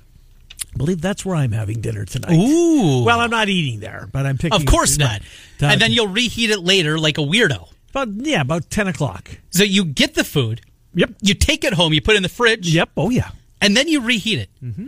I 0.74 0.78
believe 0.78 1.00
that's 1.00 1.24
where 1.24 1.36
I'm 1.36 1.52
having 1.52 1.82
dinner 1.82 2.06
tonight. 2.06 2.34
Ooh. 2.34 3.04
Well, 3.04 3.20
I'm 3.20 3.30
not 3.30 3.50
eating 3.50 3.82
there, 3.82 4.10
but 4.12 4.26
I'm 4.26 4.40
picking. 4.40 4.60
Of 4.60 4.66
course 4.66 4.98
not. 4.98 5.22
and 5.62 5.80
then 5.80 5.92
you'll 5.92 6.08
reheat 6.08 6.50
it 6.50 6.62
later 6.62 6.98
like 6.98 7.20
a 7.20 7.22
weirdo. 7.22 7.70
About 7.92 8.08
yeah, 8.16 8.42
about 8.42 8.72
ten 8.72 8.88
o'clock. 8.88 9.30
So 9.52 9.62
you 9.64 9.86
get 9.86 10.16
the 10.16 10.24
food, 10.24 10.62
Yep. 10.94 11.12
You 11.22 11.34
take 11.34 11.64
it 11.64 11.74
home, 11.74 11.94
you 11.94 12.02
put 12.02 12.16
it 12.16 12.18
in 12.18 12.24
the 12.24 12.30
fridge. 12.30 12.74
Yep. 12.74 12.90
Oh 12.98 13.10
yeah. 13.10 13.32
And 13.62 13.76
then 13.76 13.88
you 13.88 14.02
reheat 14.02 14.40
it. 14.40 14.50
Mm-hmm. 14.64 14.88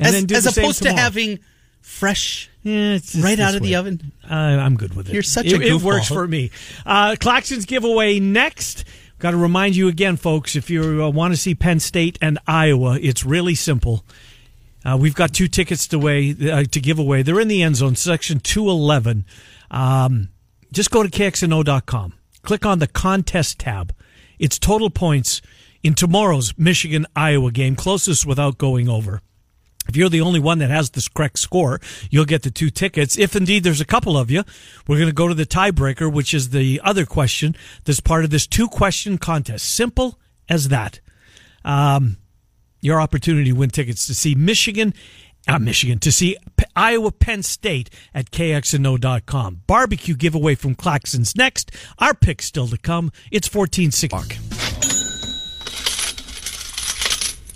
As, 0.00 0.14
as 0.30 0.56
opposed 0.56 0.82
to 0.84 0.92
having 0.92 1.40
fresh 1.80 2.50
yeah, 2.62 2.98
right 3.20 3.40
out 3.40 3.54
of 3.54 3.62
way. 3.62 3.68
the 3.68 3.74
oven. 3.76 4.12
Uh, 4.28 4.34
I'm 4.34 4.76
good 4.76 4.94
with 4.94 5.08
it. 5.08 5.14
You're 5.14 5.22
such 5.22 5.46
it, 5.46 5.54
a 5.54 5.58
goofball. 5.58 5.80
It 5.80 5.82
works 5.82 6.08
for 6.08 6.26
me. 6.26 6.50
Uh, 6.84 7.16
Claxons 7.18 7.66
giveaway 7.66 8.20
next. 8.20 8.84
Got 9.18 9.32
to 9.32 9.36
remind 9.36 9.74
you 9.74 9.88
again, 9.88 10.16
folks, 10.16 10.54
if 10.54 10.70
you 10.70 11.02
uh, 11.02 11.10
want 11.10 11.32
to 11.34 11.36
see 11.36 11.54
Penn 11.54 11.80
State 11.80 12.18
and 12.20 12.38
Iowa, 12.46 12.98
it's 13.00 13.24
really 13.24 13.56
simple. 13.56 14.04
Uh, 14.84 14.96
we've 15.00 15.14
got 15.14 15.32
two 15.32 15.48
tickets 15.48 15.88
to, 15.88 15.96
away, 15.96 16.36
uh, 16.50 16.62
to 16.64 16.80
give 16.80 17.00
away. 17.00 17.22
They're 17.22 17.40
in 17.40 17.48
the 17.48 17.62
end 17.62 17.76
zone, 17.76 17.96
section 17.96 18.38
211. 18.38 19.24
Um, 19.72 20.28
just 20.72 20.90
go 20.92 21.02
to 21.02 21.08
kxno.com. 21.08 22.14
Click 22.42 22.64
on 22.64 22.78
the 22.78 22.86
contest 22.86 23.58
tab 23.58 23.92
its 24.38 24.58
total 24.58 24.90
points 24.90 25.40
in 25.82 25.94
tomorrow's 25.94 26.52
Michigan 26.56 27.06
Iowa 27.14 27.52
game, 27.52 27.76
closest 27.76 28.26
without 28.26 28.58
going 28.58 28.88
over. 28.88 29.20
If 29.88 29.96
you're 29.96 30.10
the 30.10 30.20
only 30.20 30.40
one 30.40 30.58
that 30.58 30.70
has 30.70 30.90
this 30.90 31.08
correct 31.08 31.38
score, 31.38 31.80
you'll 32.10 32.26
get 32.26 32.42
the 32.42 32.50
two 32.50 32.68
tickets. 32.68 33.18
If 33.18 33.34
indeed 33.34 33.64
there's 33.64 33.80
a 33.80 33.86
couple 33.86 34.18
of 34.18 34.30
you, 34.30 34.44
we're 34.86 34.98
going 34.98 35.08
to 35.08 35.14
go 35.14 35.28
to 35.28 35.34
the 35.34 35.46
tiebreaker, 35.46 36.12
which 36.12 36.34
is 36.34 36.50
the 36.50 36.80
other 36.84 37.06
question 37.06 37.56
that's 37.84 38.00
part 38.00 38.24
of 38.24 38.30
this 38.30 38.46
two 38.46 38.68
question 38.68 39.16
contest. 39.16 39.74
Simple 39.74 40.18
as 40.48 40.68
that. 40.68 41.00
Um, 41.64 42.18
your 42.80 43.00
opportunity 43.00 43.50
to 43.50 43.56
win 43.56 43.70
tickets 43.70 44.06
to 44.06 44.14
see 44.14 44.34
Michigan 44.34 44.94
uh, 45.48 45.58
Michigan 45.58 45.98
to 46.00 46.12
see 46.12 46.36
P- 46.56 46.64
Iowa 46.76 47.10
Penn 47.10 47.42
State 47.42 47.90
at 48.14 48.30
kxno.com. 48.30 49.62
Barbecue 49.66 50.14
giveaway 50.14 50.54
from 50.54 50.74
Claxons 50.74 51.36
next. 51.36 51.70
Our 51.98 52.14
pick 52.14 52.42
still 52.42 52.68
to 52.68 52.78
come. 52.78 53.10
It's 53.32 53.52
1460. 53.52 54.38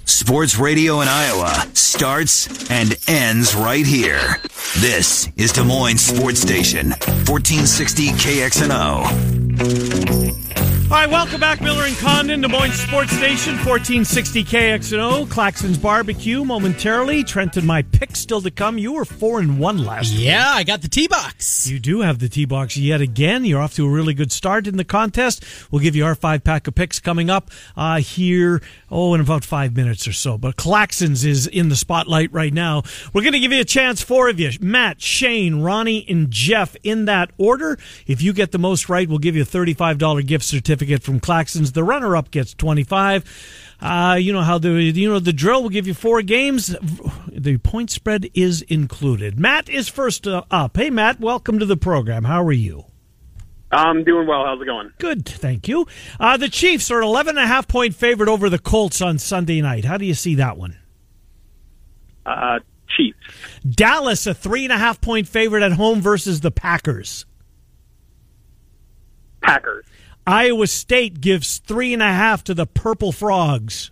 Sports 0.04 0.56
radio 0.56 1.00
in 1.00 1.08
Iowa 1.08 1.50
starts 1.74 2.70
and 2.70 2.94
ends 3.08 3.54
right 3.54 3.86
here. 3.86 4.36
This 4.78 5.28
is 5.36 5.52
Des 5.52 5.64
Moines 5.64 5.98
Sports 6.00 6.40
Station, 6.40 6.90
1460 6.90 8.08
KXNO. 8.08 10.51
All 10.92 10.98
right, 10.98 11.08
welcome 11.08 11.40
back, 11.40 11.62
Miller 11.62 11.84
and 11.84 11.96
Condon, 11.96 12.42
Des 12.42 12.48
Moines 12.48 12.72
Sports 12.72 13.12
Station, 13.12 13.54
1460 13.54 14.44
KXNO, 14.44 15.26
Claxon's 15.26 15.78
Barbecue. 15.78 16.44
Momentarily, 16.44 17.24
Trent 17.24 17.56
and 17.56 17.66
my 17.66 17.80
pick 17.80 18.14
still 18.14 18.42
to 18.42 18.50
come. 18.50 18.76
You 18.76 18.92
were 18.92 19.06
four 19.06 19.40
and 19.40 19.58
one 19.58 19.78
last. 19.78 20.12
Yeah, 20.12 20.50
I 20.50 20.64
got 20.64 20.82
the 20.82 20.88
T 20.88 21.08
box. 21.08 21.66
You 21.66 21.78
do 21.78 22.02
have 22.02 22.18
the 22.18 22.28
T 22.28 22.44
box 22.44 22.76
yet 22.76 23.00
again. 23.00 23.46
You're 23.46 23.62
off 23.62 23.72
to 23.76 23.86
a 23.86 23.88
really 23.88 24.12
good 24.12 24.30
start 24.30 24.66
in 24.66 24.76
the 24.76 24.84
contest. 24.84 25.42
We'll 25.70 25.80
give 25.80 25.96
you 25.96 26.04
our 26.04 26.14
five 26.14 26.44
pack 26.44 26.68
of 26.68 26.74
picks 26.74 27.00
coming 27.00 27.30
up 27.30 27.50
uh, 27.74 28.00
here. 28.00 28.60
Oh, 28.90 29.14
in 29.14 29.22
about 29.22 29.46
five 29.46 29.74
minutes 29.74 30.06
or 30.06 30.12
so. 30.12 30.36
But 30.36 30.56
Claxons 30.56 31.24
is 31.24 31.46
in 31.46 31.70
the 31.70 31.76
spotlight 31.76 32.30
right 32.34 32.52
now. 32.52 32.82
We're 33.14 33.22
going 33.22 33.32
to 33.32 33.40
give 33.40 33.50
you 33.52 33.62
a 33.62 33.64
chance, 33.64 34.02
four 34.02 34.28
of 34.28 34.38
you: 34.38 34.50
Matt, 34.60 35.00
Shane, 35.00 35.62
Ronnie, 35.62 36.04
and 36.06 36.30
Jeff, 36.30 36.76
in 36.82 37.06
that 37.06 37.30
order. 37.38 37.78
If 38.06 38.20
you 38.20 38.34
get 38.34 38.52
the 38.52 38.58
most 38.58 38.90
right, 38.90 39.08
we'll 39.08 39.16
give 39.16 39.34
you 39.34 39.40
a 39.42 39.46
thirty-five 39.46 39.96
dollar 39.96 40.20
gift 40.20 40.44
certificate 40.44 40.81
certificate 40.82 41.02
from 41.02 41.20
Claxons. 41.20 41.72
The 41.72 41.84
runner 41.84 42.16
up 42.16 42.30
gets 42.30 42.54
25. 42.54 43.76
Uh, 43.80 44.16
you 44.18 44.32
know 44.32 44.42
how 44.42 44.58
the 44.58 44.70
you 44.70 45.08
know 45.08 45.18
the 45.18 45.32
drill 45.32 45.62
will 45.62 45.70
give 45.70 45.86
you 45.86 45.94
four 45.94 46.22
games. 46.22 46.74
The 47.28 47.58
point 47.58 47.90
spread 47.90 48.28
is 48.34 48.62
included. 48.62 49.38
Matt 49.38 49.68
is 49.68 49.88
first 49.88 50.26
uh, 50.26 50.42
up. 50.50 50.76
Hey 50.76 50.90
Matt, 50.90 51.20
welcome 51.20 51.58
to 51.58 51.66
the 51.66 51.76
program. 51.76 52.24
How 52.24 52.44
are 52.44 52.52
you? 52.52 52.84
I'm 53.70 54.04
doing 54.04 54.26
well. 54.26 54.44
How's 54.44 54.60
it 54.60 54.66
going? 54.66 54.92
Good, 54.98 55.26
thank 55.26 55.66
you. 55.66 55.86
Uh, 56.20 56.36
the 56.36 56.48
Chiefs 56.48 56.90
are 56.90 57.00
11 57.00 57.36
and 57.38 57.44
a 57.44 57.46
half 57.46 57.66
point 57.66 57.94
favorite 57.94 58.28
over 58.28 58.50
the 58.50 58.58
Colts 58.58 59.00
on 59.00 59.18
Sunday 59.18 59.60
night. 59.60 59.84
How 59.84 59.96
do 59.96 60.04
you 60.04 60.14
see 60.14 60.34
that 60.36 60.56
one? 60.58 60.76
Uh, 62.26 62.58
Chiefs. 62.96 63.18
Dallas, 63.68 64.26
a 64.26 64.34
three 64.34 64.64
and 64.64 64.72
a 64.72 64.78
half 64.78 65.00
point 65.00 65.26
favorite 65.26 65.62
at 65.62 65.72
home 65.72 66.00
versus 66.00 66.40
the 66.40 66.50
Packers. 66.50 67.24
Packers. 69.40 69.84
Iowa 70.26 70.66
State 70.66 71.20
gives 71.20 71.58
three 71.58 71.92
and 71.92 72.02
a 72.02 72.06
half 72.06 72.44
to 72.44 72.54
the 72.54 72.66
Purple 72.66 73.12
Frogs. 73.12 73.90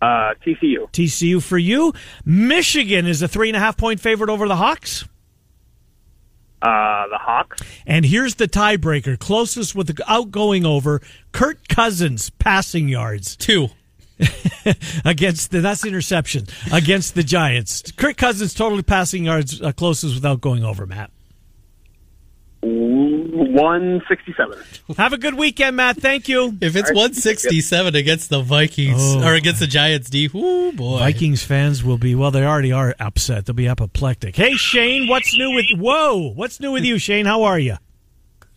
Uh, 0.00 0.34
TCU. 0.46 0.88
TCU 0.92 1.42
for 1.42 1.58
you. 1.58 1.92
Michigan 2.24 3.06
is 3.06 3.20
a 3.22 3.28
three 3.28 3.48
and 3.48 3.56
a 3.56 3.60
half 3.60 3.76
point 3.76 4.00
favorite 4.00 4.30
over 4.30 4.46
the 4.46 4.56
Hawks. 4.56 5.04
Uh, 6.62 7.06
the 7.08 7.18
Hawks. 7.18 7.60
And 7.86 8.04
here's 8.04 8.36
the 8.36 8.48
tiebreaker 8.48 9.18
closest 9.18 9.74
with 9.74 9.88
the 9.88 10.04
outgoing 10.06 10.64
over 10.64 11.00
Kirk 11.32 11.66
Cousins 11.68 12.30
passing 12.30 12.88
yards. 12.88 13.36
Two. 13.36 13.68
against 15.04 15.52
the 15.52 15.60
that's 15.60 15.84
interception 15.84 16.44
against 16.72 17.14
the 17.14 17.22
Giants. 17.22 17.92
Kirk 17.92 18.16
Cousins 18.16 18.52
totally 18.52 18.82
passing 18.82 19.26
yards 19.26 19.62
uh, 19.62 19.70
closest 19.70 20.16
without 20.16 20.40
going 20.40 20.64
over, 20.64 20.86
Matt. 20.86 21.12
167. 23.18 24.58
Have 24.96 25.12
a 25.12 25.18
good 25.18 25.34
weekend, 25.34 25.76
Matt. 25.76 25.96
Thank 25.96 26.28
you. 26.28 26.56
If 26.60 26.76
it's 26.76 26.90
167 26.90 27.94
against 27.94 28.30
the 28.30 28.40
Vikings 28.40 29.00
Oh. 29.00 29.24
or 29.26 29.34
against 29.34 29.60
the 29.60 29.66
Giants 29.66 30.08
D, 30.10 30.28
oh 30.34 30.72
boy. 30.72 30.98
Vikings 30.98 31.42
fans 31.44 31.82
will 31.84 31.98
be 31.98 32.14
well. 32.14 32.30
They 32.30 32.44
already 32.44 32.72
are 32.72 32.94
upset. 32.98 33.46
They'll 33.46 33.54
be 33.54 33.66
apoplectic. 33.68 34.36
Hey 34.36 34.54
Shane, 34.54 35.08
what's 35.08 35.36
new 35.36 35.52
with? 35.54 35.66
Whoa, 35.78 36.32
what's 36.34 36.60
new 36.60 36.72
with 36.72 36.84
you, 36.84 36.98
Shane? 36.98 37.26
How 37.26 37.42
are 37.44 37.58
you? 37.58 37.76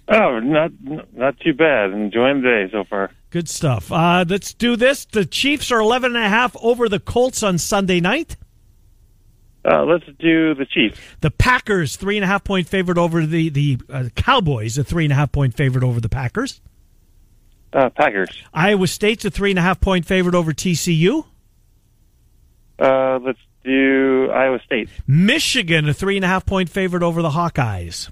Oh, 0.07 0.39
not 0.39 0.71
not 1.13 1.39
too 1.39 1.53
bad. 1.53 1.91
Enjoying 1.91 2.41
the 2.41 2.47
day 2.49 2.69
so 2.71 2.83
far. 2.83 3.11
Good 3.29 3.47
stuff. 3.47 3.91
Uh, 3.91 4.25
let's 4.27 4.53
do 4.53 4.75
this. 4.75 5.05
The 5.05 5.25
Chiefs 5.25 5.71
are 5.71 5.79
11 5.79 6.15
and 6.15 6.25
a 6.25 6.27
half 6.29 6.55
over 6.61 6.89
the 6.89 6.99
Colts 6.99 7.43
on 7.43 7.57
Sunday 7.57 8.01
night. 8.01 8.35
Uh, 9.63 9.83
let's 9.83 10.05
do 10.19 10.55
the 10.55 10.65
Chiefs. 10.65 10.99
The 11.21 11.31
Packers 11.31 11.95
three 11.95 12.17
and 12.17 12.23
a 12.23 12.27
half 12.27 12.43
point 12.43 12.67
favorite 12.67 12.97
over 12.97 13.25
the 13.25 13.49
the 13.49 13.79
uh, 13.89 14.05
Cowboys. 14.15 14.77
A 14.77 14.83
three 14.83 15.05
and 15.05 15.11
a 15.11 15.15
half 15.15 15.31
point 15.31 15.55
favorite 15.55 15.83
over 15.83 15.99
the 15.99 16.09
Packers. 16.09 16.61
Uh, 17.73 17.89
Packers. 17.89 18.29
Iowa 18.53 18.87
State's 18.87 19.23
a 19.23 19.29
three 19.31 19.51
and 19.51 19.59
a 19.59 19.61
half 19.61 19.79
point 19.79 20.05
favorite 20.05 20.35
over 20.35 20.51
TCU. 20.51 21.25
Uh, 22.79 23.19
let's 23.23 23.39
do 23.63 24.29
Iowa 24.31 24.59
State. 24.65 24.89
Michigan 25.05 25.87
a 25.87 25.93
three 25.93 26.15
and 26.15 26.25
a 26.25 26.27
half 26.27 26.45
point 26.45 26.69
favorite 26.69 27.03
over 27.03 27.21
the 27.21 27.29
Hawkeyes. 27.29 28.09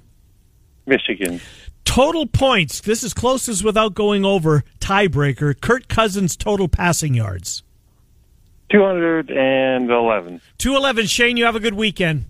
Michigan. 0.86 1.42
Total 1.84 2.28
points. 2.28 2.82
This 2.82 3.04
is 3.04 3.16
closest 3.16 3.64
without 3.64 3.96
going 3.96 4.24
over. 4.24 4.64
Tiebreaker. 4.80 5.60
Kirk 5.60 5.88
Cousins 5.88 6.38
total 6.38 6.68
passing 6.68 7.16
yards. 7.16 7.64
211. 8.70 10.42
211. 10.58 11.06
Shane, 11.08 11.38
you 11.38 11.46
have 11.46 11.56
a 11.56 11.60
good 11.60 11.74
weekend. 11.74 12.26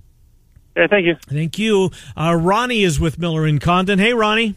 Yeah, 0.76 0.88
thank 0.88 1.06
you. 1.06 1.16
Thank 1.28 1.60
you. 1.60 1.92
Uh, 2.16 2.36
Ronnie 2.36 2.84
is 2.84 3.00
with 3.00 3.20
Miller 3.20 3.46
and 3.46 3.60
Condon. 3.60 4.00
Hey, 4.00 4.14
Ronnie. 4.14 4.56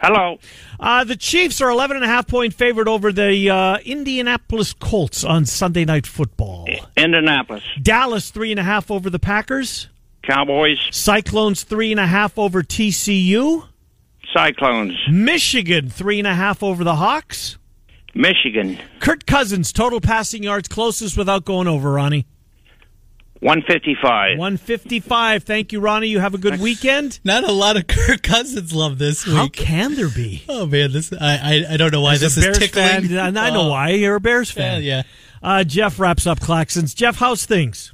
Hello. 0.00 0.38
Uh, 0.78 1.04
the 1.04 1.16
Chiefs 1.16 1.60
are 1.62 1.70
11 1.70 1.96
and 1.96 2.04
a 2.04 2.08
half 2.08 2.26
point 2.26 2.52
favorite 2.52 2.88
over 2.88 3.10
the 3.10 3.48
uh, 3.48 3.78
Indianapolis 3.84 4.74
Colts 4.74 5.24
on 5.24 5.46
Sunday 5.46 5.84
Night 5.86 6.06
Football. 6.06 6.66
Indianapolis. 6.96 7.62
Dallas 7.80 8.30
three 8.30 8.50
and 8.50 8.60
a 8.60 8.64
half 8.64 8.90
over 8.90 9.08
the 9.08 9.18
Packers. 9.18 9.88
Cowboys. 10.22 10.78
Cyclones 10.90 11.62
three 11.62 11.90
and 11.90 12.00
a 12.00 12.06
half 12.06 12.38
over 12.38 12.62
TCU. 12.62 13.66
Cyclones. 14.34 14.94
Michigan 15.10 15.88
three 15.88 16.18
and 16.18 16.28
a 16.28 16.34
half 16.34 16.62
over 16.62 16.84
the 16.84 16.96
Hawks. 16.96 17.56
Michigan. 18.14 18.78
Kirk 19.00 19.26
Cousins 19.26 19.72
total 19.72 20.00
passing 20.00 20.42
yards 20.42 20.68
closest 20.68 21.16
without 21.16 21.44
going 21.44 21.66
over. 21.68 21.92
Ronnie 21.92 22.26
155. 23.40 24.38
155. 24.38 25.42
Thank 25.42 25.72
you, 25.72 25.80
Ronnie. 25.80 26.06
You 26.08 26.20
have 26.20 26.32
a 26.34 26.38
good 26.38 26.60
weekend. 26.60 27.20
Not 27.24 27.44
a 27.44 27.52
lot 27.52 27.76
of 27.76 27.86
Kirk 27.88 28.22
Cousins 28.22 28.72
love 28.72 28.98
this 28.98 29.26
week. 29.26 29.36
How 29.36 29.48
can 29.48 29.96
there 29.96 30.08
be? 30.08 30.42
Oh 30.48 30.64
man, 30.66 30.92
this 30.92 31.12
I 31.12 31.64
I, 31.68 31.74
I 31.74 31.76
don't 31.76 31.92
know 31.92 32.00
why 32.00 32.14
As 32.14 32.20
this 32.20 32.36
a 32.36 32.40
is 32.40 32.46
Bears 32.46 32.58
tickling. 32.58 33.08
fan, 33.08 33.18
and 33.28 33.38
I 33.38 33.50
know 33.50 33.62
Oh, 33.66 33.68
why. 33.70 33.90
You're 33.90 34.14
a 34.16 34.20
Bears 34.20 34.50
fan. 34.50 34.82
Yeah, 34.82 34.96
yeah. 34.96 35.02
Uh, 35.42 35.62
Jeff 35.64 35.98
wraps 36.00 36.26
up 36.26 36.40
Claxons. 36.40 36.94
Jeff, 36.94 37.16
how's 37.16 37.44
things? 37.44 37.92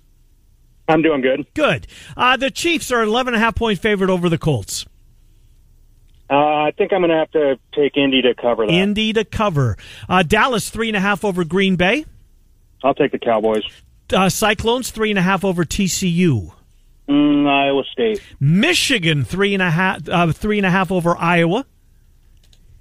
I'm 0.86 1.02
doing 1.02 1.20
good. 1.20 1.46
Good. 1.54 1.86
Uh, 2.16 2.36
the 2.36 2.50
Chiefs 2.50 2.92
are 2.92 3.02
11 3.02 3.34
and 3.34 3.42
a 3.42 3.44
half 3.44 3.54
point 3.56 3.80
favorite 3.80 4.10
over 4.10 4.28
the 4.28 4.38
Colts. 4.38 4.86
Uh, 6.30 6.34
I 6.34 6.72
think 6.76 6.92
I'm 6.92 7.00
going 7.00 7.10
to 7.10 7.16
have 7.16 7.30
to 7.32 7.58
take 7.74 7.96
Indy 7.96 8.22
to 8.22 8.34
cover 8.34 8.64
that. 8.64 8.72
Indy 8.72 9.12
to 9.14 9.24
cover. 9.24 9.76
Uh, 10.08 10.22
Dallas 10.22 10.70
three 10.70 10.88
and 10.88 10.96
a 10.96 11.00
half 11.00 11.24
over 11.24 11.42
Green 11.44 11.74
Bay. 11.74 12.04
I'll 12.84 12.94
take 12.94 13.10
the 13.10 13.18
Cowboys. 13.18 13.64
Uh, 14.12 14.28
Cyclones 14.28 14.90
three 14.90 15.10
and 15.10 15.18
a 15.18 15.22
half 15.22 15.44
over 15.44 15.64
TCU. 15.64 16.52
Mm, 17.08 17.48
Iowa 17.48 17.82
State. 17.90 18.22
Michigan 18.38 19.24
three 19.24 19.54
and 19.54 19.62
a 19.62 19.70
half 19.70 20.08
uh, 20.08 20.30
three 20.32 20.58
and 20.58 20.66
a 20.66 20.70
half 20.70 20.92
over 20.92 21.16
Iowa. 21.16 21.66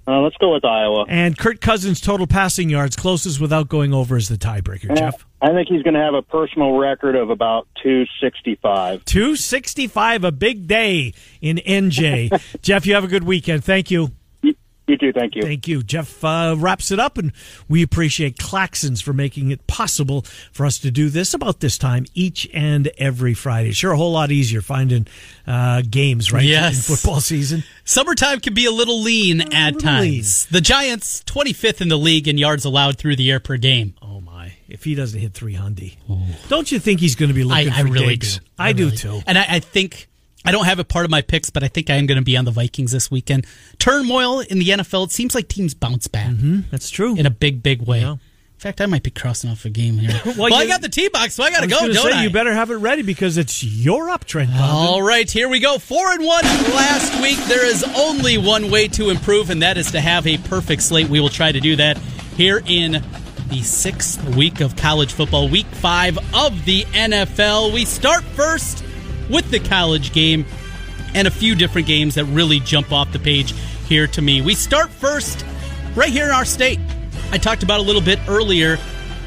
Uh, 0.06 0.20
let's 0.20 0.36
go 0.36 0.54
with 0.54 0.64
Iowa. 0.64 1.04
And 1.08 1.36
Kirk 1.36 1.60
Cousins 1.60 2.00
total 2.00 2.26
passing 2.26 2.70
yards 2.70 2.96
closest 2.96 3.40
without 3.40 3.68
going 3.68 3.92
over 3.92 4.16
is 4.16 4.28
the 4.28 4.36
tiebreaker. 4.36 4.96
Jeff 4.96 5.26
I 5.42 5.52
think 5.52 5.68
he's 5.68 5.82
going 5.82 5.94
to 5.94 6.00
have 6.00 6.14
a 6.14 6.22
personal 6.22 6.76
record 6.78 7.16
of 7.16 7.30
about 7.30 7.66
265. 7.82 9.04
two 9.04 9.36
sixty 9.36 9.86
five, 9.86 10.24
a 10.24 10.32
big 10.32 10.66
day 10.66 11.14
in 11.40 11.56
NJ. 11.58 12.60
Jeff, 12.62 12.84
you 12.86 12.94
have 12.94 13.04
a 13.04 13.08
good 13.08 13.24
weekend. 13.24 13.64
Thank 13.64 13.90
you. 13.90 14.10
You 14.42 14.96
too. 14.96 15.12
Thank 15.12 15.36
you. 15.36 15.42
Thank 15.42 15.68
you. 15.68 15.84
Jeff 15.84 16.24
uh, 16.24 16.56
wraps 16.58 16.90
it 16.90 16.98
up, 16.98 17.16
and 17.16 17.30
we 17.68 17.80
appreciate 17.80 18.38
Claxons 18.38 19.00
for 19.00 19.12
making 19.12 19.52
it 19.52 19.64
possible 19.68 20.22
for 20.50 20.66
us 20.66 20.78
to 20.80 20.90
do 20.90 21.08
this 21.10 21.32
about 21.32 21.60
this 21.60 21.78
time 21.78 22.06
each 22.12 22.48
and 22.52 22.88
every 22.98 23.32
Friday. 23.32 23.70
Sure, 23.70 23.92
a 23.92 23.96
whole 23.96 24.10
lot 24.10 24.32
easier 24.32 24.60
finding 24.60 25.06
uh, 25.46 25.82
games, 25.88 26.32
right? 26.32 26.42
Yes. 26.44 26.74
In 26.90 26.96
football 26.96 27.20
season. 27.20 27.62
Summertime 27.84 28.40
can 28.40 28.52
be 28.52 28.66
a 28.66 28.72
little 28.72 29.00
lean 29.00 29.40
at 29.54 29.74
little 29.74 29.80
times. 29.80 30.46
The 30.46 30.60
Giants, 30.60 31.22
25th 31.22 31.80
in 31.80 31.88
the 31.88 31.96
league 31.98 32.26
in 32.26 32.36
yards 32.36 32.64
allowed 32.64 32.98
through 32.98 33.14
the 33.14 33.30
air 33.30 33.38
per 33.38 33.58
game. 33.58 33.94
If 34.70 34.84
he 34.84 34.94
doesn't 34.94 35.18
hit 35.18 35.34
300, 35.34 35.92
don't 36.48 36.70
you 36.70 36.78
think 36.78 37.00
he's 37.00 37.16
going 37.16 37.28
to 37.28 37.34
be 37.34 37.44
looking 37.44 37.70
I 37.70 37.82
for 37.82 37.88
really 37.88 38.16
gigs? 38.16 38.38
do. 38.38 38.44
I, 38.58 38.72
do 38.72 38.84
really 38.86 38.96
too. 38.96 39.20
And 39.26 39.36
I, 39.36 39.46
I 39.48 39.60
think 39.60 40.08
I 40.44 40.52
don't 40.52 40.64
have 40.64 40.78
it 40.78 40.88
part 40.88 41.04
of 41.04 41.10
my 41.10 41.22
picks, 41.22 41.50
but 41.50 41.62
I 41.62 41.68
think 41.68 41.90
I 41.90 41.96
am 41.96 42.06
going 42.06 42.18
to 42.18 42.24
be 42.24 42.36
on 42.36 42.44
the 42.44 42.50
Vikings 42.50 42.92
this 42.92 43.10
weekend. 43.10 43.46
Turmoil 43.78 44.40
in 44.40 44.58
the 44.58 44.68
NFL. 44.68 45.06
It 45.06 45.12
seems 45.12 45.34
like 45.34 45.48
teams 45.48 45.74
bounce 45.74 46.06
back 46.06 46.30
mm-hmm. 46.30 46.60
That's 46.70 46.88
true. 46.90 47.16
in 47.16 47.26
a 47.26 47.30
big, 47.30 47.62
big 47.62 47.82
way. 47.82 48.00
Yeah. 48.00 48.12
In 48.12 48.62
fact, 48.62 48.82
I 48.82 48.86
might 48.86 49.02
be 49.02 49.10
crossing 49.10 49.48
off 49.50 49.64
a 49.64 49.70
game 49.70 49.94
here. 49.96 50.20
well, 50.26 50.34
Well, 50.36 50.54
I 50.54 50.64
you- 50.64 50.68
got 50.68 50.82
the 50.82 50.90
T 50.90 51.08
box, 51.08 51.34
so 51.34 51.42
I 51.42 51.50
got 51.50 51.62
to 51.62 51.66
go, 51.66 51.78
don't 51.78 51.94
say, 51.94 52.12
I? 52.12 52.24
You 52.24 52.30
better 52.30 52.52
have 52.52 52.70
it 52.70 52.76
ready 52.76 53.00
because 53.00 53.38
it's 53.38 53.64
your 53.64 54.08
uptrend. 54.08 54.48
Condon. 54.48 54.60
All 54.60 55.02
right, 55.02 55.30
here 55.30 55.48
we 55.48 55.60
go. 55.60 55.78
Four 55.78 56.12
and 56.12 56.22
one 56.24 56.44
last 56.44 57.22
week. 57.22 57.38
There 57.48 57.64
is 57.64 57.82
only 57.96 58.36
one 58.36 58.70
way 58.70 58.86
to 58.88 59.08
improve, 59.08 59.48
and 59.48 59.62
that 59.62 59.78
is 59.78 59.92
to 59.92 60.00
have 60.00 60.26
a 60.26 60.36
perfect 60.36 60.82
slate. 60.82 61.08
We 61.08 61.20
will 61.20 61.30
try 61.30 61.52
to 61.52 61.60
do 61.60 61.76
that 61.76 61.96
here 62.36 62.62
in 62.66 63.02
the 63.50 63.62
sixth 63.62 64.22
week 64.36 64.60
of 64.60 64.76
college 64.76 65.12
football, 65.12 65.48
week 65.48 65.66
five 65.66 66.16
of 66.34 66.64
the 66.64 66.84
NFL. 66.84 67.72
We 67.74 67.84
start 67.84 68.22
first 68.22 68.84
with 69.28 69.50
the 69.50 69.58
college 69.58 70.12
game 70.12 70.46
and 71.14 71.26
a 71.26 71.30
few 71.30 71.56
different 71.56 71.88
games 71.88 72.14
that 72.14 72.24
really 72.26 72.60
jump 72.60 72.92
off 72.92 73.12
the 73.12 73.18
page 73.18 73.52
here 73.86 74.06
to 74.06 74.22
me. 74.22 74.40
We 74.40 74.54
start 74.54 74.90
first 74.90 75.44
right 75.96 76.10
here 76.10 76.26
in 76.26 76.30
our 76.30 76.44
state. 76.44 76.78
I 77.32 77.38
talked 77.38 77.64
about 77.64 77.80
a 77.80 77.82
little 77.82 78.00
bit 78.00 78.20
earlier. 78.28 78.78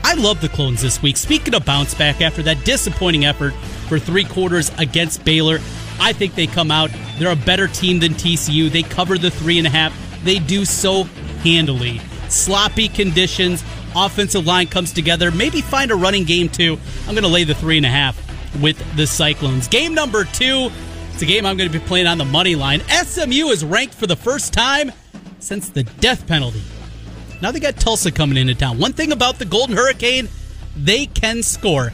I 0.06 0.14
love 0.16 0.40
the 0.40 0.50
clones 0.50 0.82
this 0.82 1.02
week. 1.02 1.18
Speaking 1.18 1.54
of 1.54 1.66
bounce 1.66 1.94
back 1.94 2.22
after 2.22 2.42
that 2.44 2.64
disappointing 2.66 3.26
effort 3.26 3.54
for 3.88 4.00
three 4.00 4.26
quarters 4.26 4.72
against 4.78 5.24
Baylor, 5.26 5.60
I 6.00 6.14
think 6.14 6.36
they 6.36 6.48
come 6.48 6.72
out. 6.72 6.92
They're 7.20 7.32
a 7.32 7.36
better 7.36 7.68
team 7.68 8.00
than 8.00 8.14
TCU. 8.14 8.70
They 8.72 8.84
cover 8.84 9.18
the 9.18 9.32
three 9.32 9.58
and 9.58 9.68
a 9.68 9.70
half. 9.70 9.94
They 10.24 10.40
do 10.40 10.64
so 10.64 11.04
handily. 11.44 12.00
Sloppy 12.30 12.88
conditions. 12.88 13.64
Offensive 13.96 14.46
line 14.46 14.68
comes 14.68 14.92
together. 14.92 15.32
Maybe 15.32 15.62
find 15.62 15.92
a 15.92 15.96
running 15.96 16.24
game 16.24 16.50
too. 16.50 16.78
I'm 17.08 17.14
going 17.14 17.24
to 17.24 17.30
lay 17.30 17.44
the 17.44 17.56
three 17.56 17.78
and 17.78 17.86
a 17.86 17.90
half 17.90 18.18
with 18.62 18.78
the 18.96 19.08
Cyclones. 19.08 19.68
Game 19.68 19.94
number 19.94 20.24
two. 20.24 20.70
It's 21.12 21.22
a 21.22 21.26
game 21.26 21.46
I'm 21.46 21.58
going 21.58 21.72
to 21.72 21.80
be 21.80 21.84
playing 21.86 22.08
on 22.08 22.18
the 22.18 22.26
money 22.26 22.56
line. 22.56 22.82
SMU 22.90 23.50
is 23.50 23.64
ranked 23.64 23.94
for 23.94 24.08
the 24.08 24.16
first 24.16 24.52
time 24.52 24.92
since 25.40 25.70
the 25.70 25.84
death 25.84 26.26
penalty. 26.26 26.62
Now 27.42 27.52
they 27.52 27.60
got 27.60 27.76
Tulsa 27.76 28.12
coming 28.12 28.38
into 28.38 28.56
town. 28.56 28.80
One 28.80 28.94
thing 28.94 29.12
about 29.12 29.38
the 29.38 29.46
Golden 29.46 29.76
Hurricane, 29.76 30.28
they 30.76 31.06
can 31.06 31.44
score. 31.44 31.92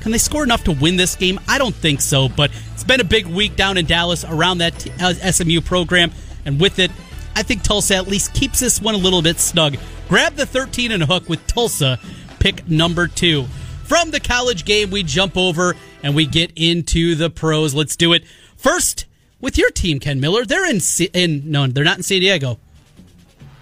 Can 0.00 0.12
they 0.12 0.18
score 0.18 0.44
enough 0.44 0.64
to 0.64 0.72
win 0.72 0.96
this 0.96 1.16
game? 1.16 1.40
I 1.48 1.58
don't 1.58 1.74
think 1.74 2.00
so, 2.00 2.28
but 2.28 2.50
it's 2.74 2.84
been 2.84 3.00
a 3.00 3.04
big 3.04 3.26
week 3.26 3.56
down 3.56 3.78
in 3.78 3.86
Dallas 3.86 4.24
around 4.24 4.58
that 4.58 4.86
uh, 5.00 5.14
SMU 5.14 5.60
program, 5.60 6.12
and 6.44 6.60
with 6.60 6.78
it, 6.78 6.90
I 7.34 7.42
think 7.42 7.62
Tulsa 7.62 7.96
at 7.96 8.06
least 8.08 8.34
keeps 8.34 8.60
this 8.60 8.80
one 8.80 8.94
a 8.94 8.98
little 8.98 9.22
bit 9.22 9.38
snug. 9.38 9.76
Grab 10.08 10.34
the 10.34 10.46
13 10.46 10.90
and 10.92 11.02
a 11.02 11.06
hook 11.06 11.28
with 11.28 11.46
Tulsa, 11.46 11.98
pick 12.38 12.68
number 12.68 13.06
two. 13.06 13.44
From 13.84 14.10
the 14.10 14.20
college 14.20 14.64
game, 14.64 14.90
we 14.90 15.02
jump 15.02 15.36
over 15.36 15.74
and 16.02 16.14
we 16.14 16.26
get 16.26 16.52
into 16.56 17.14
the 17.14 17.30
pros. 17.30 17.74
Let's 17.74 17.96
do 17.96 18.12
it. 18.12 18.24
First, 18.56 19.06
with 19.40 19.58
your 19.58 19.70
team, 19.70 19.98
Ken 20.00 20.20
Miller, 20.20 20.44
they're 20.44 20.68
in, 20.68 20.80
in 21.12 21.50
no, 21.50 21.66
they're 21.66 21.84
not 21.84 21.98
in 21.98 22.02
San 22.02 22.20
Diego. 22.20 22.58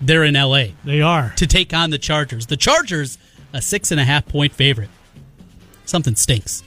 They're 0.01 0.25
in 0.25 0.35
LA 0.35 0.67
They 0.85 1.01
are. 1.01 1.33
to 1.37 1.47
take 1.47 1.73
on 1.73 1.91
the 1.91 1.99
Chargers. 1.99 2.47
The 2.47 2.57
Chargers, 2.57 3.19
a 3.53 3.63
six 3.63 3.91
and 3.91 3.99
a 4.01 4.05
half 4.05 4.27
point 4.27 4.53
favorite. 4.53 4.91
something 5.85 6.15
stinks. 6.17 6.63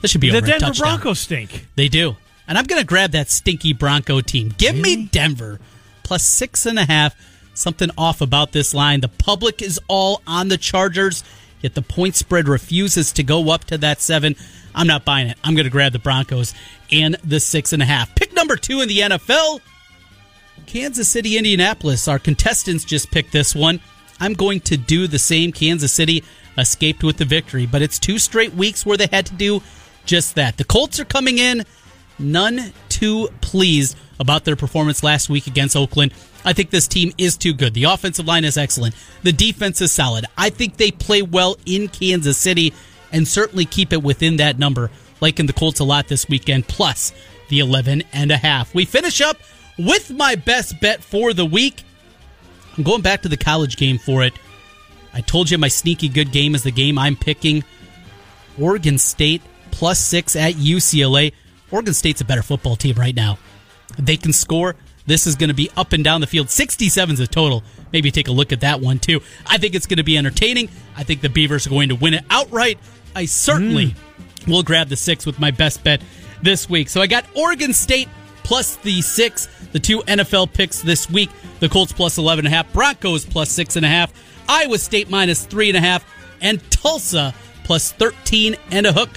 This 0.00 0.10
should 0.12 0.20
be 0.20 0.30
The 0.30 0.40
Denver. 0.40 0.72
Broncos 0.78 1.18
stink. 1.18 1.66
They 1.74 1.88
do. 1.88 2.16
And 2.46 2.56
I'm 2.56 2.64
going 2.64 2.80
to 2.80 2.86
grab 2.86 3.10
that 3.10 3.28
stinky 3.30 3.72
Bronco 3.72 4.20
team. 4.20 4.54
Give 4.56 4.76
me 4.76 5.06
Denver 5.06 5.58
plus 6.04 6.22
six 6.22 6.64
and 6.66 6.78
a 6.78 6.84
half. 6.84 7.14
Something 7.58 7.90
off 7.98 8.20
about 8.20 8.52
this 8.52 8.72
line. 8.72 9.00
The 9.00 9.08
public 9.08 9.62
is 9.62 9.80
all 9.88 10.22
on 10.28 10.46
the 10.46 10.56
Chargers, 10.56 11.24
yet 11.60 11.74
the 11.74 11.82
point 11.82 12.14
spread 12.14 12.46
refuses 12.46 13.12
to 13.14 13.24
go 13.24 13.50
up 13.50 13.64
to 13.64 13.78
that 13.78 14.00
seven. 14.00 14.36
I'm 14.76 14.86
not 14.86 15.04
buying 15.04 15.26
it. 15.26 15.38
I'm 15.42 15.54
going 15.54 15.64
to 15.64 15.70
grab 15.70 15.92
the 15.92 15.98
Broncos 15.98 16.54
and 16.92 17.16
the 17.24 17.40
six 17.40 17.72
and 17.72 17.82
a 17.82 17.84
half. 17.86 18.14
Pick 18.14 18.32
number 18.32 18.54
two 18.54 18.80
in 18.80 18.88
the 18.88 18.98
NFL 18.98 19.60
Kansas 20.66 21.08
City, 21.08 21.36
Indianapolis. 21.36 22.06
Our 22.06 22.20
contestants 22.20 22.84
just 22.84 23.10
picked 23.10 23.32
this 23.32 23.56
one. 23.56 23.80
I'm 24.20 24.34
going 24.34 24.60
to 24.60 24.76
do 24.76 25.08
the 25.08 25.18
same. 25.18 25.50
Kansas 25.50 25.92
City 25.92 26.22
escaped 26.56 27.02
with 27.02 27.16
the 27.16 27.24
victory, 27.24 27.66
but 27.66 27.82
it's 27.82 27.98
two 27.98 28.18
straight 28.18 28.54
weeks 28.54 28.86
where 28.86 28.96
they 28.96 29.08
had 29.10 29.26
to 29.26 29.34
do 29.34 29.62
just 30.04 30.36
that. 30.36 30.58
The 30.58 30.64
Colts 30.64 31.00
are 31.00 31.04
coming 31.04 31.38
in 31.38 31.64
none 32.20 32.72
too 32.88 33.28
pleased 33.40 33.96
about 34.20 34.44
their 34.44 34.56
performance 34.56 35.02
last 35.02 35.28
week 35.28 35.46
against 35.46 35.76
Oakland. 35.76 36.12
I 36.44 36.52
think 36.52 36.70
this 36.70 36.88
team 36.88 37.12
is 37.18 37.36
too 37.36 37.52
good. 37.52 37.74
The 37.74 37.84
offensive 37.84 38.26
line 38.26 38.44
is 38.44 38.56
excellent. 38.56 38.94
The 39.22 39.32
defense 39.32 39.80
is 39.80 39.92
solid. 39.92 40.24
I 40.36 40.50
think 40.50 40.76
they 40.76 40.90
play 40.90 41.22
well 41.22 41.56
in 41.66 41.88
Kansas 41.88 42.38
City 42.38 42.72
and 43.12 43.26
certainly 43.26 43.64
keep 43.64 43.92
it 43.92 44.02
within 44.02 44.36
that 44.36 44.58
number, 44.58 44.90
like 45.20 45.40
in 45.40 45.46
the 45.46 45.52
Colts 45.52 45.80
a 45.80 45.84
lot 45.84 46.08
this 46.08 46.28
weekend, 46.28 46.68
plus 46.68 47.12
the 47.48 47.60
11 47.60 48.04
and 48.12 48.30
a 48.30 48.36
half. 48.36 48.74
We 48.74 48.84
finish 48.84 49.20
up 49.20 49.38
with 49.78 50.10
my 50.10 50.34
best 50.36 50.80
bet 50.80 51.02
for 51.02 51.32
the 51.32 51.44
week. 51.44 51.82
I'm 52.76 52.84
going 52.84 53.02
back 53.02 53.22
to 53.22 53.28
the 53.28 53.36
college 53.36 53.76
game 53.76 53.98
for 53.98 54.22
it. 54.22 54.34
I 55.12 55.20
told 55.20 55.50
you 55.50 55.58
my 55.58 55.68
sneaky 55.68 56.08
good 56.08 56.30
game 56.30 56.54
is 56.54 56.62
the 56.62 56.70
game 56.70 56.98
I'm 56.98 57.16
picking. 57.16 57.64
Oregon 58.60 58.98
State 58.98 59.42
plus 59.70 59.98
six 59.98 60.36
at 60.36 60.54
UCLA. 60.54 61.32
Oregon 61.70 61.94
State's 61.94 62.20
a 62.20 62.24
better 62.24 62.42
football 62.42 62.76
team 62.76 62.96
right 62.96 63.14
now. 63.14 63.38
They 63.98 64.16
can 64.16 64.32
score. 64.32 64.76
This 65.08 65.26
is 65.26 65.36
going 65.36 65.48
to 65.48 65.54
be 65.54 65.70
up 65.74 65.94
and 65.94 66.04
down 66.04 66.20
the 66.20 66.26
field. 66.26 66.50
67 66.50 67.14
is 67.14 67.20
a 67.20 67.26
total. 67.26 67.62
Maybe 67.94 68.10
take 68.10 68.28
a 68.28 68.32
look 68.32 68.52
at 68.52 68.60
that 68.60 68.82
one 68.82 68.98
too. 68.98 69.20
I 69.46 69.56
think 69.56 69.74
it's 69.74 69.86
going 69.86 69.96
to 69.96 70.04
be 70.04 70.18
entertaining. 70.18 70.68
I 70.96 71.02
think 71.02 71.22
the 71.22 71.30
Beavers 71.30 71.66
are 71.66 71.70
going 71.70 71.88
to 71.88 71.94
win 71.94 72.12
it 72.12 72.24
outright. 72.28 72.78
I 73.16 73.24
certainly 73.24 73.94
hmm. 74.44 74.50
will 74.50 74.62
grab 74.62 74.88
the 74.88 74.96
six 74.96 75.24
with 75.24 75.40
my 75.40 75.50
best 75.50 75.82
bet 75.82 76.02
this 76.42 76.68
week. 76.68 76.90
So 76.90 77.00
I 77.00 77.06
got 77.06 77.24
Oregon 77.34 77.72
State 77.72 78.08
plus 78.44 78.76
the 78.76 79.00
six, 79.00 79.46
the 79.72 79.78
two 79.78 80.00
NFL 80.00 80.52
picks 80.52 80.82
this 80.82 81.08
week. 81.10 81.30
The 81.60 81.70
Colts 81.70 81.92
plus 81.92 82.18
11 82.18 82.44
and 82.44 82.52
a 82.52 82.56
half, 82.56 82.70
Broncos 82.74 83.24
plus 83.24 83.50
six 83.50 83.76
and 83.76 83.86
a 83.86 83.88
half, 83.88 84.12
Iowa 84.46 84.78
State 84.78 85.08
minus 85.08 85.46
three 85.46 85.68
and 85.68 85.76
a 85.76 85.80
half, 85.80 86.04
and 86.42 86.62
Tulsa 86.70 87.34
plus 87.64 87.92
13 87.92 88.56
and 88.70 88.86
a 88.86 88.92
hook. 88.92 89.08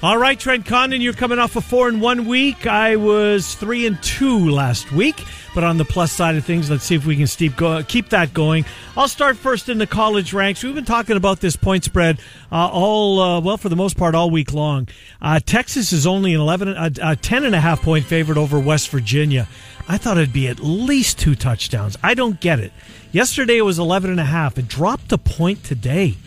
All 0.00 0.16
right, 0.16 0.38
Trent 0.38 0.64
Condon, 0.64 1.00
you're 1.00 1.12
coming 1.12 1.40
off 1.40 1.56
a 1.56 1.60
four 1.60 1.88
in 1.88 1.98
one 1.98 2.26
week. 2.26 2.68
I 2.68 2.94
was 2.94 3.56
three 3.56 3.84
and 3.84 4.00
two 4.00 4.48
last 4.48 4.92
week, 4.92 5.24
but 5.56 5.64
on 5.64 5.76
the 5.76 5.84
plus 5.84 6.12
side 6.12 6.36
of 6.36 6.44
things, 6.44 6.70
let's 6.70 6.84
see 6.84 6.94
if 6.94 7.04
we 7.04 7.16
can 7.16 7.26
keep, 7.26 8.10
that 8.10 8.30
going. 8.32 8.64
I'll 8.96 9.08
start 9.08 9.36
first 9.36 9.68
in 9.68 9.78
the 9.78 9.88
college 9.88 10.32
ranks. 10.32 10.62
We've 10.62 10.72
been 10.72 10.84
talking 10.84 11.16
about 11.16 11.40
this 11.40 11.56
point 11.56 11.82
spread 11.82 12.20
uh, 12.52 12.68
all, 12.68 13.18
uh, 13.18 13.40
well, 13.40 13.56
for 13.56 13.68
the 13.68 13.74
most 13.74 13.96
part, 13.96 14.14
all 14.14 14.30
week 14.30 14.52
long. 14.52 14.86
Uh, 15.20 15.40
Texas 15.44 15.92
is 15.92 16.06
only 16.06 16.32
an 16.32 16.40
11, 16.42 16.68
a, 16.68 16.90
a 17.02 17.16
10 17.16 17.44
and 17.44 17.56
a 17.56 17.60
half 17.60 17.82
point 17.82 18.04
favorite 18.04 18.38
over 18.38 18.60
West 18.60 18.90
Virginia. 18.90 19.48
I 19.88 19.98
thought 19.98 20.16
it'd 20.16 20.32
be 20.32 20.46
at 20.46 20.60
least 20.60 21.18
two 21.18 21.34
touchdowns. 21.34 21.96
I 22.04 22.14
don't 22.14 22.40
get 22.40 22.60
it. 22.60 22.72
Yesterday 23.10 23.56
it 23.56 23.62
was 23.62 23.80
11 23.80 24.12
and 24.12 24.20
a 24.20 24.24
half. 24.24 24.58
It 24.58 24.68
dropped 24.68 25.10
a 25.10 25.18
point 25.18 25.64
today. 25.64 26.18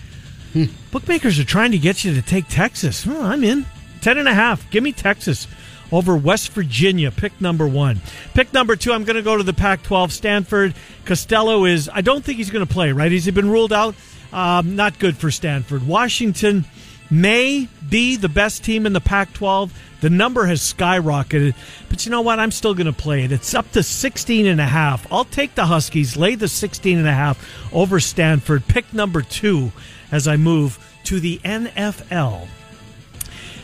Bookmakers 0.92 1.40
are 1.40 1.46
trying 1.46 1.72
to 1.72 1.78
get 1.78 2.04
you 2.04 2.14
to 2.14 2.22
take 2.22 2.48
Texas. 2.48 3.06
Oh, 3.08 3.24
I'm 3.24 3.44
in. 3.44 3.66
Ten 4.02 4.18
and 4.18 4.28
a 4.28 4.34
half. 4.34 4.70
Give 4.72 4.84
me 4.84 4.92
Texas 4.92 5.48
over 5.92 6.16
West 6.16 6.52
Virginia. 6.52 7.12
Pick 7.12 7.40
number 7.40 7.68
one. 7.68 8.02
Pick 8.34 8.54
number 8.54 8.76
two. 8.76 8.94
I'm 8.94 9.04
going 9.04 9.16
to 9.16 9.22
go 9.22 9.38
to 9.38 9.44
the 9.44 9.54
Pac-12. 9.54 10.12
Stanford. 10.12 10.74
Costello 11.06 11.66
is. 11.66 11.90
I 11.92 12.02
don't 12.02 12.24
think 12.24 12.38
he's 12.38 12.50
going 12.50 12.66
to 12.66 12.72
play. 12.72 12.92
Right? 12.92 13.12
He's 13.12 13.26
he 13.26 13.32
been 13.32 13.50
ruled 13.50 13.74
out? 13.74 13.96
Um, 14.34 14.76
not 14.76 14.98
good 15.00 15.18
for 15.18 15.30
Stanford. 15.30 15.86
Washington 15.86 16.66
may 17.10 17.68
be 17.90 18.16
the 18.16 18.30
best 18.30 18.64
team 18.64 18.86
in 18.86 18.94
the 18.94 19.02
Pac-12. 19.02 19.70
The 20.00 20.10
number 20.10 20.46
has 20.46 20.62
skyrocketed, 20.62 21.54
but 21.90 22.06
you 22.06 22.12
know 22.12 22.22
what? 22.22 22.40
I'm 22.40 22.50
still 22.50 22.74
going 22.74 22.88
to 22.88 22.94
play 22.94 23.24
it. 23.24 23.32
It's 23.32 23.54
up 23.54 23.70
to 23.74 23.84
16 23.84 24.48
and 24.48 24.60
a 24.60 24.66
half. 24.66 25.06
I'll 25.12 25.26
take 25.26 25.54
the 25.54 25.66
Huskies. 25.66 26.18
Lay 26.18 26.36
the 26.36 26.48
16 26.48 26.98
and 26.98 27.08
a 27.08 27.14
half 27.14 27.74
over 27.74 28.00
Stanford. 28.00 28.66
Pick 28.68 28.94
number 28.94 29.22
two 29.22 29.72
as 30.12 30.28
I 30.28 30.38
move 30.38 30.78
to 31.06 31.20
the 31.20 31.40
NFL. 31.40 32.48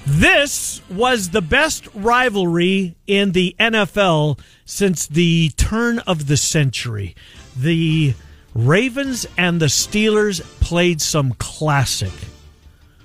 This 0.05 0.81
was 0.89 1.31
the 1.31 1.41
best 1.41 1.87
rivalry 1.93 2.95
in 3.07 3.33
the 3.33 3.55
NFL 3.59 4.39
since 4.63 5.05
the 5.05 5.49
turn 5.57 5.99
of 5.99 6.27
the 6.27 6.37
century. 6.37 7.13
The 7.57 8.13
Ravens 8.55 9.27
and 9.37 9.59
the 9.59 9.65
Steelers 9.65 10.41
played 10.61 11.01
some 11.01 11.33
classic, 11.33 12.13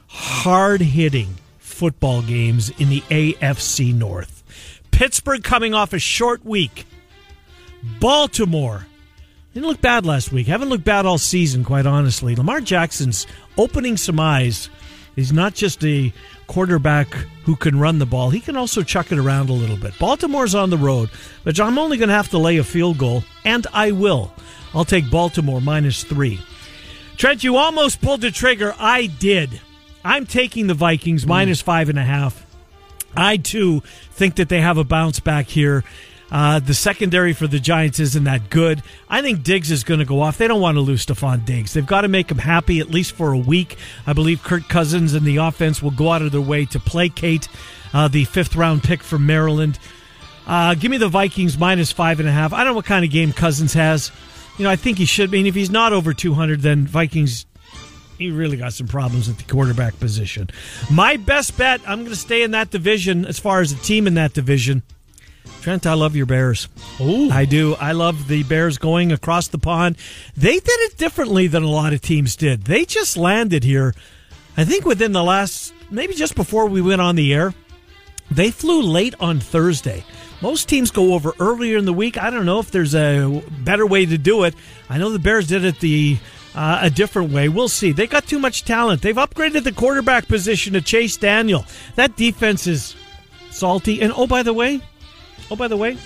hard 0.06 0.80
hitting 0.80 1.34
football 1.58 2.22
games 2.22 2.70
in 2.78 2.88
the 2.88 3.00
AFC 3.02 3.92
North. 3.92 4.44
Pittsburgh 4.92 5.42
coming 5.42 5.74
off 5.74 5.92
a 5.92 5.98
short 5.98 6.44
week. 6.44 6.86
Baltimore 7.98 8.86
didn't 9.54 9.68
look 9.68 9.80
bad 9.80 10.06
last 10.06 10.32
week. 10.32 10.46
Haven't 10.46 10.68
looked 10.68 10.84
bad 10.84 11.06
all 11.06 11.18
season, 11.18 11.64
quite 11.64 11.86
honestly. 11.86 12.34
Lamar 12.34 12.60
Jackson's 12.60 13.26
opening 13.58 13.96
some 13.96 14.18
eyes. 14.18 14.70
He's 15.14 15.32
not 15.32 15.54
just 15.54 15.84
a 15.84 16.12
quarterback 16.46 17.08
who 17.44 17.56
can 17.56 17.78
run 17.78 17.98
the 17.98 18.06
ball, 18.06 18.30
he 18.30 18.40
can 18.40 18.56
also 18.56 18.82
chuck 18.82 19.10
it 19.10 19.18
around 19.18 19.48
a 19.48 19.54
little 19.54 19.76
bit. 19.76 19.98
Baltimore's 19.98 20.54
on 20.54 20.70
the 20.70 20.76
road, 20.78 21.10
but 21.44 21.58
I'm 21.58 21.78
only 21.78 21.96
going 21.96 22.08
to 22.08 22.14
have 22.14 22.30
to 22.30 22.38
lay 22.38 22.58
a 22.58 22.64
field 22.64 22.98
goal, 22.98 23.24
and 23.44 23.66
I 23.72 23.92
will. 23.92 24.32
I'll 24.74 24.84
take 24.84 25.10
Baltimore 25.10 25.60
minus 25.60 26.04
three. 26.04 26.40
Trent, 27.16 27.44
you 27.44 27.56
almost 27.56 28.00
pulled 28.00 28.22
the 28.22 28.30
trigger. 28.30 28.74
I 28.78 29.06
did. 29.06 29.60
I'm 30.04 30.26
taking 30.26 30.66
the 30.66 30.74
Vikings 30.74 31.26
minus 31.26 31.60
five 31.60 31.88
and 31.88 31.98
a 31.98 32.04
half. 32.04 32.46
I 33.16 33.36
too 33.36 33.80
think 34.12 34.36
that 34.36 34.48
they 34.48 34.60
have 34.60 34.78
a 34.78 34.84
bounce 34.84 35.20
back 35.20 35.46
here. 35.46 35.84
Uh, 36.32 36.58
the 36.58 36.72
secondary 36.72 37.34
for 37.34 37.46
the 37.46 37.60
Giants 37.60 38.00
isn't 38.00 38.24
that 38.24 38.48
good. 38.48 38.82
I 39.06 39.20
think 39.20 39.42
Diggs 39.42 39.70
is 39.70 39.84
going 39.84 40.00
to 40.00 40.06
go 40.06 40.22
off. 40.22 40.38
They 40.38 40.48
don't 40.48 40.62
want 40.62 40.76
to 40.76 40.80
lose 40.80 41.04
Stefon 41.04 41.44
Diggs. 41.44 41.74
They've 41.74 41.84
got 41.84 42.00
to 42.00 42.08
make 42.08 42.30
him 42.30 42.38
happy 42.38 42.80
at 42.80 42.88
least 42.88 43.12
for 43.12 43.32
a 43.32 43.38
week. 43.38 43.76
I 44.06 44.14
believe 44.14 44.42
Kirk 44.42 44.66
Cousins 44.66 45.12
and 45.12 45.26
the 45.26 45.36
offense 45.36 45.82
will 45.82 45.90
go 45.90 46.10
out 46.10 46.22
of 46.22 46.32
their 46.32 46.40
way 46.40 46.64
to 46.64 46.80
placate 46.80 47.48
uh, 47.92 48.08
the 48.08 48.24
fifth 48.24 48.56
round 48.56 48.82
pick 48.82 49.02
from 49.02 49.26
Maryland. 49.26 49.78
Uh, 50.46 50.74
give 50.74 50.90
me 50.90 50.96
the 50.96 51.08
Vikings 51.08 51.58
minus 51.58 51.92
five 51.92 52.18
and 52.18 52.26
a 52.26 52.32
half. 52.32 52.54
I 52.54 52.64
don't 52.64 52.68
know 52.68 52.76
what 52.76 52.86
kind 52.86 53.04
of 53.04 53.10
game 53.10 53.34
Cousins 53.34 53.74
has. 53.74 54.10
You 54.56 54.64
know, 54.64 54.70
I 54.70 54.76
think 54.76 54.96
he 54.96 55.04
should 55.04 55.30
be. 55.30 55.38
And 55.38 55.46
if 55.46 55.54
he's 55.54 55.70
not 55.70 55.92
over 55.92 56.14
200, 56.14 56.62
then 56.62 56.86
Vikings 56.86 57.44
he 58.18 58.30
really 58.30 58.56
got 58.56 58.72
some 58.72 58.86
problems 58.86 59.28
at 59.28 59.36
the 59.36 59.44
quarterback 59.44 59.98
position. 59.98 60.48
My 60.90 61.16
best 61.16 61.58
bet, 61.58 61.80
I'm 61.86 62.00
going 62.00 62.10
to 62.10 62.16
stay 62.16 62.42
in 62.42 62.52
that 62.52 62.70
division 62.70 63.26
as 63.26 63.38
far 63.38 63.60
as 63.60 63.74
the 63.74 63.82
team 63.82 64.06
in 64.06 64.14
that 64.14 64.32
division. 64.32 64.82
Trent, 65.62 65.86
I 65.86 65.94
love 65.94 66.16
your 66.16 66.26
Bears. 66.26 66.68
Oh, 66.98 67.30
I 67.30 67.44
do. 67.44 67.76
I 67.76 67.92
love 67.92 68.26
the 68.26 68.42
Bears 68.42 68.78
going 68.78 69.12
across 69.12 69.46
the 69.46 69.58
pond. 69.58 69.96
They 70.36 70.54
did 70.54 70.66
it 70.66 70.98
differently 70.98 71.46
than 71.46 71.62
a 71.62 71.70
lot 71.70 71.92
of 71.92 72.00
teams 72.00 72.34
did. 72.34 72.64
They 72.64 72.84
just 72.84 73.16
landed 73.16 73.62
here, 73.62 73.94
I 74.56 74.64
think 74.64 74.84
within 74.84 75.12
the 75.12 75.22
last, 75.22 75.72
maybe 75.88 76.14
just 76.14 76.34
before 76.34 76.66
we 76.66 76.82
went 76.82 77.00
on 77.00 77.14
the 77.14 77.32
air. 77.32 77.54
They 78.28 78.50
flew 78.50 78.82
late 78.82 79.14
on 79.20 79.38
Thursday. 79.38 80.04
Most 80.40 80.68
teams 80.68 80.90
go 80.90 81.14
over 81.14 81.32
earlier 81.38 81.78
in 81.78 81.84
the 81.84 81.92
week. 81.92 82.20
I 82.20 82.30
don't 82.30 82.44
know 82.44 82.58
if 82.58 82.72
there's 82.72 82.96
a 82.96 83.40
better 83.60 83.86
way 83.86 84.04
to 84.04 84.18
do 84.18 84.42
it. 84.42 84.56
I 84.90 84.98
know 84.98 85.10
the 85.10 85.20
Bears 85.20 85.46
did 85.46 85.64
it 85.64 85.78
the 85.78 86.18
uh, 86.56 86.80
a 86.82 86.90
different 86.90 87.30
way. 87.30 87.48
We'll 87.48 87.68
see. 87.68 87.92
They 87.92 88.08
got 88.08 88.26
too 88.26 88.40
much 88.40 88.64
talent. 88.64 89.00
They've 89.00 89.14
upgraded 89.14 89.62
the 89.62 89.70
quarterback 89.70 90.26
position 90.26 90.72
to 90.72 90.80
Chase 90.80 91.16
Daniel. 91.16 91.64
That 91.94 92.16
defense 92.16 92.66
is 92.66 92.96
salty. 93.50 94.02
And 94.02 94.12
oh, 94.16 94.26
by 94.26 94.42
the 94.42 94.52
way, 94.52 94.80
oh, 95.50 95.56
by 95.56 95.68
the 95.68 95.76
way, 95.76 95.96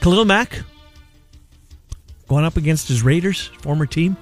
Khalil 0.00 0.24
Mack 0.24 0.62
going 2.28 2.44
up 2.44 2.56
against 2.56 2.88
his 2.88 3.02
Raiders, 3.02 3.46
former 3.60 3.86
team. 3.86 4.16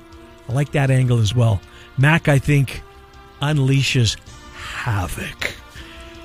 I 0.48 0.52
like 0.52 0.72
that 0.72 0.90
angle 0.90 1.18
as 1.18 1.34
well. 1.34 1.60
Mack, 1.98 2.28
I 2.28 2.38
think, 2.38 2.82
unleashes 3.42 4.16
havoc. 4.54 5.54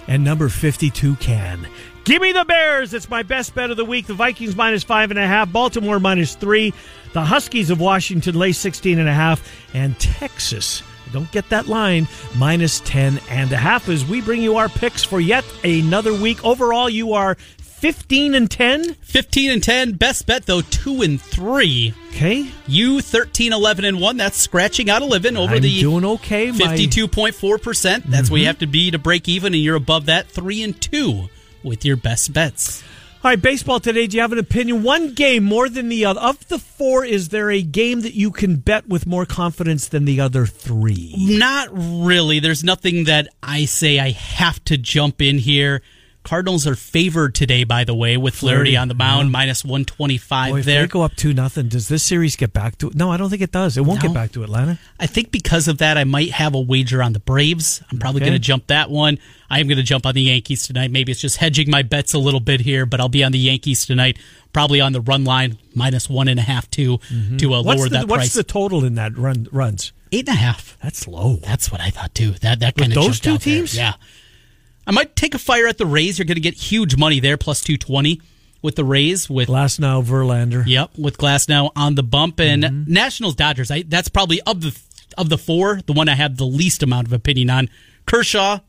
And 0.07 0.23
number 0.23 0.49
52 0.49 1.15
can. 1.17 1.67
Give 2.03 2.21
me 2.21 2.31
the 2.31 2.45
Bears. 2.45 2.93
It's 2.93 3.09
my 3.09 3.23
best 3.23 3.53
bet 3.53 3.69
of 3.69 3.77
the 3.77 3.85
week. 3.85 4.07
The 4.07 4.13
Vikings 4.13 4.55
minus 4.55 4.83
five 4.83 5.11
and 5.11 5.19
a 5.19 5.27
half. 5.27 5.51
Baltimore 5.51 5.99
minus 5.99 6.35
three. 6.35 6.73
The 7.13 7.21
Huskies 7.21 7.69
of 7.69 7.79
Washington 7.79 8.35
lay 8.35 8.51
16 8.51 8.97
and 8.97 9.07
a 9.07 9.13
half. 9.13 9.47
And 9.73 9.99
Texas, 9.99 10.81
don't 11.11 11.31
get 11.31 11.49
that 11.49 11.67
line, 11.67 12.07
minus 12.35 12.79
10 12.81 13.19
and 13.29 13.51
a 13.51 13.57
half 13.57 13.89
as 13.89 14.05
we 14.05 14.21
bring 14.21 14.41
you 14.41 14.57
our 14.57 14.69
picks 14.69 15.03
for 15.03 15.19
yet 15.19 15.43
another 15.63 16.13
week. 16.13 16.43
Overall, 16.45 16.89
you 16.89 17.13
are 17.13 17.35
15 17.35 18.35
and 18.35 18.49
10. 18.49 18.93
15 18.93 19.49
and 19.51 19.63
10. 19.63 19.93
Best 19.93 20.27
bet, 20.27 20.45
though, 20.45 20.61
2 20.61 21.01
and 21.01 21.19
3. 21.21 21.93
Okay. 22.09 22.47
You 22.67 23.01
13, 23.01 23.53
11 23.53 23.85
and 23.85 23.99
1. 23.99 24.17
That's 24.17 24.37
scratching 24.37 24.89
out 24.89 25.01
a 25.01 25.05
living 25.05 25.35
over 25.35 25.55
I'm 25.55 25.61
the 25.61 25.79
doing 25.81 26.05
okay. 26.05 26.51
52.4%. 26.51 28.03
That's 28.09 28.29
where 28.29 28.37
you 28.39 28.43
Mhm. 28.43 28.47
have 28.47 28.59
to 28.59 28.67
be 28.67 28.91
to 28.91 28.99
break 28.99 29.27
even, 29.27 29.53
and 29.53 29.63
you're 29.63 29.75
above 29.75 30.05
that 30.05 30.29
3 30.29 30.61
and 30.61 30.79
2 30.79 31.29
with 31.63 31.83
your 31.85 31.95
best 31.95 32.33
bets. 32.33 32.83
All 33.23 33.29
right, 33.29 33.39
baseball 33.39 33.79
today. 33.79 34.07
Do 34.07 34.17
you 34.17 34.21
have 34.21 34.31
an 34.31 34.39
opinion? 34.39 34.81
One 34.81 35.13
game 35.13 35.43
more 35.43 35.69
than 35.69 35.89
the 35.89 36.05
other. 36.05 36.19
Of 36.19 36.47
the 36.47 36.57
four, 36.57 37.05
is 37.05 37.29
there 37.29 37.51
a 37.51 37.61
game 37.61 38.01
that 38.01 38.15
you 38.15 38.31
can 38.31 38.55
bet 38.55 38.87
with 38.87 39.05
more 39.05 39.27
confidence 39.27 39.87
than 39.87 40.05
the 40.05 40.19
other 40.19 40.47
three? 40.47 41.13
Not 41.19 41.69
really. 41.71 42.39
There's 42.39 42.63
nothing 42.63 43.03
that 43.03 43.27
I 43.43 43.65
say 43.65 43.99
I 43.99 44.09
have 44.09 44.63
to 44.65 44.75
jump 44.75 45.21
in 45.21 45.37
here. 45.37 45.83
Cardinals 46.23 46.67
are 46.67 46.75
favored 46.75 47.33
today, 47.33 47.63
by 47.63 47.83
the 47.83 47.95
way, 47.95 48.15
with 48.15 48.35
Flaherty 48.35 48.77
on 48.77 48.87
the 48.87 48.93
mound, 48.93 49.27
yeah. 49.29 49.31
minus 49.31 49.65
125 49.65 50.51
Boy, 50.51 50.59
if 50.59 50.65
there. 50.65 50.81
they 50.81 50.87
go 50.87 51.01
up 51.01 51.15
two 51.15 51.33
nothing, 51.33 51.67
does 51.67 51.87
this 51.87 52.03
series 52.03 52.35
get 52.35 52.53
back 52.53 52.77
to? 52.77 52.91
No, 52.93 53.09
I 53.11 53.17
don't 53.17 53.29
think 53.31 53.41
it 53.41 53.51
does. 53.51 53.75
It 53.75 53.81
won't 53.81 54.01
No. 54.03 54.09
get 54.09 54.13
back 54.13 54.31
to 54.33 54.43
Atlanta. 54.43 54.77
I 54.99 55.07
think 55.07 55.31
because 55.31 55.67
of 55.67 55.79
that, 55.79 55.97
I 55.97 56.03
might 56.03 56.29
have 56.31 56.53
a 56.53 56.59
wager 56.59 57.01
on 57.01 57.13
the 57.13 57.19
Braves. 57.19 57.81
I'm 57.91 57.97
probably 57.97 58.21
Okay. 58.21 58.29
going 58.29 58.39
to 58.41 58.45
jump 58.45 58.67
that 58.67 58.91
one. 58.91 59.17
I 59.49 59.59
am 59.59 59.67
going 59.67 59.77
to 59.77 59.83
jump 59.83 60.05
on 60.05 60.13
the 60.13 60.21
Yankees 60.21 60.67
tonight. 60.67 60.91
Maybe 60.91 61.11
it's 61.11 61.21
just 61.21 61.37
hedging 61.37 61.69
my 61.71 61.81
bets 61.81 62.13
a 62.13 62.19
little 62.19 62.39
bit 62.39 62.61
here, 62.61 62.85
but 62.85 62.99
I'll 62.99 63.09
be 63.09 63.23
on 63.23 63.31
the 63.31 63.39
Yankees 63.39 63.85
tonight. 63.85 64.17
Probably 64.53 64.79
on 64.79 64.93
the 64.93 65.01
run 65.01 65.23
line, 65.23 65.57
minus 65.73 66.07
one 66.09 66.27
and 66.27 66.39
a 66.39 66.43
half, 66.43 66.69
two, 66.69 66.99
to 67.37 67.53
uh, 67.53 67.63
what's 67.63 67.79
lower 67.79 67.89
the, 67.89 67.97
that 67.97 68.07
what's 68.07 68.19
price. 68.25 68.33
the 68.33 68.43
total 68.43 68.83
in 68.85 68.95
that 68.95 69.17
run 69.17 69.47
runs? 69.51 69.91
Eight 70.11 70.27
and 70.27 70.37
a 70.37 70.39
half. 70.39 70.77
That's 70.83 71.07
low. 71.07 71.37
That's 71.37 71.71
what 71.71 71.79
I 71.81 71.89
thought 71.89 72.13
too. 72.13 72.31
That 72.41 72.59
that 72.59 72.75
kind 72.75 72.91
of 72.91 72.95
those 73.01 73.19
two 73.19 73.37
teams? 73.37 73.75
Yeah. 73.75 73.93
I 74.87 74.91
might 74.91 75.15
take 75.15 75.33
a 75.35 75.39
fire 75.39 75.67
at 75.67 75.77
the 75.77 75.85
Rays. 75.85 76.17
You're 76.17 76.25
going 76.25 76.35
to 76.35 76.41
get 76.41 76.55
huge 76.55 76.97
money 76.97 77.19
there, 77.19 77.37
plus 77.37 77.61
two 77.61 77.77
twenty 77.77 78.21
with 78.61 78.75
the 78.75 78.83
Rays. 78.83 79.29
With 79.29 79.47
Glasnow, 79.47 80.03
Verlander. 80.03 80.63
Yep, 80.65 80.97
with 80.97 81.17
Glasnow 81.17 81.71
on 81.75 81.95
the 81.95 82.03
bump 82.03 82.39
and 82.39 82.63
Mm-hmm. 82.63 82.91
Nationals 82.93 83.35
Dodgers. 83.35 83.69
I, 83.71 83.83
that's 83.87 84.09
probably 84.09 84.41
of 84.41 84.61
the 84.61 84.77
of 85.17 85.29
the 85.29 85.37
four, 85.37 85.81
the 85.85 85.93
one 85.93 86.09
I 86.09 86.15
have 86.15 86.37
the 86.37 86.45
least 86.45 86.83
amount 86.83 87.07
of 87.07 87.13
opinion 87.13 87.49
on. 87.49 87.69
Kershaw, 88.07 88.59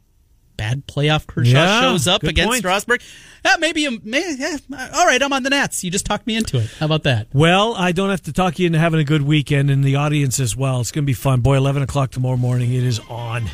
bad 0.56 0.86
playoff. 0.86 1.26
Kershaw 1.26 1.50
Yeah, 1.52 1.80
shows 1.80 2.06
up 2.06 2.22
against 2.24 2.48
point. 2.48 2.58
Strasburg. 2.58 3.00
Yeah, 3.44 3.56
maybe. 3.58 3.86
a- 3.86 3.90
may- 4.02 4.34
yeah, 4.38 4.56
all 4.94 5.06
right, 5.06 5.22
I'm 5.22 5.32
on 5.32 5.42
the 5.44 5.50
Nats. 5.50 5.82
You 5.82 5.90
just 5.90 6.04
talked 6.04 6.26
me 6.26 6.36
into 6.36 6.58
it. 6.58 6.68
How 6.78 6.86
about 6.86 7.04
that? 7.04 7.28
Well, 7.32 7.74
I 7.74 7.92
don't 7.92 8.10
have 8.10 8.22
to 8.22 8.32
talk 8.32 8.58
you 8.58 8.66
into 8.66 8.78
having 8.78 9.00
a 9.00 9.04
good 9.04 9.22
weekend, 9.22 9.70
and 9.70 9.82
the 9.82 9.96
audience 9.96 10.38
as 10.40 10.54
well. 10.56 10.80
It's 10.80 10.92
going 10.92 11.04
to 11.04 11.06
be 11.06 11.12
fun. 11.14 11.40
Boy, 11.40 11.56
11 11.56 11.82
o'clock 11.82 12.10
tomorrow 12.10 12.36
morning. 12.36 12.72
It 12.74 12.84
is 12.84 13.00
on. 13.08 13.48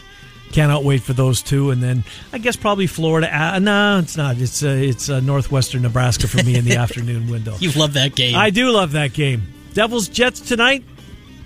Cannot 0.53 0.83
wait 0.83 1.03
for 1.03 1.13
those 1.13 1.43
two, 1.43 1.71
and 1.71 1.83
then 1.83 2.05
I 2.33 2.39
guess 2.39 2.57
probably 2.57 2.87
Florida. 2.87 3.29
Uh, 3.35 3.59
no, 3.59 3.99
it's 3.99 4.17
not. 4.17 4.39
It's 4.39 4.63
uh, 4.63 4.69
it's 4.69 5.11
uh, 5.11 5.21
northwestern 5.21 5.83
Nebraska 5.83 6.27
for 6.27 6.43
me 6.43 6.57
in 6.57 6.65
the 6.65 6.77
afternoon 6.85 7.31
window. 7.31 7.57
You 7.59 7.71
love 7.73 7.93
that 7.95 8.15
game. 8.15 8.35
I 8.35 8.51
do 8.51 8.71
love 8.71 8.93
that 8.93 9.13
game. 9.13 9.43
Devils 9.75 10.09
Jets 10.09 10.41
tonight. 10.41 10.85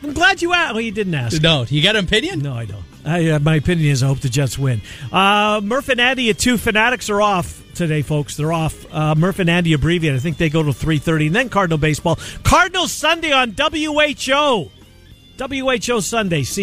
I'm 0.02 0.12
glad 0.12 0.40
you 0.40 0.52
asked. 0.52 0.74
Well, 0.74 0.80
you 0.80 0.92
didn't 0.92 1.14
ask. 1.14 1.42
No, 1.42 1.64
you 1.68 1.82
got 1.82 1.96
an 1.96 2.04
opinion? 2.04 2.40
No, 2.40 2.54
I 2.54 2.64
don't. 2.64 2.84
I, 3.04 3.30
uh, 3.30 3.38
my 3.40 3.56
opinion 3.56 3.90
is 3.90 4.02
I 4.02 4.06
hope 4.06 4.20
the 4.20 4.28
Jets 4.28 4.56
win. 4.56 4.80
Uh, 5.10 5.60
Murph 5.62 5.88
and 5.88 6.00
Andy 6.00 6.30
at 6.30 6.38
two. 6.38 6.56
Fanatics 6.56 7.10
are 7.10 7.20
off 7.20 7.60
today, 7.74 8.02
folks. 8.02 8.36
They're 8.36 8.52
off. 8.52 8.86
Uh, 8.92 9.14
Murph 9.16 9.40
and 9.40 9.50
Andy 9.50 9.72
abbreviate. 9.72 10.14
I 10.14 10.18
think 10.18 10.36
they 10.36 10.48
go 10.48 10.62
to 10.62 10.72
three 10.72 10.98
thirty, 10.98 11.26
and 11.26 11.34
then 11.34 11.48
Cardinal 11.48 11.78
baseball. 11.78 12.18
Cardinal 12.44 12.86
Sunday 12.86 13.32
on 13.32 13.56
WHO. 13.58 14.70
WHO 15.38 16.00
Sunday. 16.02 16.42
See. 16.44 16.60